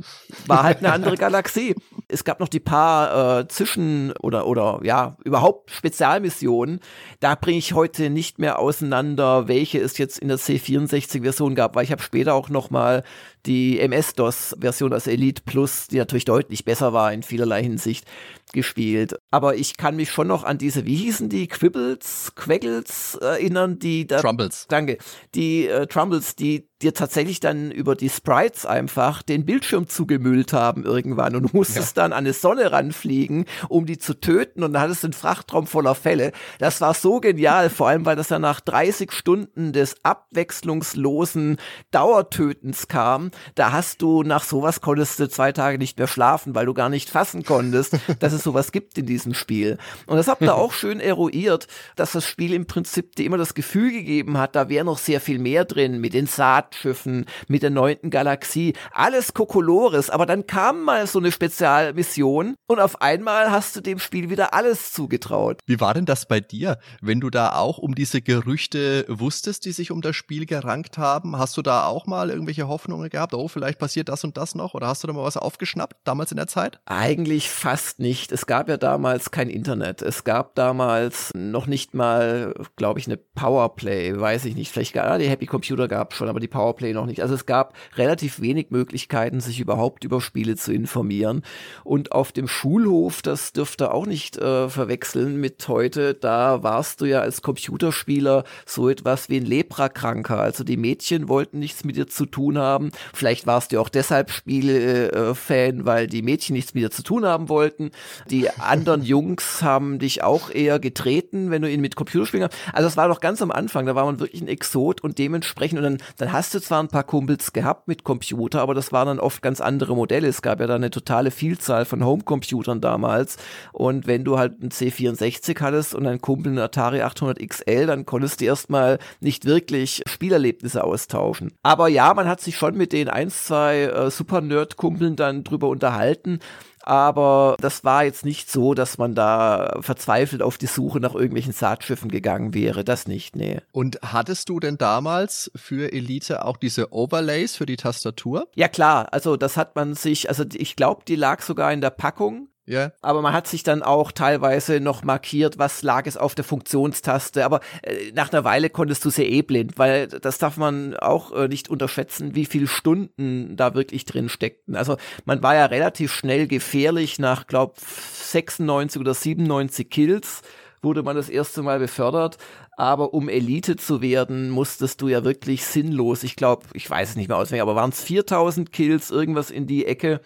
[0.47, 1.75] war halt eine andere Galaxie.
[2.07, 6.79] Es gab noch die paar äh, Zwischen- oder, oder ja, überhaupt Spezialmissionen.
[7.19, 11.83] Da bringe ich heute nicht mehr auseinander, welche es jetzt in der C64-Version gab, weil
[11.83, 13.03] ich habe später auch noch mal
[13.45, 18.05] die MS-DOS-Version, also Elite Plus, die natürlich deutlich besser war in vielerlei Hinsicht,
[18.53, 19.15] gespielt.
[19.31, 24.05] Aber ich kann mich schon noch an diese, wie hießen die, Quibbles, Quaggles erinnern, die
[24.05, 24.21] da.
[24.21, 24.65] Trumbles.
[24.69, 24.97] Danke.
[25.33, 30.83] Die äh, Trumbles, die dir tatsächlich dann über die Sprites einfach den Bildschirm zugemüllt haben
[30.83, 32.03] irgendwann und du musstest ja.
[32.03, 35.67] dann an eine Sonne ranfliegen, um die zu töten und dann hattest du einen Frachtraum
[35.67, 36.31] voller Fälle.
[36.59, 41.57] Das war so genial, vor allem weil das ja nach 30 Stunden des abwechslungslosen
[41.91, 43.31] Dauertötens kam.
[43.55, 46.89] Da hast du nach sowas konntest du zwei Tage nicht mehr schlafen, weil du gar
[46.89, 49.77] nicht fassen konntest, dass es sowas gibt in diesem Spiel.
[50.07, 53.53] Und das habt ihr auch schön eruiert, dass das Spiel im Prinzip dir immer das
[53.53, 57.63] Gefühl gegeben hat, da wäre noch sehr viel mehr drin mit den Saat Raumschiffen, mit
[57.63, 63.51] der neunten Galaxie, alles Kokolores, aber dann kam mal so eine Spezialmission und auf einmal
[63.51, 65.59] hast du dem Spiel wieder alles zugetraut.
[65.65, 69.71] Wie war denn das bei dir, wenn du da auch um diese Gerüchte wusstest, die
[69.71, 71.37] sich um das Spiel gerankt haben?
[71.37, 74.73] Hast du da auch mal irgendwelche Hoffnungen gehabt, oh, vielleicht passiert das und das noch?
[74.73, 76.79] Oder hast du da mal was aufgeschnappt, damals in der Zeit?
[76.85, 78.31] Eigentlich fast nicht.
[78.31, 80.01] Es gab ja damals kein Internet.
[80.01, 84.71] Es gab damals noch nicht mal, glaube ich, eine Powerplay, weiß ich nicht.
[84.71, 87.21] Vielleicht gar, die Happy Computer gab schon, aber die Powerplay Powerplay noch nicht.
[87.23, 91.41] Also es gab relativ wenig Möglichkeiten, sich überhaupt über Spiele zu informieren.
[91.83, 97.05] Und auf dem Schulhof, das dürfte auch nicht äh, verwechseln mit heute, da warst du
[97.05, 100.39] ja als Computerspieler so etwas wie ein Leprakranker.
[100.39, 102.91] Also die Mädchen wollten nichts mit dir zu tun haben.
[103.11, 107.25] Vielleicht warst du auch deshalb Spiele-Fan, äh, weil die Mädchen nichts mit dir zu tun
[107.25, 107.89] haben wollten.
[108.29, 112.55] Die anderen Jungs haben dich auch eher getreten, wenn du ihn mit Computerspielen hast.
[112.71, 115.79] Also das war doch ganz am Anfang, da war man wirklich ein Exot und dementsprechend,
[115.79, 119.07] und dann, dann hast du zwar ein paar Kumpels gehabt mit Computer, aber das waren
[119.07, 120.27] dann oft ganz andere Modelle.
[120.27, 123.37] Es gab ja da eine totale Vielzahl von Homecomputern damals.
[123.73, 128.05] Und wenn du halt einen C64 hattest und ein Kumpel einen Atari 800 XL, dann
[128.05, 131.53] konntest du erstmal nicht wirklich Spielerlebnisse austauschen.
[131.63, 136.39] Aber ja, man hat sich schon mit den ein, zwei äh, Super-Nerd-Kumpeln dann drüber unterhalten
[136.83, 141.53] aber das war jetzt nicht so, dass man da verzweifelt auf die Suche nach irgendwelchen
[141.53, 142.83] Saatschiffen gegangen wäre.
[142.83, 143.61] Das nicht, nee.
[143.71, 148.47] Und hattest du denn damals für Elite auch diese Overlays für die Tastatur?
[148.55, 151.89] Ja klar, also das hat man sich, also ich glaube, die lag sogar in der
[151.89, 152.47] Packung.
[152.71, 152.93] Ja.
[153.01, 157.43] Aber man hat sich dann auch teilweise noch markiert, was lag es auf der Funktionstaste.
[157.43, 161.33] Aber äh, nach einer Weile konntest du sie eh blind, weil das darf man auch
[161.33, 164.77] äh, nicht unterschätzen, wie viele Stunden da wirklich drin steckten.
[164.77, 164.95] Also
[165.25, 170.41] man war ja relativ schnell gefährlich nach, glaub, 96 oder 97 Kills
[170.81, 172.37] wurde man das erste Mal befördert.
[172.77, 177.15] Aber um Elite zu werden, musstest du ja wirklich sinnlos, ich glaube, ich weiß es
[177.17, 180.21] nicht mehr auswendig, aber waren es 4000 Kills, irgendwas in die Ecke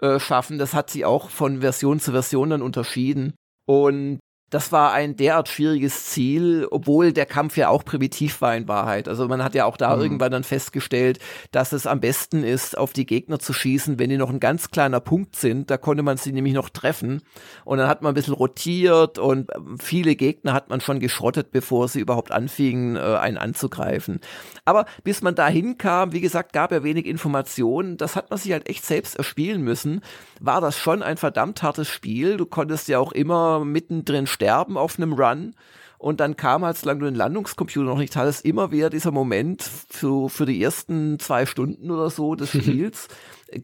[0.00, 0.58] äh, schaffen.
[0.58, 3.34] Das hat sie auch von Version zu Version dann unterschieden.
[3.66, 4.20] Und
[4.56, 9.06] das war ein derart schwieriges Ziel, obwohl der Kampf ja auch primitiv war in Wahrheit.
[9.06, 10.02] Also man hat ja auch da mhm.
[10.02, 11.18] irgendwann dann festgestellt,
[11.50, 14.70] dass es am besten ist, auf die Gegner zu schießen, wenn die noch ein ganz
[14.70, 15.70] kleiner Punkt sind.
[15.70, 17.20] Da konnte man sie nämlich noch treffen.
[17.66, 21.88] Und dann hat man ein bisschen rotiert und viele Gegner hat man schon geschrottet, bevor
[21.88, 24.20] sie überhaupt anfingen, äh, einen anzugreifen.
[24.64, 27.98] Aber bis man da hinkam, wie gesagt, gab er wenig Informationen.
[27.98, 30.00] Das hat man sich halt echt selbst erspielen müssen.
[30.40, 32.38] War das schon ein verdammt hartes Spiel.
[32.38, 35.54] Du konntest ja auch immer mittendrin sterben auf einem Run.
[35.98, 39.62] Und dann kam halt, solange du den Landungscomputer noch nicht hattest, immer wieder dieser Moment
[39.62, 43.08] für, für die ersten zwei Stunden oder so des Spiels.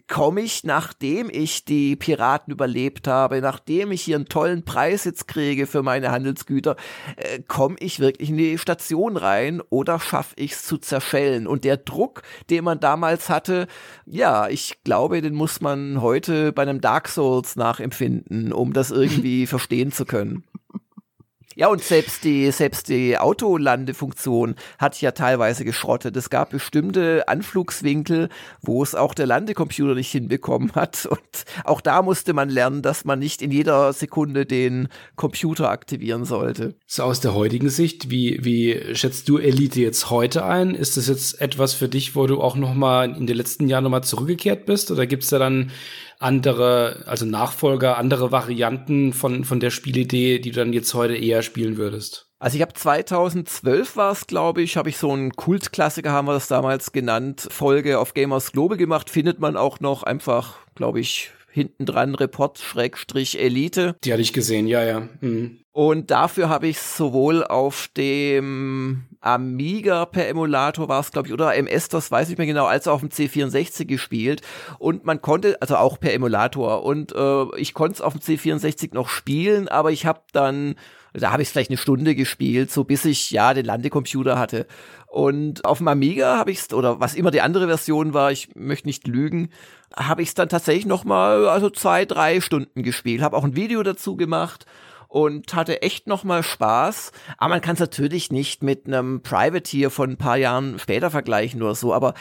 [0.09, 5.29] komme ich, nachdem ich die Piraten überlebt habe, nachdem ich hier einen tollen Preis jetzt
[5.29, 6.77] kriege für meine Handelsgüter,
[7.17, 11.47] äh, komme ich wirklich in die Station rein oder schaffe ich es zu zerschellen?
[11.47, 13.67] Und der Druck, den man damals hatte,
[14.07, 19.47] ja, ich glaube, den muss man heute bei einem Dark Souls nachempfinden, um das irgendwie
[19.47, 20.45] verstehen zu können.
[21.55, 26.17] Ja, und selbst die, selbst die Autolandefunktion hat ja teilweise geschrottet.
[26.17, 28.29] Es gab bestimmte Anflugswinkel,
[28.63, 31.07] wo es auch der Landecomputer nicht hinbekommen hat.
[31.07, 36.25] Und auch da musste man lernen, dass man nicht in jeder Sekunde den Computer aktivieren
[36.25, 36.75] sollte.
[36.87, 40.75] So aus der heutigen Sicht, wie, wie schätzt du Elite jetzt heute ein?
[40.75, 43.85] Ist das jetzt etwas für dich, wo du auch noch mal in den letzten Jahren
[43.85, 44.91] noch mal zurückgekehrt bist?
[44.91, 45.71] Oder gibt's da dann
[46.23, 51.43] andere, also Nachfolger, andere Varianten von, von der Spielidee, die du dann jetzt heute eher
[51.43, 52.29] spielen würdest?
[52.39, 56.35] Also ich habe 2012 war es, glaube ich, habe ich so einen Kultklassiker, haben wir
[56.35, 61.31] das damals genannt, Folge auf Gamers Global gemacht, findet man auch noch einfach, glaube ich,
[61.53, 63.95] hinten dran Report Schrägstrich Elite.
[64.03, 65.09] Die hatte ich gesehen, ja, ja.
[65.21, 65.62] Mhm.
[65.75, 71.55] Und dafür habe ich sowohl auf dem Amiga per Emulator war es, glaube ich, oder
[71.55, 74.43] MS, das weiß ich mehr genau, als auf dem C64 gespielt.
[74.79, 76.85] Und man konnte, also auch per Emulator.
[76.85, 80.75] Und äh, ich konnte es auf dem C64 noch spielen, aber ich habe dann,
[81.15, 84.67] da habe ich vielleicht eine Stunde gespielt, so bis ich ja den Landecomputer hatte.
[85.07, 88.55] Und auf dem Amiga habe ich es, oder was immer die andere Version war, ich
[88.55, 89.49] möchte nicht lügen,
[89.97, 93.23] habe ich es dann tatsächlich noch mal, also zwei, drei Stunden gespielt.
[93.23, 94.67] Habe auch ein Video dazu gemacht
[95.13, 97.13] und hatte echt noch mal Spaß.
[97.37, 101.63] Aber man kann es natürlich nicht mit einem Privateer von ein paar Jahren später vergleichen
[101.63, 101.93] oder so.
[101.93, 102.15] Aber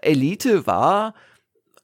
[0.00, 1.12] Elite war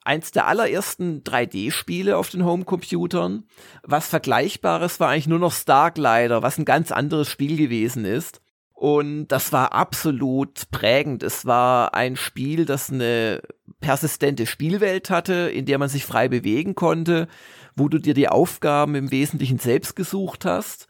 [0.02, 3.44] eins der allerersten 3D-Spiele auf den Homecomputern.
[3.82, 8.40] Was Vergleichbares war eigentlich nur noch Starglider, was ein ganz anderes Spiel gewesen ist.
[8.72, 11.22] Und das war absolut prägend.
[11.22, 13.42] Es war ein Spiel, das eine
[13.80, 17.28] persistente Spielwelt hatte, in der man sich frei bewegen konnte,
[17.76, 20.88] wo du dir die Aufgaben im Wesentlichen selbst gesucht hast.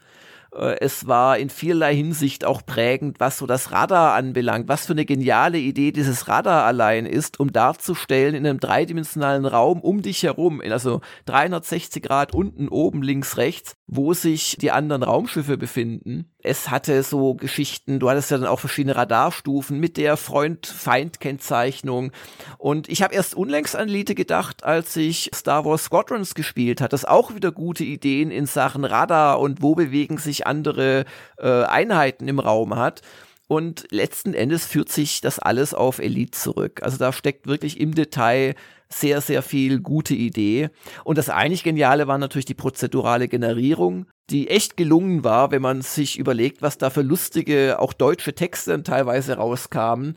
[0.54, 4.92] Äh, es war in vielerlei Hinsicht auch prägend, was so das Radar anbelangt, was für
[4.92, 10.22] eine geniale Idee dieses Radar allein ist, um darzustellen in einem dreidimensionalen Raum um dich
[10.22, 16.28] herum, also 360 Grad unten, oben, links, rechts, wo sich die anderen Raumschiffe befinden.
[16.42, 22.10] Es hatte so Geschichten, du hattest ja dann auch verschiedene Radarstufen mit der Freund-Feind-Kennzeichnung.
[22.58, 26.92] Und ich habe erst unlängst an Elite gedacht, als ich Star Wars Squadrons gespielt hat,
[26.92, 31.04] das auch wieder gute Ideen in Sachen Radar und wo bewegen sich andere
[31.38, 33.02] äh, Einheiten im Raum hat.
[33.48, 36.82] Und letzten Endes führt sich das alles auf Elite zurück.
[36.82, 38.54] Also da steckt wirklich im Detail
[38.88, 40.70] sehr, sehr viel gute Idee.
[41.04, 45.82] Und das eigentlich Geniale war natürlich die prozedurale Generierung, die echt gelungen war, wenn man
[45.82, 50.16] sich überlegt, was da für lustige, auch deutsche Texte teilweise rauskamen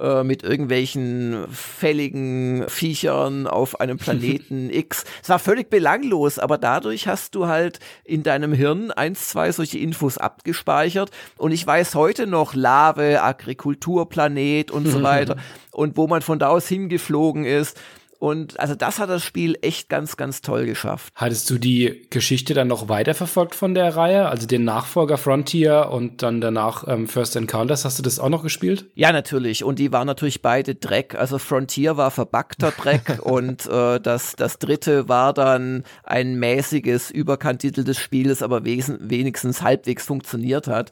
[0.00, 5.04] äh, mit irgendwelchen fälligen Viechern auf einem Planeten X.
[5.22, 9.78] Es war völlig belanglos, aber dadurch hast du halt in deinem Hirn eins, zwei solche
[9.78, 15.36] Infos abgespeichert und ich weiß heute noch Lave, Agrikulturplanet und so weiter
[15.70, 17.78] und wo man von da aus hingeflogen ist.
[18.20, 21.10] Und also das hat das Spiel echt ganz, ganz toll geschafft.
[21.14, 24.28] Hattest du die Geschichte dann noch weiterverfolgt von der Reihe?
[24.28, 28.42] Also den Nachfolger Frontier und dann danach ähm, First Encounters, hast du das auch noch
[28.42, 28.84] gespielt?
[28.94, 29.64] Ja, natürlich.
[29.64, 31.14] Und die waren natürlich beide Dreck.
[31.14, 37.96] Also Frontier war verbackter Dreck und äh, das, das dritte war dann ein mäßiges, überkanteltes
[37.96, 40.90] Spiel, das aber wenigstens halbwegs funktioniert hat.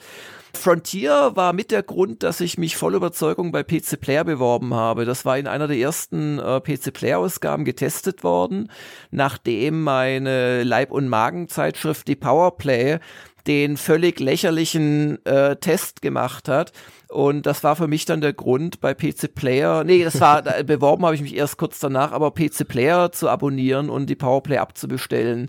[0.59, 5.05] Frontier war mit der Grund, dass ich mich voll Überzeugung bei PC Player beworben habe.
[5.05, 8.71] Das war in einer der ersten äh, PC Player Ausgaben getestet worden,
[9.11, 12.99] nachdem meine Leib- und Magenzeitschrift die Powerplay
[13.47, 16.73] den völlig lächerlichen äh, Test gemacht hat.
[17.09, 21.07] Und das war für mich dann der Grund, bei PC Player, nee, das war, beworben
[21.07, 25.49] habe ich mich erst kurz danach, aber PC Player zu abonnieren und die Powerplay abzubestellen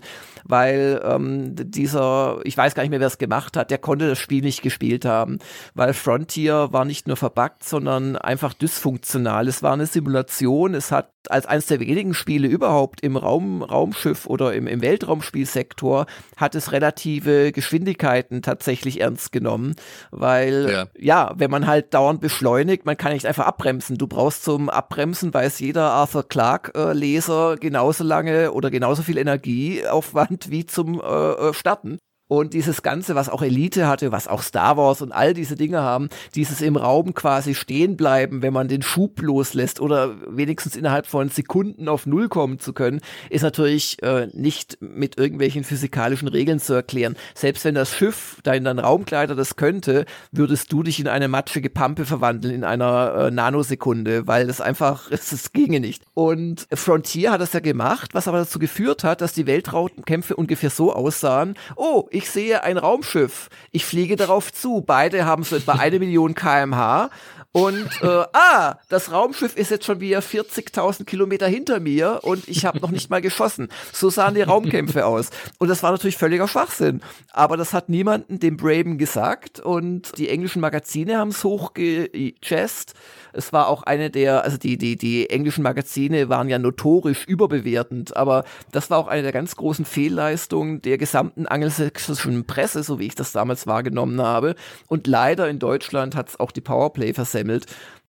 [0.50, 4.18] weil ähm, dieser, ich weiß gar nicht mehr, wer es gemacht hat, der konnte das
[4.18, 5.38] Spiel nicht gespielt haben,
[5.74, 9.48] weil Frontier war nicht nur verbuggt, sondern einfach dysfunktional.
[9.48, 14.26] Es war eine Simulation, es hat als eines der wenigen Spiele überhaupt im Raum, Raumschiff
[14.26, 16.06] oder im, im Weltraumspielsektor
[16.36, 19.74] hat es relative Geschwindigkeiten tatsächlich ernst genommen,
[20.10, 20.86] weil ja.
[20.98, 23.98] ja, wenn man halt dauernd beschleunigt, man kann nicht einfach abbremsen.
[23.98, 29.18] Du brauchst zum Abbremsen, weiß jeder Arthur Clarke äh, Leser genauso lange oder genauso viel
[29.18, 31.98] Energieaufwand wie zum äh, äh Starten.
[32.30, 35.80] Und dieses Ganze, was auch Elite hatte, was auch Star Wars und all diese Dinge
[35.80, 41.06] haben, dieses im Raum quasi stehen bleiben, wenn man den Schub loslässt oder wenigstens innerhalb
[41.06, 43.00] von Sekunden auf Null kommen zu können,
[43.30, 47.16] ist natürlich äh, nicht mit irgendwelchen physikalischen Regeln zu erklären.
[47.34, 51.68] Selbst wenn das Schiff, dein, dein Raumkleider das könnte, würdest du dich in eine matschige
[51.68, 56.04] Pampe verwandeln in einer äh, Nanosekunde, weil das einfach, es, ginge nicht.
[56.14, 60.70] Und Frontier hat das ja gemacht, was aber dazu geführt hat, dass die Weltraumkämpfe ungefähr
[60.70, 64.82] so aussahen, oh, ich sehe ein Raumschiff, ich fliege darauf zu.
[64.82, 67.08] Beide haben so etwa eine Million kmh
[67.52, 72.66] Und äh, ah, das Raumschiff ist jetzt schon wieder 40.000 Kilometer hinter mir und ich
[72.66, 73.68] habe noch nicht mal geschossen.
[73.90, 75.30] So sahen die Raumkämpfe aus.
[75.58, 77.00] Und das war natürlich völliger Schwachsinn.
[77.32, 82.94] Aber das hat niemanden dem Braben gesagt und die englischen Magazine haben es hochgejazzt.
[83.32, 88.16] Es war auch eine der, also die, die, die englischen Magazine waren ja notorisch überbewertend,
[88.16, 93.06] aber das war auch eine der ganz großen Fehlleistungen der gesamten angelsächsischen Presse, so wie
[93.06, 94.54] ich das damals wahrgenommen habe.
[94.86, 97.66] Und leider in Deutschland hat es auch die Powerplay versemmelt.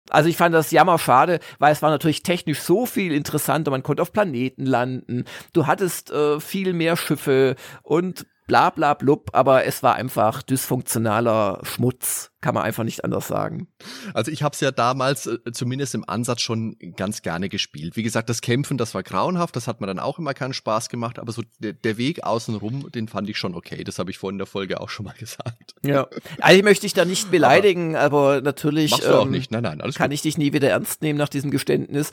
[0.09, 3.71] Also ich fand das jammer schade, weil es war natürlich technisch so viel interessanter.
[3.71, 5.25] Man konnte auf Planeten landen.
[5.53, 11.59] Du hattest äh, viel mehr Schiffe und bla bla blub, aber es war einfach dysfunktionaler
[11.63, 13.67] Schmutz kann man einfach nicht anders sagen.
[14.13, 17.95] Also ich habe es ja damals äh, zumindest im Ansatz schon ganz gerne gespielt.
[17.95, 20.89] Wie gesagt, das Kämpfen, das war grauenhaft, das hat mir dann auch immer keinen Spaß
[20.89, 23.83] gemacht, aber so der, der Weg außenrum, den fand ich schon okay.
[23.83, 25.73] Das habe ich vorhin in der Folge auch schon mal gesagt.
[25.83, 26.07] Ja,
[26.39, 29.51] eigentlich möchte ich da nicht beleidigen, aber, aber natürlich machst du auch ähm, nicht.
[29.51, 30.15] Nein, nein, alles kann gut.
[30.15, 32.11] ich dich nie wieder ernst nehmen nach diesem Geständnis.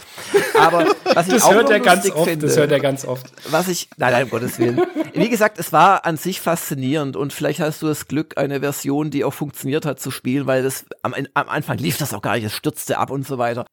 [0.59, 3.27] Aber was ich das auch hört er ganz oft, finde, das hört er ganz oft.
[3.51, 4.81] Was ich, nein, nein, um Gottes Willen.
[5.13, 9.11] Wie gesagt, es war an sich faszinierend und vielleicht hast du das Glück, eine Version,
[9.11, 12.37] die auch funktioniert hat, zu spielen, weil das am, am Anfang lief das auch gar
[12.37, 13.67] nicht, es stürzte ab und so weiter.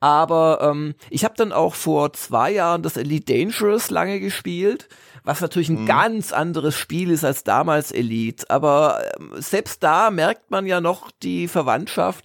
[0.00, 4.88] Aber ähm, ich habe dann auch vor zwei Jahren das Elite Dangerous lange gespielt,
[5.24, 5.86] was natürlich ein mhm.
[5.86, 8.48] ganz anderes Spiel ist als damals Elite.
[8.48, 12.24] Aber ähm, selbst da merkt man ja noch die Verwandtschaft.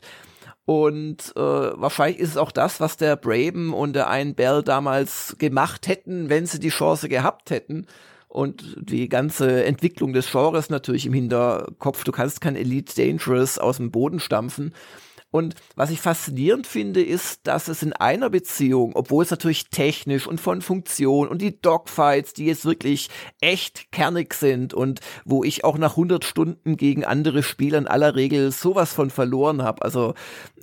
[0.64, 5.36] Und äh, wahrscheinlich ist es auch das, was der Braben und der Ein Bell damals
[5.38, 7.88] gemacht hätten, wenn sie die Chance gehabt hätten
[8.36, 12.04] und die ganze Entwicklung des Genres natürlich im Hinterkopf.
[12.04, 14.74] Du kannst kein Elite Dangerous aus dem Boden stampfen.
[15.36, 20.28] Und was ich faszinierend finde, ist, dass es in einer Beziehung, obwohl es natürlich technisch
[20.28, 23.10] und von Funktion und die Dogfights, die jetzt wirklich
[23.42, 28.16] echt kernig sind und wo ich auch nach 100 Stunden gegen andere Spieler in aller
[28.16, 29.82] Regel sowas von verloren habe.
[29.82, 30.14] Also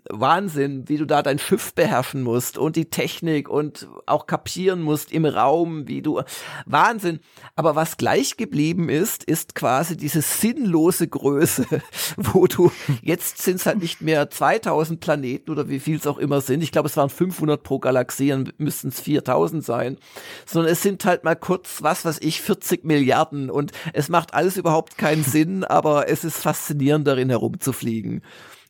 [0.08, 5.12] Wahnsinn, wie du da dein Schiff beherrschen musst und die Technik und auch kapieren musst
[5.12, 6.22] im Raum, wie du
[6.66, 7.20] Wahnsinn.
[7.54, 11.66] Aber was gleich geblieben ist, ist quasi diese sinnlose Größe,
[12.16, 12.72] wo du
[13.02, 14.28] jetzt sind es halt nicht mehr
[14.62, 16.62] 2000 Planeten oder wie viel es auch immer sind.
[16.62, 19.98] Ich glaube, es waren 500 pro Galaxie, dann müssten es 4000 sein,
[20.46, 24.56] sondern es sind halt mal kurz, was weiß ich, 40 Milliarden und es macht alles
[24.56, 28.22] überhaupt keinen Sinn, aber es ist faszinierend darin herumzufliegen.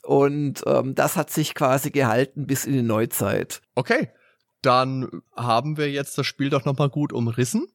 [0.02, 3.62] Und ähm, das hat sich quasi gehalten bis in die Neuzeit.
[3.76, 4.10] Okay,
[4.60, 7.66] dann haben wir jetzt das Spiel doch nochmal gut umrissen.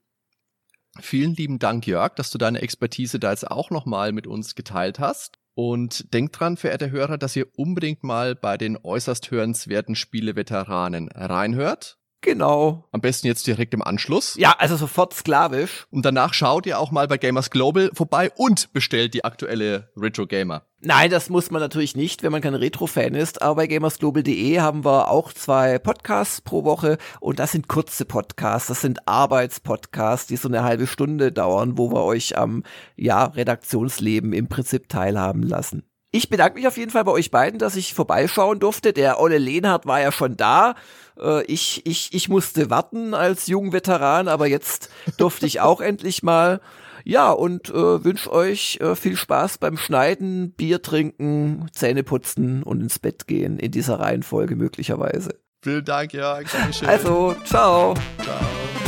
[0.99, 4.99] Vielen lieben Dank, Jörg, dass du deine Expertise da jetzt auch nochmal mit uns geteilt
[4.99, 5.37] hast.
[5.59, 11.97] Und denkt dran, verehrte Hörer, dass ihr unbedingt mal bei den äußerst hörenswerten Spieleveteranen reinhört.
[12.21, 12.85] Genau.
[12.91, 14.35] Am besten jetzt direkt im Anschluss.
[14.37, 15.85] Ja, also sofort sklavisch.
[15.91, 20.25] Und danach schaut ihr auch mal bei Gamers Global vorbei und bestellt die aktuelle Retro
[20.25, 20.63] Gamer.
[20.79, 23.41] Nein, das muss man natürlich nicht, wenn man kein Retro-Fan ist.
[23.41, 28.67] Aber bei gamersglobal.de haben wir auch zwei Podcasts pro Woche und das sind kurze Podcasts,
[28.67, 32.63] das sind Arbeitspodcasts, die so eine halbe Stunde dauern, wo wir euch am
[32.95, 35.83] ja, Redaktionsleben im Prinzip teilhaben lassen.
[36.11, 38.93] Ich bedanke mich auf jeden Fall bei euch beiden, dass ich vorbeischauen durfte.
[38.93, 40.75] Der Olle Lehnhardt war ja schon da.
[41.19, 46.61] Äh, ich, ich, ich musste warten als Jungveteran, aber jetzt durfte ich auch endlich mal.
[47.03, 52.81] Ja, und äh, wünsche euch äh, viel Spaß beim Schneiden, Bier trinken, Zähne putzen und
[52.81, 55.39] ins Bett gehen in dieser Reihenfolge möglicherweise.
[55.61, 56.39] Vielen Dank, ja.
[56.85, 57.93] Also, ciao.
[58.21, 58.86] Ciao.